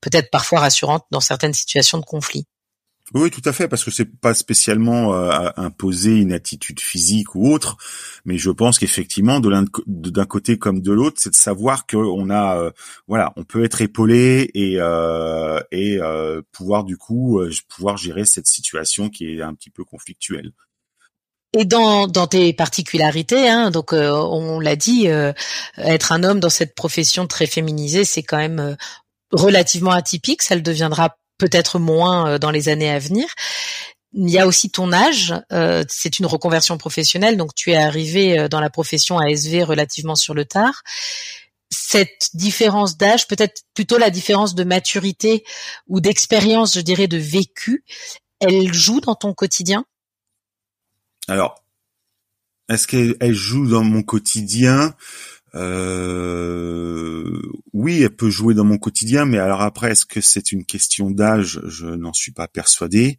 peut-être 0.03 0.31
parfois 0.31 0.61
rassurante 0.61 1.07
dans 1.11 1.21
certaines 1.21 1.55
situations 1.55 1.97
de 1.97 2.05
conflit. 2.05 2.45
Oui, 3.13 3.31
tout 3.31 3.43
à 3.45 3.53
fait, 3.53 3.67
parce 3.67 3.83
que 3.83 3.91
c'est 3.91 4.05
pas 4.05 4.35
spécialement 4.35 5.15
euh, 5.15 5.49
imposer 5.57 6.15
une 6.15 6.33
attitude 6.33 6.79
physique 6.79 7.35
ou 7.35 7.53
autre, 7.53 7.77
mais 8.25 8.39
je 8.39 8.51
pense 8.51 8.79
qu'effectivement, 8.79 9.41
de 9.41 9.51
d'un 9.87 10.25
côté 10.27 10.59
comme 10.59 10.81
de 10.81 10.93
l'autre, 10.93 11.17
c'est 11.21 11.31
de 11.31 11.35
savoir 11.35 11.87
qu'on 11.87 12.31
a, 12.31 12.57
euh, 12.57 12.71
voilà, 13.09 13.33
on 13.35 13.43
peut 13.43 13.65
être 13.65 13.81
épaulé 13.81 14.51
et 14.55 14.77
euh, 14.79 15.61
et 15.73 15.99
euh, 16.01 16.41
pouvoir 16.53 16.85
du 16.85 16.97
coup 16.97 17.41
pouvoir 17.69 17.97
gérer 17.97 18.25
cette 18.25 18.47
situation 18.47 19.09
qui 19.09 19.39
est 19.39 19.43
un 19.43 19.55
petit 19.55 19.71
peu 19.71 19.83
conflictuelle. 19.85 20.53
Et 21.53 21.65
dans, 21.65 22.07
dans 22.07 22.29
tes 22.29 22.53
particularités, 22.53 23.49
hein, 23.49 23.73
donc 23.73 23.93
on 23.93 24.61
l'a 24.61 24.77
dit, 24.77 25.09
être 25.79 26.13
un 26.13 26.23
homme 26.23 26.39
dans 26.39 26.49
cette 26.49 26.77
profession 26.77 27.27
très 27.27 27.47
féminisée, 27.47 28.05
c'est 28.05 28.23
quand 28.23 28.37
même 28.39 28.77
relativement 29.33 29.91
atypique. 29.91 30.43
Ça 30.43 30.55
le 30.55 30.63
deviendra 30.63 31.17
peut-être 31.41 31.78
moins 31.78 32.28
euh, 32.28 32.38
dans 32.38 32.53
les 32.53 32.68
années 32.68 32.91
à 32.91 33.01
venir. 33.01 33.26
Il 34.12 34.28
y 34.28 34.38
a 34.38 34.47
aussi 34.47 34.70
ton 34.70 34.93
âge, 34.93 35.34
euh, 35.53 35.84
c'est 35.88 36.18
une 36.18 36.26
reconversion 36.26 36.78
professionnelle, 36.78 37.36
donc 37.36 37.55
tu 37.55 37.70
es 37.70 37.76
arrivé 37.76 38.38
euh, 38.38 38.49
dans 38.49 38.61
la 38.61 38.70
profession 38.70 39.18
ASV 39.18 39.62
relativement 39.64 40.16
sur 40.16 40.34
le 40.34 40.45
tard. 40.45 40.82
Cette 41.70 42.30
différence 42.34 42.97
d'âge, 42.97 43.26
peut-être 43.26 43.62
plutôt 43.74 43.99
la 43.99 44.11
différence 44.11 44.55
de 44.55 44.64
maturité 44.64 45.45
ou 45.88 46.01
d'expérience, 46.01 46.74
je 46.74 46.80
dirais, 46.80 47.07
de 47.07 47.18
vécu, 47.18 47.84
elle 48.41 48.72
joue 48.72 49.01
dans 49.01 49.14
ton 49.14 49.32
quotidien? 49.32 49.84
Alors, 51.28 51.62
est-ce 52.68 52.86
qu'elle 52.88 53.34
joue 53.34 53.68
dans 53.68 53.84
mon 53.84 54.03
quotidien? 54.03 54.95
Euh, 55.55 57.40
oui, 57.72 58.03
elle 58.03 58.14
peut 58.14 58.30
jouer 58.30 58.55
dans 58.55 58.64
mon 58.64 58.78
quotidien, 58.78 59.24
mais 59.24 59.38
alors 59.38 59.62
après, 59.62 59.92
est-ce 59.92 60.07
que 60.07 60.20
c'est 60.20 60.53
une 60.53 60.64
question 60.64 61.11
d'âge? 61.11 61.61
Je 61.66 61.86
n'en 61.86 62.12
suis 62.12 62.32
pas 62.32 62.48
persuadé. 62.48 63.18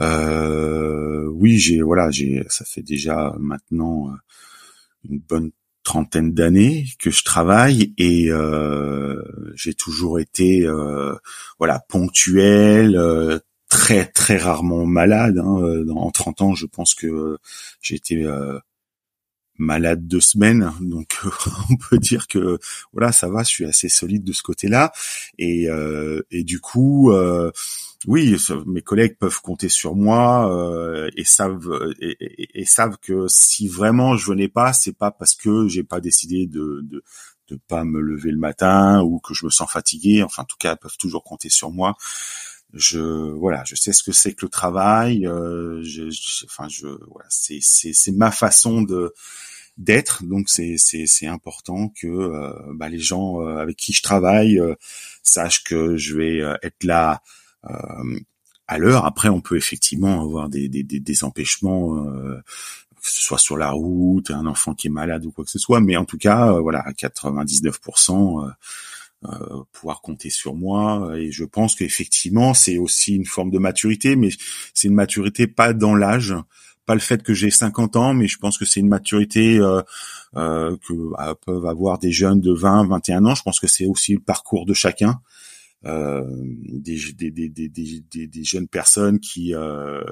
Euh, 0.00 1.26
oui, 1.32 1.58
j'ai 1.58 1.82
voilà, 1.82 2.10
j'ai 2.10 2.44
ça 2.48 2.64
fait 2.64 2.82
déjà 2.82 3.34
maintenant 3.38 4.08
euh, 4.10 4.16
une 5.08 5.18
bonne 5.18 5.50
trentaine 5.82 6.34
d'années 6.34 6.86
que 6.98 7.10
je 7.10 7.24
travaille 7.24 7.94
et 7.96 8.30
euh, 8.30 9.22
j'ai 9.54 9.74
toujours 9.74 10.18
été 10.18 10.66
euh, 10.66 11.14
voilà 11.58 11.80
ponctuel, 11.88 12.96
euh, 12.96 13.38
très 13.68 14.06
très 14.06 14.36
rarement 14.36 14.84
malade. 14.84 15.38
Hein. 15.38 15.84
En 15.94 16.10
30 16.10 16.42
ans, 16.42 16.54
je 16.54 16.66
pense 16.66 16.94
que 16.94 17.38
j'ai 17.80 17.94
été 17.96 18.26
malade 19.58 20.06
deux 20.06 20.20
semaines, 20.20 20.72
donc 20.80 21.18
on 21.70 21.76
peut 21.76 21.98
dire 21.98 22.26
que 22.26 22.58
voilà 22.92 23.12
ça 23.12 23.28
va, 23.28 23.42
je 23.42 23.48
suis 23.48 23.64
assez 23.64 23.88
solide 23.88 24.24
de 24.24 24.32
ce 24.32 24.42
côté-là. 24.42 24.92
Et 25.38 25.68
euh, 25.68 26.22
et 26.30 26.44
du 26.44 26.60
coup 26.60 27.12
euh, 27.12 27.50
oui 28.06 28.36
mes 28.66 28.82
collègues 28.82 29.16
peuvent 29.18 29.40
compter 29.40 29.68
sur 29.68 29.94
moi 29.94 30.52
euh, 30.52 31.08
et 31.16 31.24
savent 31.24 31.94
et, 32.00 32.64
savent 32.64 32.98
que 33.00 33.26
si 33.28 33.68
vraiment 33.68 34.16
je 34.16 34.30
venais 34.30 34.48
pas 34.48 34.72
c'est 34.72 34.96
pas 34.96 35.10
parce 35.10 35.34
que 35.34 35.68
j'ai 35.68 35.82
pas 35.84 36.00
décidé 36.00 36.46
de, 36.46 36.80
de 36.82 37.02
de 37.48 37.58
pas 37.68 37.84
me 37.84 38.00
lever 38.00 38.32
le 38.32 38.38
matin 38.38 39.02
ou 39.02 39.20
que 39.20 39.32
je 39.32 39.44
me 39.44 39.50
sens 39.50 39.70
fatigué. 39.70 40.22
Enfin 40.22 40.42
en 40.42 40.46
tout 40.46 40.56
cas 40.58 40.76
peuvent 40.76 40.96
toujours 40.98 41.22
compter 41.22 41.48
sur 41.48 41.70
moi 41.70 41.96
je 42.76 43.32
voilà 43.32 43.62
je 43.64 43.74
sais 43.74 43.92
ce 43.92 44.02
que 44.02 44.12
c'est 44.12 44.32
que 44.34 44.44
le 44.46 44.50
travail 44.50 45.26
euh, 45.26 45.82
je, 45.82 46.04
enfin 46.44 46.68
je 46.68 46.86
voilà 46.86 47.26
c'est 47.28 47.58
c'est 47.60 47.92
c'est 47.92 48.12
ma 48.12 48.30
façon 48.30 48.82
de 48.82 49.12
d'être. 49.78 50.24
Donc 50.24 50.48
c'est 50.48 50.76
c'est 50.78 51.26
important 51.26 51.88
que 51.88 52.06
euh, 52.06 52.52
bah, 52.74 52.88
les 52.88 52.98
gens 52.98 53.40
euh, 53.42 53.58
avec 53.58 53.76
qui 53.76 53.92
je 53.92 54.02
travaille 54.02 54.58
euh, 54.58 54.74
sachent 55.22 55.64
que 55.64 55.96
je 55.96 56.16
vais 56.16 56.38
être 56.62 56.84
là 56.84 57.22
à 58.68 58.78
l'heure. 58.78 59.06
Après, 59.06 59.28
on 59.28 59.40
peut 59.40 59.56
effectivement 59.56 60.22
avoir 60.22 60.48
des 60.48 60.68
des, 60.68 60.82
des, 60.84 61.24
empêchements. 61.24 61.96
que 62.04 63.10
ce 63.10 63.20
soit 63.20 63.38
sur 63.38 63.56
la 63.56 63.70
route, 63.70 64.30
un 64.30 64.46
enfant 64.46 64.74
qui 64.74 64.86
est 64.86 64.90
malade 64.90 65.26
ou 65.26 65.32
quoi 65.32 65.44
que 65.44 65.50
ce 65.50 65.58
soit, 65.58 65.80
mais 65.80 65.96
en 65.96 66.04
tout 66.04 66.18
cas, 66.18 66.52
voilà, 66.60 66.80
à 66.80 66.92
99%, 66.92 68.52
pouvoir 69.72 70.02
compter 70.02 70.30
sur 70.30 70.54
moi. 70.54 71.12
Et 71.16 71.32
je 71.32 71.44
pense 71.44 71.74
qu'effectivement, 71.74 72.54
c'est 72.54 72.78
aussi 72.78 73.14
une 73.14 73.24
forme 73.24 73.50
de 73.50 73.58
maturité, 73.58 74.16
mais 74.16 74.30
c'est 74.74 74.88
une 74.88 74.94
maturité 74.94 75.46
pas 75.46 75.72
dans 75.72 75.94
l'âge, 75.94 76.34
pas 76.86 76.94
le 76.94 77.00
fait 77.00 77.22
que 77.22 77.34
j'ai 77.34 77.50
50 77.50 77.96
ans, 77.96 78.14
mais 78.14 78.28
je 78.28 78.38
pense 78.38 78.56
que 78.56 78.64
c'est 78.64 78.80
une 78.80 78.88
maturité 78.88 79.58
euh, 79.58 79.82
euh, 80.36 80.76
que 80.88 80.94
bah, 81.10 81.34
peuvent 81.44 81.66
avoir 81.66 81.98
des 81.98 82.12
jeunes 82.12 82.40
de 82.40 82.52
20, 82.52 82.86
21 82.86 83.26
ans. 83.26 83.34
Je 83.34 83.42
pense 83.42 83.60
que 83.60 83.66
c'est 83.66 83.86
aussi 83.86 84.14
le 84.14 84.20
parcours 84.20 84.64
de 84.64 84.72
chacun. 84.72 85.20
Euh, 85.86 86.24
des, 86.26 86.98
des, 87.14 87.30
des, 87.30 87.68
des, 87.68 88.44
jeunes 88.44 88.66
personnes 88.66 89.20
qui 89.20 89.54
euh, 89.54 90.02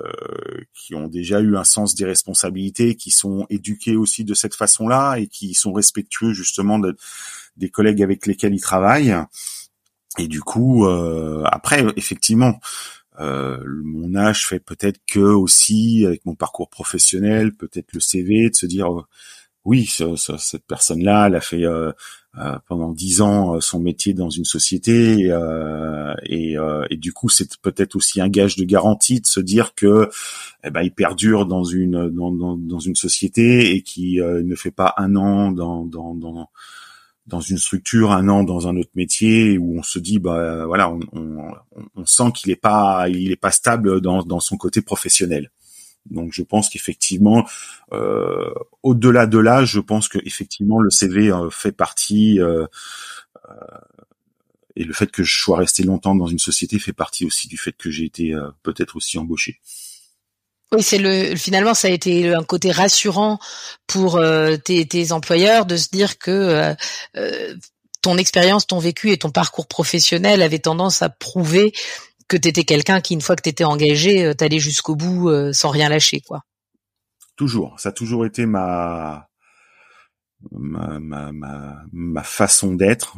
qui 0.73 0.95
ont 0.95 1.09
déjà 1.09 1.41
eu 1.41 1.57
un 1.57 1.65
sens 1.65 1.97
des 1.97 2.05
responsabilités, 2.05 2.95
qui 2.95 3.11
sont 3.11 3.47
éduqués 3.51 3.97
aussi 3.97 4.25
de 4.25 4.35
cette 4.35 4.55
façon-là 4.55 5.17
et 5.17 5.27
qui 5.27 5.53
sont 5.55 5.73
respectueux 5.73 6.33
justement 6.33 6.79
de, 6.79 6.97
des 7.57 7.71
collègues 7.71 8.03
avec 8.03 8.27
lesquels 8.27 8.55
ils 8.55 8.61
travaillent. 8.61 9.17
Et 10.19 10.29
du 10.29 10.43
coup, 10.43 10.87
euh, 10.87 11.43
après, 11.47 11.85
effectivement, 11.97 12.61
euh, 13.19 13.59
mon 13.83 14.15
âge 14.15 14.47
fait 14.47 14.61
peut-être 14.61 15.01
que 15.07 15.19
aussi 15.19 16.05
avec 16.07 16.25
mon 16.25 16.37
parcours 16.37 16.71
professionnel, 16.71 17.53
peut-être 17.53 17.93
le 17.95 18.01
CV, 18.01 18.51
de 18.51 18.55
se 18.55 18.67
dire 18.67 19.07
euh, 19.67 19.71
oui, 19.71 19.91
cette 20.17 20.67
personne-là, 20.67 21.27
elle 21.27 21.37
a 21.37 21.41
fait 21.41 21.65
euh, 21.65 21.93
pendant 22.67 22.93
dix 22.93 23.21
ans 23.21 23.61
son 23.61 23.81
métier 23.81 24.13
dans 24.15 24.31
une 24.31 24.45
société 24.45 25.31
et, 26.27 26.97
du 26.97 27.13
coup 27.13 27.29
c'est 27.29 27.57
peut-être 27.59 27.97
aussi 27.97 28.21
un 28.21 28.29
gage 28.29 28.57
de 28.57 28.65
garantie 28.65 29.21
de 29.21 29.27
se 29.27 29.41
dire 29.41 29.75
que 29.75 30.11
eh 30.65 30.71
ben, 30.71 30.83
il 30.83 30.93
perdure 30.93 31.47
dans 31.47 31.65
une 31.65 32.95
société 32.95 33.75
et 33.75 33.83
qui 33.83 34.21
ne 34.21 34.55
fait 34.55 34.71
pas 34.71 34.95
un 34.97 35.17
an 35.17 35.53
dans, 35.53 36.21
une 37.41 37.59
structure, 37.59 38.13
un 38.13 38.29
an 38.29 38.43
dans 38.43 38.69
un 38.69 38.77
autre 38.77 38.93
métier 38.95 39.57
où 39.59 39.79
on 39.79 39.83
se 39.83 39.99
dit 39.99 40.19
bah 40.19 40.67
voilà, 40.67 40.93
on, 41.13 42.05
sent 42.05 42.33
qu'il 42.35 42.51
est 42.51 42.57
pas 42.57 43.09
il 43.09 43.31
est 43.31 43.37
pas 43.37 43.53
stable 43.53 44.01
dans 44.01 44.41
son 44.41 44.57
côté 44.57 44.83
professionnel. 44.83 45.51
Donc 46.11 46.33
je 46.33 46.43
pense 46.43 46.69
qu'effectivement, 46.69 47.47
euh, 47.93 48.53
au-delà 48.83 49.27
de 49.27 49.39
là, 49.39 49.65
je 49.65 49.81
pense 49.81 50.09
que 50.09 50.19
effectivement 50.25 50.81
le 50.81 50.91
CV 50.91 51.33
euh, 51.33 51.51
fait 51.51 51.73
partie 51.73 52.41
euh, 52.41 52.67
euh, 53.49 53.55
et 54.77 54.85
le 54.85 54.93
fait 54.93 55.11
que 55.11 55.23
je 55.23 55.41
sois 55.41 55.59
resté 55.59 55.83
longtemps 55.83 56.15
dans 56.15 56.27
une 56.27 56.39
société 56.39 56.79
fait 56.79 56.93
partie 56.93 57.25
aussi 57.25 57.49
du 57.49 57.57
fait 57.57 57.73
que 57.73 57.91
j'ai 57.91 58.05
été 58.05 58.35
peut-être 58.63 58.97
aussi 58.97 59.19
embauché. 59.19 59.61
Oui, 60.73 60.83
c'est 60.83 60.99
le 60.99 61.37
finalement 61.37 61.75
ça 61.75 61.87
a 61.87 61.93
été 61.93 62.35
un 62.35 62.43
côté 62.43 62.73
rassurant 62.73 63.39
pour 63.87 64.21
tes, 64.65 64.85
tes, 64.87 65.13
employeurs 65.13 65.65
de 65.67 65.77
se 65.77 65.91
dire 65.93 66.19
que 66.19 66.75
ton 68.03 68.19
expérience, 68.19 68.67
ton 68.67 68.81
vécu 68.81 69.13
et 69.13 69.17
ton 69.17 69.31
parcours 69.31 69.69
professionnel 69.69 70.43
avaient 70.43 70.59
tendance 70.59 71.03
à 71.03 71.09
prouver 71.09 71.73
que 72.29 72.37
tu 72.37 72.49
étais 72.49 72.65
quelqu'un 72.65 73.01
qui, 73.01 73.15
une 73.15 73.21
fois 73.21 73.37
que 73.37 73.43
tu 73.43 73.49
étais 73.49 73.65
engagé, 73.65 74.25
euh, 74.25 74.35
t'allais 74.35 74.59
jusqu'au 74.59 74.97
bout 74.97 75.29
euh, 75.29 75.53
sans 75.53 75.71
rien 75.71 75.89
lâcher, 75.89 76.21
quoi. 76.21 76.43
Toujours, 77.37 77.79
ça 77.81 77.89
a 77.89 77.93
toujours 77.93 78.25
été 78.27 78.47
ma 78.47 79.29
ma 80.53 81.01
ma 81.01 81.33
ma, 81.93 82.23
façon 82.23 82.75
d'être. 82.75 83.17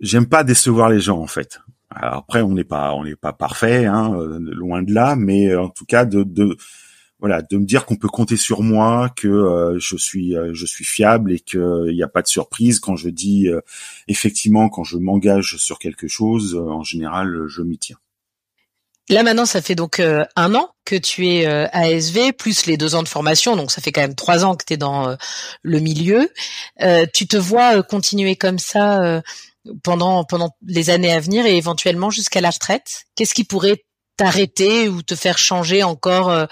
J'aime 0.00 0.26
pas 0.26 0.44
décevoir 0.44 0.90
les 0.90 1.00
gens 1.00 1.18
en 1.18 1.26
fait. 1.26 1.60
après, 1.90 2.42
on 2.42 2.52
n'est 2.52 2.64
pas 2.64 2.92
on 2.92 3.04
n'est 3.04 3.16
pas 3.16 3.32
parfait, 3.32 3.86
hein, 3.86 4.12
euh, 4.14 4.38
loin 4.40 4.82
de 4.82 4.92
là, 4.92 5.16
mais 5.16 5.54
en 5.54 5.70
tout 5.70 5.86
cas 5.86 6.04
de 6.04 6.22
de 6.22 6.56
voilà, 7.20 7.42
de 7.42 7.56
me 7.56 7.64
dire 7.64 7.84
qu'on 7.84 7.96
peut 7.96 8.08
compter 8.08 8.36
sur 8.36 8.62
moi, 8.62 9.10
que 9.16 9.26
euh, 9.26 9.78
je 9.80 9.96
suis 9.96 10.36
euh, 10.36 10.50
je 10.54 10.66
suis 10.66 10.84
fiable 10.84 11.32
et 11.32 11.40
qu'il 11.40 11.92
n'y 11.92 12.02
a 12.02 12.08
pas 12.08 12.22
de 12.22 12.28
surprise 12.28 12.78
quand 12.78 12.96
je 12.96 13.08
dis 13.08 13.48
euh, 13.48 13.60
effectivement 14.06 14.68
quand 14.68 14.84
je 14.84 14.98
m'engage 14.98 15.56
sur 15.56 15.78
quelque 15.78 16.06
chose, 16.06 16.54
en 16.54 16.84
général 16.84 17.46
je 17.48 17.62
m'y 17.62 17.78
tiens. 17.78 17.96
Là 19.10 19.22
maintenant, 19.22 19.46
ça 19.46 19.62
fait 19.62 19.74
donc 19.74 20.00
un 20.00 20.54
an 20.54 20.68
que 20.84 20.94
tu 20.94 21.26
es 21.26 21.46
ASV, 21.46 22.34
plus 22.36 22.66
les 22.66 22.76
deux 22.76 22.94
ans 22.94 23.02
de 23.02 23.08
formation, 23.08 23.56
donc 23.56 23.70
ça 23.70 23.80
fait 23.80 23.90
quand 23.90 24.02
même 24.02 24.14
trois 24.14 24.44
ans 24.44 24.54
que 24.54 24.66
tu 24.66 24.74
es 24.74 24.76
dans 24.76 25.16
le 25.62 25.80
milieu. 25.80 26.28
tu 27.14 27.26
te 27.26 27.38
vois 27.38 27.82
continuer 27.82 28.36
comme 28.36 28.58
ça 28.58 29.22
pendant 29.82 30.24
pendant 30.24 30.50
les 30.66 30.90
années 30.90 31.10
à 31.10 31.20
venir 31.20 31.46
et 31.46 31.56
éventuellement 31.56 32.10
jusqu'à 32.10 32.42
la 32.42 32.50
retraite? 32.50 33.06
Qu'est-ce 33.14 33.32
qui 33.32 33.44
pourrait 33.44 33.82
t'arrêter 34.18 34.88
ou 34.88 35.00
te 35.00 35.14
faire 35.14 35.38
changer 35.38 35.82
encore 35.82 36.28
euh, 36.28 36.46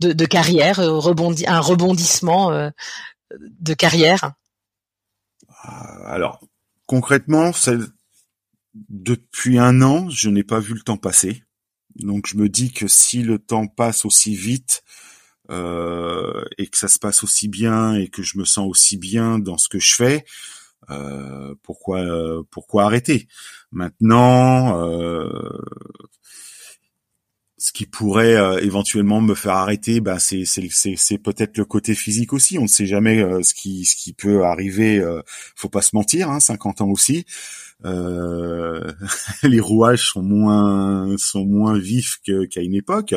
de, 0.00 0.24
carrière, 0.26 0.78
euh, 0.78 1.00
un 1.46 1.60
rebondissement 1.60 2.52
euh, 2.52 2.70
de 3.32 3.74
carrière? 3.74 4.32
Alors 6.04 6.40
concrètement, 6.86 7.50
depuis 8.74 9.58
un 9.58 9.82
an, 9.82 10.08
je 10.10 10.28
n'ai 10.28 10.44
pas 10.44 10.60
vu 10.60 10.74
le 10.74 10.82
temps 10.82 10.98
passer. 10.98 11.42
Donc 11.96 12.26
je 12.28 12.36
me 12.36 12.48
dis 12.48 12.72
que 12.72 12.86
si 12.86 13.22
le 13.22 13.38
temps 13.38 13.66
passe 13.66 14.04
aussi 14.04 14.36
vite 14.36 14.84
et 15.48 16.66
que 16.66 16.76
ça 16.76 16.88
se 16.88 16.98
passe 16.98 17.24
aussi 17.24 17.48
bien 17.48 17.94
et 17.94 18.08
que 18.08 18.22
je 18.22 18.36
me 18.38 18.44
sens 18.44 18.68
aussi 18.68 18.96
bien 18.96 19.38
dans 19.38 19.58
ce 19.58 19.68
que 19.68 19.78
je 19.78 19.94
fais, 19.94 20.24
pourquoi 21.62 22.04
pourquoi 22.50 22.84
arrêter? 22.84 23.28
Maintenant, 23.72 24.86
ce 27.66 27.72
qui 27.72 27.84
pourrait 27.84 28.36
euh, 28.36 28.60
éventuellement 28.60 29.20
me 29.20 29.34
faire 29.34 29.54
arrêter, 29.54 30.00
bah 30.00 30.20
c'est 30.20 30.44
c'est 30.44 30.68
c'est 30.70 31.18
peut-être 31.18 31.58
le 31.58 31.64
côté 31.64 31.96
physique 31.96 32.32
aussi. 32.32 32.58
On 32.58 32.62
ne 32.62 32.68
sait 32.68 32.86
jamais 32.86 33.20
euh, 33.20 33.42
ce 33.42 33.54
qui 33.54 33.84
ce 33.84 33.96
qui 33.96 34.12
peut 34.12 34.44
arriver. 34.44 35.00
Euh, 35.00 35.20
faut 35.56 35.68
pas 35.68 35.82
se 35.82 35.96
mentir, 35.96 36.30
hein, 36.30 36.38
50 36.38 36.82
ans 36.82 36.90
aussi. 36.90 37.26
les 37.82 39.60
rouages 39.60 40.10
sont 40.10 40.22
moins 40.22 41.16
sont 41.18 41.44
moins 41.44 41.76
vifs 41.76 42.20
qu'à 42.24 42.60
une 42.60 42.74
époque, 42.74 43.16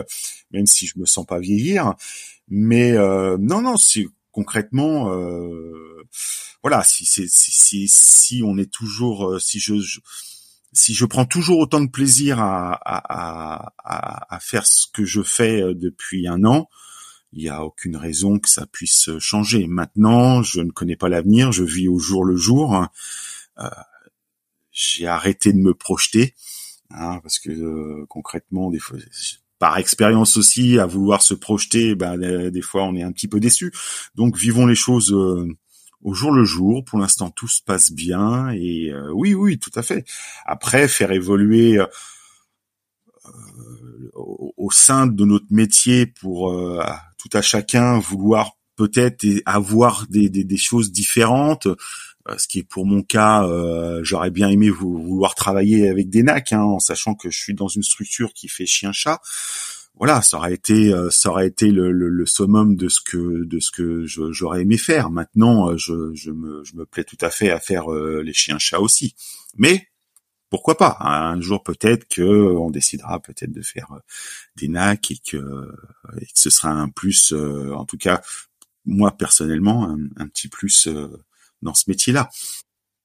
même 0.51 0.65
si 0.65 0.87
je 0.87 0.97
me 0.97 1.05
sens 1.05 1.27
pas 1.27 1.39
vieillir. 1.39 1.93
Mais 2.47 2.93
non 2.93 3.61
non, 3.61 3.77
si 3.77 4.07
concrètement, 4.31 5.11
voilà, 6.63 6.83
si 6.83 7.05
c'est 7.05 7.29
si, 7.29 7.87
si 7.87 8.41
on 8.43 8.57
est 8.57 8.71
toujours 8.71 9.39
si 9.39 9.59
je 9.59 9.75
si 10.73 10.93
je 10.93 11.05
prends 11.05 11.25
toujours 11.25 11.59
autant 11.59 11.81
de 11.81 11.89
plaisir 11.89 12.39
à, 12.39 12.79
à, 13.83 14.39
faire 14.39 14.65
ce 14.65 14.87
que 14.91 15.03
je 15.03 15.21
fais 15.21 15.61
euh, 15.61 15.73
depuis 15.73 16.27
un 16.27 16.43
an, 16.45 16.69
il 17.33 17.43
n'y 17.43 17.49
a 17.49 17.63
aucune 17.63 17.95
raison 17.95 18.39
que 18.39 18.49
ça 18.49 18.65
puisse 18.65 19.09
changer. 19.19 19.67
Maintenant, 19.67 20.41
je 20.41 20.61
ne 20.61 20.71
connais 20.71 20.95
pas 20.95 21.09
l'avenir, 21.09 21.51
je 21.51 21.63
vis 21.63 21.87
au 21.87 21.99
jour 21.99 22.25
le 22.25 22.35
jour. 22.35 22.87
Euh, 23.59 23.69
j'ai 24.71 25.07
arrêté 25.07 25.53
de 25.53 25.57
me 25.57 25.73
projeter, 25.73 26.33
hein, 26.89 27.19
parce 27.21 27.37
que 27.37 27.51
euh, 27.51 28.05
concrètement, 28.07 28.71
par 29.59 29.77
expérience 29.77 30.37
aussi, 30.37 30.79
à 30.79 30.85
vouloir 30.85 31.21
se 31.21 31.33
projeter, 31.33 31.93
ben, 31.93 32.49
des, 32.49 32.61
fois, 32.61 32.83
on 32.83 32.95
est 32.95 33.03
un 33.03 33.11
petit 33.11 33.27
peu 33.27 33.39
déçu. 33.39 33.73
Donc, 34.15 34.37
vivons 34.37 34.65
les 34.65 34.75
choses 34.75 35.13
au 36.03 36.13
jour 36.13 36.31
le 36.31 36.43
jour. 36.43 36.83
Pour 36.83 36.99
l'instant, 36.99 37.29
tout 37.29 37.47
se 37.47 37.61
passe 37.61 37.91
bien 37.91 38.49
et 38.49 38.91
euh, 38.91 39.11
oui, 39.13 39.33
oui, 39.33 39.59
tout 39.59 39.71
à 39.75 39.83
fait. 39.83 40.05
Après, 40.45 40.87
faire 40.87 41.11
évoluer 41.11 41.77
euh, 41.79 41.85
au, 44.13 44.71
sein 44.71 45.07
de 45.07 45.25
notre 45.25 45.47
métier 45.49 46.05
pour 46.05 46.51
euh, 46.51 46.83
tout 47.17 47.29
à 47.33 47.41
chacun 47.41 47.99
vouloir 47.99 48.51
peut-être 48.75 49.25
avoir 49.45 50.05
des, 50.09 50.29
des, 50.29 50.57
choses 50.57 50.91
différentes. 50.91 51.67
Ce 52.37 52.47
qui 52.47 52.59
est 52.59 52.63
pour 52.63 52.85
mon 52.85 53.01
cas, 53.01 53.45
j'aurais 54.03 54.29
bien 54.29 54.47
aimé 54.49 54.69
vouloir 54.69 55.35
travailler 55.35 55.89
avec 55.89 56.09
des 56.09 56.23
NAC, 56.23 56.53
hein, 56.53 56.61
en 56.61 56.79
sachant 56.79 57.15
que 57.15 57.29
je 57.29 57.37
suis 57.37 57.55
dans 57.55 57.67
une 57.67 57.83
structure 57.83 58.31
qui 58.33 58.47
fait 58.47 58.67
chien-chat 58.67 59.19
voilà, 59.99 60.21
ça 60.21 60.37
aurait 60.37 60.53
été, 60.53 60.93
euh, 60.93 61.09
ça 61.09 61.29
aurait 61.29 61.47
été 61.47 61.71
le, 61.71 62.25
summum 62.25 62.77
de 62.77 62.87
ce 62.87 63.01
que 63.01 63.43
de 63.43 63.59
ce 63.59 63.69
que 63.69 64.05
j'aurais 64.05 64.61
aimé 64.61 64.77
faire. 64.77 65.09
Maintenant, 65.09 65.71
euh, 65.71 65.77
je, 65.77 66.31
me, 66.31 66.63
je 66.63 66.75
me 66.77 66.85
plais 66.85 67.03
tout 67.03 67.17
à 67.19 67.29
fait 67.29 67.51
à 67.51 67.59
faire 67.59 67.91
euh, 67.91 68.23
les 68.23 68.31
chiens-chats 68.31 68.79
aussi. 68.79 69.13
Mais 69.57 69.89
pourquoi 70.49 70.77
pas? 70.77 70.95
Un 71.01 71.41
jour 71.41 71.63
peut-être 71.63 72.07
que 72.07 72.23
on 72.23 72.71
décidera 72.71 73.19
peut-être 73.19 73.51
de 73.51 73.61
faire 73.61 73.89
des 74.55 74.69
nacs 74.69 75.11
et 75.11 75.17
que, 75.17 75.37
que 75.37 76.25
ce 76.33 76.49
sera 76.49 76.69
un 76.69 76.87
plus, 76.87 77.33
en 77.33 77.85
tout 77.85 77.97
cas 77.97 78.21
moi 78.85 79.11
personnellement, 79.11 79.83
un, 79.89 79.99
un 80.15 80.27
petit 80.27 80.47
plus 80.47 80.87
dans 81.61 81.73
ce 81.73 81.83
métier-là. 81.87 82.29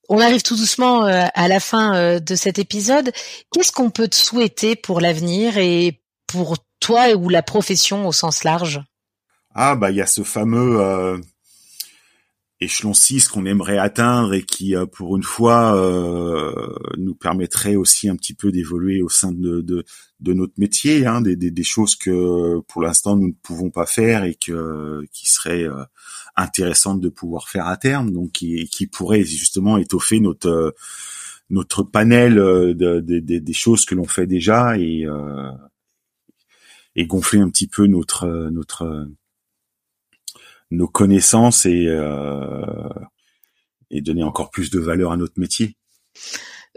On 0.09 0.21
arrive 0.21 0.43
tout 0.43 0.57
doucement 0.57 1.03
à 1.05 1.49
la 1.49 1.61
fin 1.61 2.19
de 2.21 2.35
cet 2.35 2.59
épisode. 2.59 3.13
Qu'est-ce 3.53 3.73
qu'on 3.73 3.91
peut 3.91 4.09
te 4.09 4.17
souhaiter 4.17 4.77
pour 4.77 5.01
l'avenir 5.01 5.59
et 5.59 6.01
pour 6.27 6.57
toi 6.81 7.15
ou 7.15 7.29
la 7.29 7.43
profession 7.43 8.07
au 8.07 8.13
sens 8.13 8.45
large? 8.45 8.83
Ah 9.55 9.77
bah 9.77 9.91
il 9.91 9.97
y 9.97 10.03
a 10.03 10.07
ce 10.07 10.23
fameux 10.23 10.81
euh, 10.81 11.17
échelon 12.61 12.93
6 12.93 13.29
qu'on 13.29 13.47
aimerait 13.47 13.79
atteindre 13.79 14.35
et 14.35 14.43
qui 14.43 14.75
euh, 14.75 14.85
pour 14.85 15.17
une 15.17 15.23
fois 15.23 15.77
euh, 15.77 16.53
nous 16.99 17.15
permettrait 17.15 17.77
aussi 17.77 18.09
un 18.09 18.17
petit 18.17 18.35
peu 18.35 18.51
d'évoluer 18.51 19.01
au 19.01 19.09
sein 19.09 19.31
de, 19.31 19.61
de, 19.61 19.85
notre 20.33 20.55
métier, 20.59 21.07
hein, 21.07 21.21
des, 21.21 21.37
des, 21.37 21.63
choses 21.63 21.95
que 21.95 22.59
pour 22.67 22.83
l'instant 22.83 23.17
nous 23.17 23.29
ne 23.29 23.35
pouvons 23.43 23.71
pas 23.71 23.87
faire 23.87 24.25
et 24.25 24.35
que 24.35 25.03
qui 25.13 25.29
seraient 25.29 25.69
intéressantes 26.35 27.01
de 27.01 27.09
pouvoir 27.09 27.49
faire 27.49 27.69
à 27.69 27.77
terme, 27.77 28.11
donc 28.11 28.33
qui, 28.33 28.69
qui 28.69 28.87
pourrait 28.89 29.23
justement 29.23 29.77
étoffer 29.79 30.19
notre 30.19 30.75
notre 31.51 31.83
panel 31.83 32.37
de, 32.37 33.01
des 33.01 33.53
choses 33.53 33.85
que 33.85 33.95
l'on 33.95 34.09
fait 34.09 34.27
déjà 34.27 34.79
et 34.79 35.07
et 36.97 37.07
gonfler 37.07 37.41
un 37.41 37.49
petit 37.51 37.67
peu 37.67 37.87
notre 37.87 38.27
notre 38.51 39.09
nos 40.71 40.89
connaissances 40.89 41.67
et 41.67 41.87
euh, 41.89 42.89
et 43.91 44.01
donner 44.01 44.23
encore 44.23 44.51
plus 44.51 44.71
de 44.71 44.81
valeur 44.81 45.13
à 45.13 45.17
notre 45.17 45.39
métier. 45.39 45.77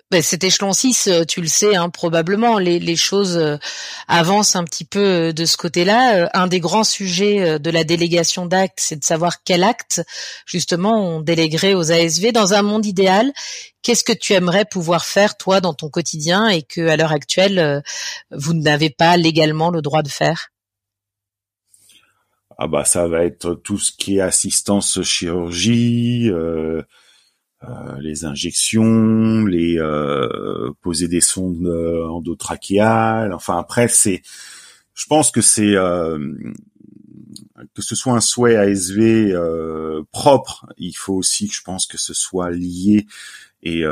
Ben, 0.09 0.21
cet 0.21 0.43
échelon 0.43 0.71
6, 0.71 1.07
euh, 1.07 1.23
tu 1.25 1.41
le 1.41 1.47
sais 1.47 1.75
hein, 1.75 1.89
probablement, 1.89 2.59
les, 2.59 2.79
les, 2.79 2.95
choses 2.95 3.37
euh, 3.37 3.57
avancent 4.07 4.55
un 4.55 4.63
petit 4.63 4.85
peu 4.85 4.99
euh, 4.99 5.33
de 5.33 5.43
ce 5.43 5.57
côté-là. 5.57 6.29
Un 6.33 6.47
des 6.47 6.61
grands 6.61 6.85
sujets 6.85 7.59
de 7.59 7.69
la 7.69 7.83
délégation 7.83 8.45
d'actes, 8.45 8.79
c'est 8.79 8.95
de 8.95 9.03
savoir 9.03 9.43
quel 9.43 9.63
acte, 9.63 10.01
justement, 10.45 11.17
on 11.17 11.21
déléguerait 11.21 11.73
aux 11.73 11.91
ASV. 11.91 12.31
Dans 12.31 12.53
un 12.53 12.61
monde 12.61 12.85
idéal, 12.85 13.33
qu'est-ce 13.81 14.03
que 14.03 14.13
tu 14.13 14.33
aimerais 14.33 14.65
pouvoir 14.65 15.05
faire, 15.05 15.35
toi, 15.35 15.59
dans 15.59 15.73
ton 15.73 15.89
quotidien 15.89 16.47
et 16.47 16.61
que, 16.61 16.87
à 16.87 16.95
l'heure 16.95 17.11
actuelle, 17.11 17.83
vous 18.31 18.53
n'avez 18.53 18.89
pas 18.89 19.17
légalement 19.17 19.71
le 19.71 19.81
droit 19.81 20.03
de 20.03 20.09
faire? 20.09 20.51
Ah 22.59 22.67
bah 22.67 22.85
ça 22.85 23.07
va 23.07 23.23
être 23.23 23.53
tout 23.53 23.77
ce 23.77 23.91
qui 23.91 24.17
est 24.17 24.21
assistance 24.21 25.01
chirurgie, 25.03 26.27
euh, 26.31 26.81
les 27.99 28.26
injections, 28.26 29.45
les 29.45 29.78
euh, 29.80 30.72
poser 30.82 31.08
des 31.08 31.22
sondes 31.22 31.66
euh, 31.66 32.08
endotrachéales. 32.08 33.34
Enfin 33.34 33.58
après 33.58 33.88
c'est, 33.88 34.22
je 34.93 35.05
pense 35.08 35.32
que 35.32 35.41
c'est 35.41 35.74
que 37.74 37.82
ce 37.82 37.95
soit 37.95 38.14
un 38.14 38.22
souhait 38.22 38.55
ASV 38.55 39.34
propre, 40.12 40.68
il 40.78 40.93
faut 40.93 41.16
aussi 41.16 41.47
que 41.47 41.55
je 41.55 41.62
pense 41.64 41.88
que 41.88 41.97
ce 41.97 42.14
soit 42.14 42.51
lié 42.51 43.08
et 43.64 43.84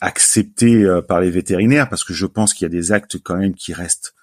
accepté 0.00 1.00
par 1.06 1.20
les 1.20 1.30
vétérinaires 1.30 1.88
parce 1.88 2.04
que 2.04 2.14
je 2.14 2.26
pense 2.26 2.54
qu'il 2.54 2.64
y 2.64 2.66
a 2.66 2.70
des 2.70 2.92
actes 2.92 3.18
quand 3.18 3.36
même 3.36 3.54
qui 3.54 3.72
restent 3.72 4.14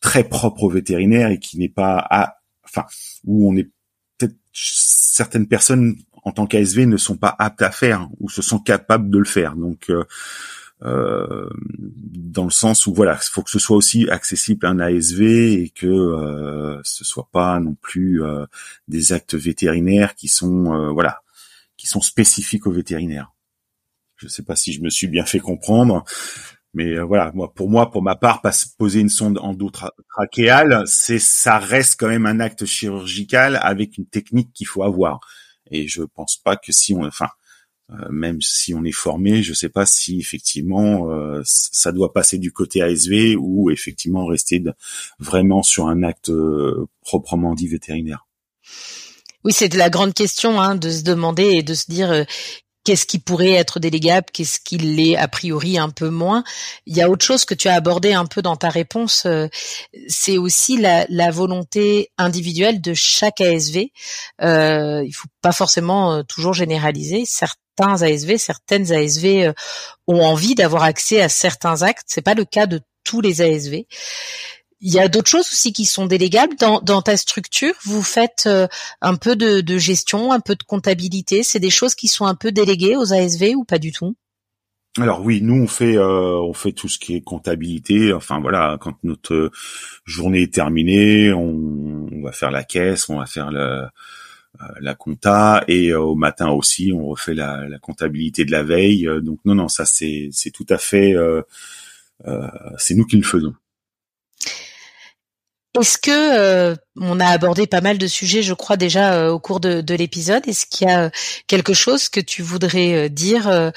très 0.00 0.24
propres 0.24 0.64
aux 0.64 0.70
vétérinaires 0.70 1.30
et 1.30 1.38
qui 1.38 1.58
n'est 1.58 1.68
pas 1.68 1.98
à, 2.10 2.38
enfin 2.64 2.86
où 3.24 3.48
on 3.48 3.56
est 3.56 3.70
peut-être 4.18 4.36
certaines 4.52 5.46
personnes 5.46 5.96
en 6.22 6.32
tant 6.32 6.46
qu'ASV 6.46 6.86
ne 6.86 6.96
sont 6.96 7.16
pas 7.16 7.34
aptes 7.38 7.62
à 7.62 7.70
faire 7.70 8.08
ou 8.18 8.28
se 8.28 8.42
sont 8.42 8.58
capables 8.58 9.10
de 9.10 9.18
le 9.18 9.24
faire. 9.24 9.56
Donc 9.56 9.90
euh, 10.82 11.48
dans 11.70 12.44
le 12.44 12.50
sens 12.50 12.86
où 12.86 12.94
voilà, 12.94 13.18
il 13.20 13.30
faut 13.30 13.42
que 13.42 13.50
ce 13.50 13.58
soit 13.58 13.76
aussi 13.76 14.08
accessible 14.08 14.66
à 14.66 14.70
un 14.70 14.78
ASV 14.78 15.22
et 15.22 15.72
que 15.74 15.86
euh, 15.86 16.80
ce 16.84 17.04
soit 17.04 17.28
pas 17.30 17.60
non 17.60 17.74
plus 17.74 18.22
euh, 18.22 18.46
des 18.88 19.12
actes 19.12 19.34
vétérinaires 19.34 20.14
qui 20.14 20.28
sont 20.28 20.72
euh, 20.72 20.90
voilà, 20.90 21.22
qui 21.76 21.86
sont 21.86 22.00
spécifiques 22.00 22.66
aux 22.66 22.72
vétérinaires. 22.72 23.32
Je 24.16 24.28
sais 24.28 24.42
pas 24.42 24.56
si 24.56 24.72
je 24.72 24.80
me 24.80 24.90
suis 24.90 25.06
bien 25.06 25.24
fait 25.24 25.38
comprendre, 25.38 26.04
mais 26.72 26.98
voilà, 26.98 27.30
moi 27.34 27.52
pour 27.52 27.68
moi, 27.70 27.90
pour 27.90 28.02
ma 28.02 28.16
part, 28.16 28.42
poser 28.78 29.00
une 29.00 29.08
sonde 29.08 29.38
endotrachéale, 29.38 30.84
c'est 30.86 31.18
ça 31.18 31.58
reste 31.58 31.98
quand 31.98 32.08
même 32.08 32.26
un 32.26 32.38
acte 32.38 32.64
chirurgical 32.64 33.58
avec 33.62 33.98
une 33.98 34.06
technique 34.06 34.52
qu'il 34.52 34.66
faut 34.66 34.82
avoir. 34.82 35.20
Et 35.70 35.88
je 35.88 36.02
pense 36.02 36.36
pas 36.36 36.56
que 36.56 36.72
si 36.72 36.94
on, 36.94 37.04
enfin, 37.04 37.28
euh, 37.92 38.08
même 38.10 38.40
si 38.40 38.72
on 38.74 38.84
est 38.84 38.92
formé, 38.92 39.42
je 39.42 39.52
sais 39.52 39.68
pas 39.68 39.86
si 39.86 40.18
effectivement 40.20 41.10
euh, 41.10 41.42
ça 41.44 41.90
doit 41.90 42.12
passer 42.12 42.38
du 42.38 42.52
côté 42.52 42.82
ASV 42.82 43.36
ou 43.38 43.70
effectivement 43.70 44.26
rester 44.26 44.62
vraiment 45.18 45.62
sur 45.62 45.88
un 45.88 46.02
acte 46.02 46.30
euh, 46.30 46.86
proprement 47.02 47.54
dit 47.54 47.66
vétérinaire. 47.66 48.26
Oui, 49.42 49.52
c'est 49.52 49.72
la 49.74 49.90
grande 49.90 50.14
question 50.14 50.60
hein, 50.60 50.76
de 50.76 50.90
se 50.90 51.02
demander 51.02 51.44
et 51.44 51.62
de 51.62 51.74
se 51.74 51.90
dire 51.90 52.26
qu'est-ce 52.84 53.06
qui 53.06 53.18
pourrait 53.18 53.52
être 53.52 53.80
délégable, 53.80 54.26
qu'est-ce 54.32 54.58
qui 54.60 54.78
l'est 54.78 55.16
a 55.16 55.28
priori 55.28 55.78
un 55.78 55.90
peu 55.90 56.10
moins. 56.10 56.44
Il 56.86 56.96
y 56.96 57.02
a 57.02 57.10
autre 57.10 57.24
chose 57.24 57.44
que 57.44 57.54
tu 57.54 57.68
as 57.68 57.74
abordé 57.74 58.12
un 58.12 58.26
peu 58.26 58.42
dans 58.42 58.56
ta 58.56 58.68
réponse, 58.68 59.26
c'est 60.08 60.38
aussi 60.38 60.76
la, 60.76 61.30
volonté 61.30 62.10
individuelle 62.18 62.80
de 62.80 62.94
chaque 62.94 63.40
ASV. 63.40 63.90
Euh, 64.42 65.02
il 65.06 65.12
faut 65.12 65.28
pas 65.42 65.52
forcément 65.52 66.24
toujours 66.24 66.54
généraliser. 66.54 67.24
Certains 67.24 67.60
certains 67.80 68.02
ASV, 68.02 68.36
certaines 68.38 68.92
ASV 68.92 69.24
euh, 69.24 69.52
ont 70.06 70.20
envie 70.20 70.54
d'avoir 70.54 70.82
accès 70.82 71.20
à 71.20 71.28
certains 71.28 71.82
actes. 71.82 72.06
C'est 72.06 72.22
pas 72.22 72.34
le 72.34 72.44
cas 72.44 72.66
de 72.66 72.80
tous 73.04 73.20
les 73.20 73.40
ASV. 73.40 73.84
Il 74.80 74.92
y 74.92 74.98
a 74.98 75.08
d'autres 75.08 75.28
choses 75.28 75.48
aussi 75.52 75.72
qui 75.72 75.84
sont 75.84 76.06
délégables 76.06 76.56
dans, 76.56 77.02
ta 77.02 77.16
structure? 77.16 77.74
Vous 77.84 78.02
faites 78.02 78.44
euh, 78.46 78.66
un 79.02 79.16
peu 79.16 79.36
de, 79.36 79.78
gestion, 79.78 80.32
un 80.32 80.40
peu 80.40 80.54
de 80.54 80.62
comptabilité. 80.62 81.42
C'est 81.42 81.60
des 81.60 81.70
choses 81.70 81.94
qui 81.94 82.08
sont 82.08 82.24
un 82.24 82.34
peu 82.34 82.50
déléguées 82.50 82.96
aux 82.96 83.12
ASV 83.12 83.54
ou 83.56 83.64
pas 83.64 83.78
du 83.78 83.92
tout? 83.92 84.16
Alors 84.98 85.22
oui, 85.22 85.40
nous 85.40 85.54
on 85.54 85.68
fait 85.68 85.96
euh, 85.96 86.40
on 86.40 86.52
fait 86.52 86.72
tout 86.72 86.88
ce 86.88 86.98
qui 86.98 87.14
est 87.14 87.20
comptabilité. 87.20 88.12
Enfin 88.12 88.40
voilà, 88.40 88.76
quand 88.80 88.96
notre 89.04 89.52
journée 90.04 90.42
est 90.42 90.52
terminée, 90.52 91.32
on, 91.32 92.08
on 92.10 92.22
va 92.22 92.32
faire 92.32 92.50
la 92.50 92.64
caisse, 92.64 93.08
on 93.08 93.18
va 93.18 93.26
faire 93.26 93.52
le, 93.52 93.86
euh, 94.60 94.66
la 94.80 94.96
compta 94.96 95.62
et 95.68 95.90
euh, 95.90 96.00
au 96.00 96.16
matin 96.16 96.50
aussi 96.50 96.92
on 96.92 97.06
refait 97.06 97.34
la, 97.34 97.68
la, 97.68 97.78
comptabilité 97.78 98.44
de 98.44 98.50
la 98.50 98.64
veille. 98.64 99.06
Euh, 99.06 99.20
donc 99.20 99.38
non 99.44 99.54
non 99.54 99.68
ça 99.68 99.84
c'est 99.84 100.28
c'est 100.32 100.50
tout 100.50 100.66
à 100.68 100.76
fait 100.76 101.14
c'est 102.76 102.94
nous 102.94 103.06
qui 103.06 103.16
le 103.16 103.22
faisons. 103.22 103.54
Est-ce 105.78 105.98
que 105.98 106.76
on 106.96 107.20
a 107.20 107.26
abordé 107.26 107.66
pas 107.66 107.80
mal 107.80 107.98
de 107.98 108.06
sujets, 108.06 108.42
je 108.42 108.54
crois 108.54 108.76
déjà 108.76 109.30
au 109.30 109.38
cours 109.38 109.60
de, 109.60 109.80
de 109.80 109.94
l'épisode. 109.94 110.46
Est-ce 110.48 110.66
qu'il 110.66 110.88
y 110.88 110.90
a 110.90 111.10
quelque 111.46 111.74
chose 111.74 112.08
que 112.08 112.20
tu 112.20 112.42
voudrais 112.42 113.08
dire 113.08 113.72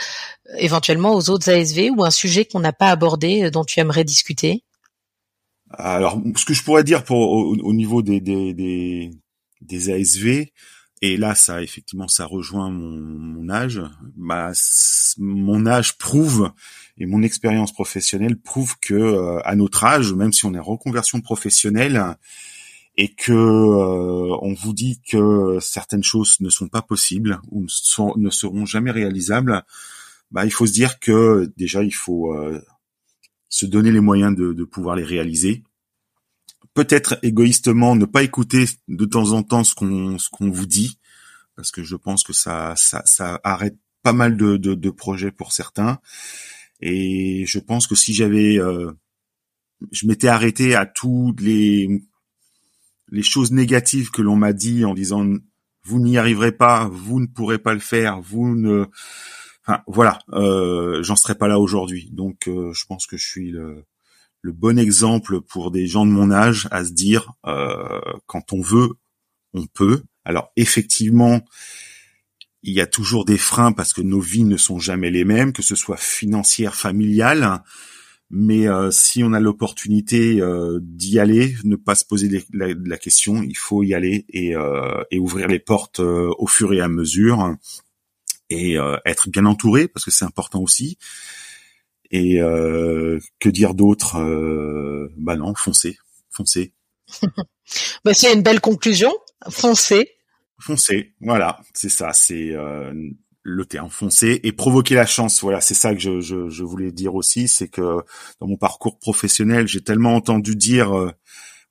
éventuellement 0.57 1.13
aux 1.13 1.29
autres 1.29 1.51
ASV 1.51 1.91
ou 1.95 2.03
un 2.03 2.11
sujet 2.11 2.45
qu'on 2.45 2.59
n'a 2.59 2.73
pas 2.73 2.89
abordé 2.89 3.51
dont 3.51 3.63
tu 3.63 3.79
aimerais 3.79 4.03
discuter? 4.03 4.63
Alors, 5.69 6.19
ce 6.35 6.45
que 6.45 6.53
je 6.53 6.63
pourrais 6.63 6.83
dire 6.83 7.03
pour 7.03 7.19
au, 7.19 7.55
au 7.55 7.73
niveau 7.73 8.01
des, 8.01 8.19
des, 8.19 8.53
des, 8.53 9.11
des 9.61 9.89
ASV. 9.91 10.47
Et 11.05 11.17
là, 11.17 11.35
ça, 11.35 11.61
effectivement, 11.61 12.07
ça 12.07 12.25
rejoint 12.25 12.69
mon, 12.69 13.49
âge. 13.49 13.81
Bah, 14.15 14.53
mon 15.17 15.65
âge 15.65 15.97
prouve 15.97 16.49
et 16.97 17.05
mon 17.05 17.21
expérience 17.23 17.73
professionnelle 17.73 18.37
prouve 18.37 18.79
que 18.79 18.93
euh, 18.93 19.41
à 19.43 19.57
notre 19.57 19.83
âge, 19.83 20.13
même 20.13 20.31
si 20.31 20.45
on 20.45 20.53
est 20.53 20.59
en 20.59 20.63
reconversion 20.63 21.19
professionnelle 21.19 22.01
et 22.95 23.13
que 23.13 23.33
euh, 23.33 24.37
on 24.41 24.53
vous 24.53 24.71
dit 24.71 25.01
que 25.01 25.57
certaines 25.59 26.05
choses 26.05 26.37
ne 26.39 26.49
sont 26.49 26.69
pas 26.69 26.81
possibles 26.81 27.41
ou 27.51 27.65
ne, 28.15 28.29
seront 28.29 28.65
jamais 28.65 28.91
réalisables, 28.91 29.61
bah, 30.31 30.45
il 30.45 30.51
faut 30.51 30.67
se 30.67 30.71
dire 30.71 30.99
que 31.01 31.51
déjà 31.57 31.83
il 31.83 31.93
faut 31.93 32.33
euh, 32.33 32.61
se 33.49 33.65
donner 33.65 33.91
les 33.91 33.99
moyens 33.99 34.33
de, 34.37 34.53
de 34.53 34.63
pouvoir 34.63 34.95
les 34.95 35.03
réaliser 35.03 35.65
peut-être 36.73 37.17
égoïstement 37.23 37.95
ne 37.95 38.05
pas 38.05 38.23
écouter 38.23 38.65
de 38.87 39.05
temps 39.05 39.31
en 39.31 39.43
temps 39.43 39.63
ce 39.63 39.75
qu'on 39.75 40.17
ce 40.17 40.29
qu'on 40.29 40.49
vous 40.49 40.65
dit 40.65 40.99
parce 41.55 41.71
que 41.71 41.83
je 41.83 41.95
pense 41.95 42.23
que 42.23 42.33
ça 42.33 42.73
ça, 42.75 43.01
ça 43.05 43.39
arrête 43.43 43.77
pas 44.01 44.13
mal 44.13 44.35
de, 44.35 44.57
de, 44.57 44.73
de, 44.73 44.89
projets 44.89 45.31
pour 45.31 45.53
certains 45.53 45.99
et 46.81 47.45
je 47.45 47.59
pense 47.59 47.87
que 47.87 47.95
si 47.95 48.13
j'avais 48.13 48.59
euh, 48.59 48.91
je 49.91 50.07
m'étais 50.07 50.27
arrêté 50.27 50.75
à 50.75 50.85
toutes 50.85 51.41
les 51.41 52.03
les 53.09 53.23
choses 53.23 53.51
négatives 53.51 54.11
que 54.11 54.21
l'on 54.21 54.35
m'a 54.35 54.53
dit 54.53 54.85
en 54.85 54.93
disant 54.93 55.25
vous 55.85 55.99
n'y 55.99 56.17
arriverez 56.17 56.53
pas, 56.53 56.87
vous 56.91 57.19
ne 57.19 57.27
pourrez 57.27 57.59
pas 57.59 57.73
le 57.73 57.79
faire, 57.79 58.21
vous 58.21 58.55
ne 58.55 58.87
enfin 59.65 59.81
voilà, 59.87 60.19
euh, 60.33 61.03
j'en 61.03 61.15
serais 61.15 61.35
pas 61.35 61.47
là 61.47 61.59
aujourd'hui. 61.59 62.09
Donc 62.11 62.47
euh, 62.47 62.73
je 62.73 62.85
pense 62.85 63.05
que 63.07 63.17
je 63.17 63.25
suis 63.25 63.51
le 63.51 63.85
le 64.43 64.51
bon 64.51 64.77
exemple 64.77 65.39
pour 65.39 65.71
des 65.71 65.87
gens 65.87 66.05
de 66.05 66.11
mon 66.11 66.29
âge 66.29 66.67
à 66.69 66.83
se 66.83 66.91
dire 66.91 67.33
euh, 67.47 68.01
quand 68.27 68.51
on 68.51 68.61
veut, 68.61 68.89
on 69.53 69.65
peut. 69.65 70.03
Alors 70.25 70.51
effectivement, 70.57 71.41
il 72.61 72.73
y 72.73 72.81
a 72.81 72.85
toujours 72.85 73.23
des 73.23 73.37
freins 73.37 73.71
parce 73.71 73.93
que 73.93 74.01
nos 74.01 74.19
vies 74.19 74.43
ne 74.43 74.57
sont 74.57 74.79
jamais 74.79 75.11
les 75.11 75.23
mêmes, 75.23 75.53
que 75.53 75.61
ce 75.61 75.75
soit 75.75 75.97
financière, 75.97 76.75
familiale. 76.75 77.63
Mais 78.31 78.67
euh, 78.67 78.91
si 78.91 79.23
on 79.23 79.31
a 79.31 79.39
l'opportunité 79.39 80.41
euh, 80.41 80.79
d'y 80.81 81.19
aller, 81.19 81.55
ne 81.63 81.77
pas 81.77 81.95
se 81.95 82.03
poser 82.03 82.45
la, 82.51 82.97
question, 82.97 83.43
il 83.43 83.57
faut 83.57 83.81
y 83.81 83.93
aller 83.93 84.25
et, 84.27 84.55
et 85.09 85.19
ouvrir 85.19 85.47
les 85.47 85.59
portes 85.59 85.99
au 86.01 86.47
fur 86.47 86.73
et 86.73 86.81
à 86.81 86.89
mesure 86.89 87.55
et 88.49 88.75
être 89.05 89.29
bien 89.29 89.45
entouré 89.45 89.87
parce 89.87 90.03
que 90.03 90.11
c'est 90.11 90.25
important 90.25 90.61
aussi. 90.61 90.97
Et 92.13 92.39
euh, 92.39 93.19
que 93.39 93.49
dire 93.49 93.73
d'autre 93.73 94.17
euh, 94.17 95.09
Bah 95.17 95.35
non, 95.35 95.55
foncez, 95.55 95.97
foncez. 96.29 96.71
bah 98.05 98.13
c'est 98.13 98.31
une 98.31 98.43
belle 98.43 98.61
conclusion. 98.61 99.11
Foncez. 99.49 100.11
Foncez, 100.59 101.15
voilà, 101.19 101.59
c'est 101.73 101.89
ça, 101.89 102.13
c'est 102.13 102.51
euh, 102.51 102.93
le 103.41 103.65
terme 103.65 103.89
foncer 103.89 104.39
et 104.43 104.51
provoquer 104.51 104.93
la 104.93 105.07
chance. 105.07 105.41
Voilà, 105.41 105.59
c'est 105.59 105.73
ça 105.73 105.93
que 105.95 105.99
je, 105.99 106.21
je, 106.21 106.49
je, 106.49 106.63
voulais 106.63 106.91
dire 106.91 107.15
aussi, 107.15 107.47
c'est 107.47 107.67
que 107.67 107.97
dans 108.39 108.47
mon 108.47 108.57
parcours 108.57 108.99
professionnel, 108.99 109.67
j'ai 109.67 109.81
tellement 109.81 110.15
entendu 110.15 110.55
dire 110.55 110.95
euh, 110.95 111.11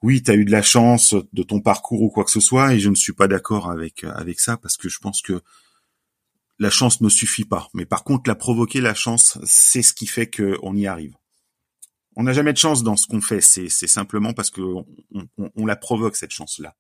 oui, 0.03 0.25
tu 0.25 0.33
as 0.33 0.35
eu 0.35 0.45
de 0.45 0.51
la 0.51 0.63
chance 0.63 1.15
de 1.33 1.43
ton 1.45 1.61
parcours 1.61 2.03
ou 2.03 2.11
quoi 2.11 2.25
que 2.25 2.33
ce 2.33 2.41
soit, 2.41 2.75
et 2.75 2.81
je 2.81 2.91
ne 2.91 2.97
suis 2.97 3.13
pas 3.13 3.29
d'accord 3.29 3.71
avec 3.71 4.03
avec 4.03 4.41
ça 4.41 4.57
parce 4.57 4.77
que 4.77 4.89
je 4.89 4.99
pense 4.99 5.23
que 5.23 5.41
la 6.59 6.71
chance 6.71 7.01
ne 7.01 7.09
suffit 7.09 7.45
pas. 7.45 7.69
Mais 7.75 7.87
par 7.87 8.05
contre, 8.05 8.29
la 8.29 8.35
provoquer, 8.35 8.81
la 8.81 8.95
chance, 8.95 9.39
c'est 9.45 9.83
ce 9.83 9.93
qui 9.93 10.07
fait 10.07 10.31
qu'on 10.31 10.77
y 10.77 10.87
arrive. 10.87 11.15
On 12.17 12.25
n'a 12.25 12.33
jamais 12.33 12.53
de 12.53 12.59
chance 12.59 12.83
dans 12.83 12.97
ce 12.97 13.07
qu'on 13.07 13.21
fait. 13.21 13.41
C'est 13.41 13.69
simplement 13.69 14.33
parce 14.35 14.51
qu'on 14.51 14.87
on, 15.57 15.67
la 15.67 15.77
provoque 15.77 16.17
cette 16.17 16.31
chance-là 16.31 16.75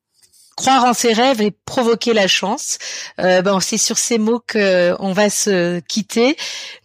croire 0.57 0.85
en 0.85 0.95
ses 0.95 1.13
rêves 1.13 1.41
et 1.41 1.51
provoquer 1.51 2.13
la 2.13 2.29
chance. 2.29 2.79
Euh, 3.21 3.43
ben, 3.43 3.59
c'est 3.61 3.79
sur 3.79 3.99
ces 3.99 4.19
mots 4.19 4.43
que 4.47 4.95
on 4.99 5.13
va 5.13 5.31
se 5.31 5.81
quitter. 5.81 6.37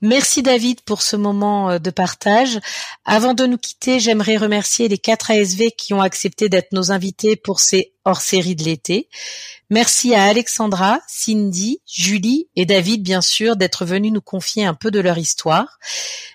Merci 0.02 0.42
David 0.42 0.82
pour 0.82 1.02
ce 1.02 1.16
moment 1.16 1.72
euh, 1.72 1.80
de 1.80 1.90
partage. 1.90 2.60
Avant 3.06 3.34
de 3.34 3.46
nous 3.46 3.58
quitter, 3.58 4.00
j'aimerais 4.00 4.38
remercier 4.38 4.88
les 4.88 4.98
quatre 4.98 5.32
ASV 5.32 5.72
qui 5.78 5.94
ont 5.94 6.02
accepté 6.02 6.50
d'être 6.50 6.72
nos 6.72 6.92
invités 6.92 7.36
pour 7.36 7.60
ces 7.60 7.94
hors 8.08 8.22
série 8.22 8.56
de 8.56 8.64
l'été. 8.64 9.10
Merci 9.70 10.16
à 10.16 10.24
Alexandra, 10.24 11.02
Cindy, 11.08 11.82
Julie 11.86 12.48
et 12.56 12.66
David, 12.66 13.04
bien 13.04 13.20
sûr, 13.20 13.58
d'être 13.58 13.86
venus 13.86 14.14
nous 14.14 14.22
confier 14.22 14.66
un 14.66 14.74
peu 14.74 14.92
de 14.92 15.02
leur 15.02 15.18
histoire. 15.18 15.78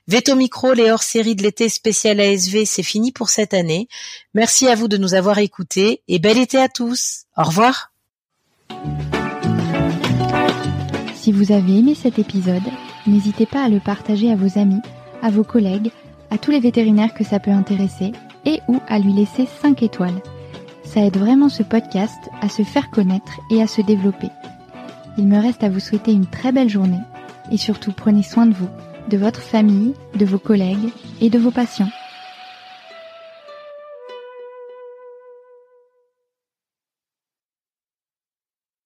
Veto 0.06 0.36
Micro, 0.36 0.74
les 0.74 0.90
hors-séries 0.90 1.34
de 1.34 1.42
l'été 1.42 1.70
spécial 1.70 2.20
ASV, 2.20 2.66
c'est 2.66 2.82
fini 2.82 3.10
pour 3.10 3.30
cette 3.30 3.54
année. 3.54 3.88
Merci 4.34 4.68
à 4.68 4.74
vous 4.74 4.86
de 4.86 4.98
nous 4.98 5.14
avoir 5.14 5.38
écoutés 5.38 6.02
et 6.08 6.18
bel 6.18 6.36
été 6.36 6.58
à 6.58 6.68
tous. 6.68 7.24
Au 7.38 7.44
revoir. 7.44 7.92
Si 11.14 11.32
vous 11.32 11.52
avez 11.52 11.78
aimé 11.78 11.94
cet 11.94 12.18
épisode, 12.18 12.62
n'hésitez 13.06 13.46
pas 13.46 13.64
à 13.64 13.68
le 13.70 13.80
partager 13.80 14.30
à 14.30 14.36
vos 14.36 14.58
amis, 14.58 14.82
à 15.22 15.30
vos 15.30 15.44
collègues, 15.44 15.90
à 16.30 16.36
tous 16.36 16.50
les 16.50 16.60
vétérinaires 16.60 17.14
que 17.14 17.24
ça 17.24 17.38
peut 17.38 17.50
intéresser 17.50 18.12
et 18.44 18.60
ou 18.68 18.78
à 18.88 18.98
lui 18.98 19.14
laisser 19.14 19.46
5 19.62 19.82
étoiles. 19.82 20.20
Ça 20.92 21.00
aide 21.00 21.16
vraiment 21.16 21.48
ce 21.48 21.62
podcast 21.62 22.28
à 22.42 22.50
se 22.50 22.64
faire 22.64 22.90
connaître 22.90 23.40
et 23.50 23.62
à 23.62 23.66
se 23.66 23.80
développer. 23.80 24.28
Il 25.16 25.26
me 25.26 25.40
reste 25.40 25.64
à 25.64 25.70
vous 25.70 25.80
souhaiter 25.80 26.12
une 26.12 26.26
très 26.26 26.52
belle 26.52 26.68
journée 26.68 27.00
et 27.50 27.56
surtout 27.56 27.92
prenez 27.92 28.22
soin 28.22 28.44
de 28.44 28.52
vous, 28.52 28.68
de 29.08 29.16
votre 29.16 29.40
famille, 29.40 29.94
de 30.14 30.26
vos 30.26 30.38
collègues 30.38 30.92
et 31.22 31.30
de 31.30 31.38
vos 31.38 31.50
patients. 31.50 31.88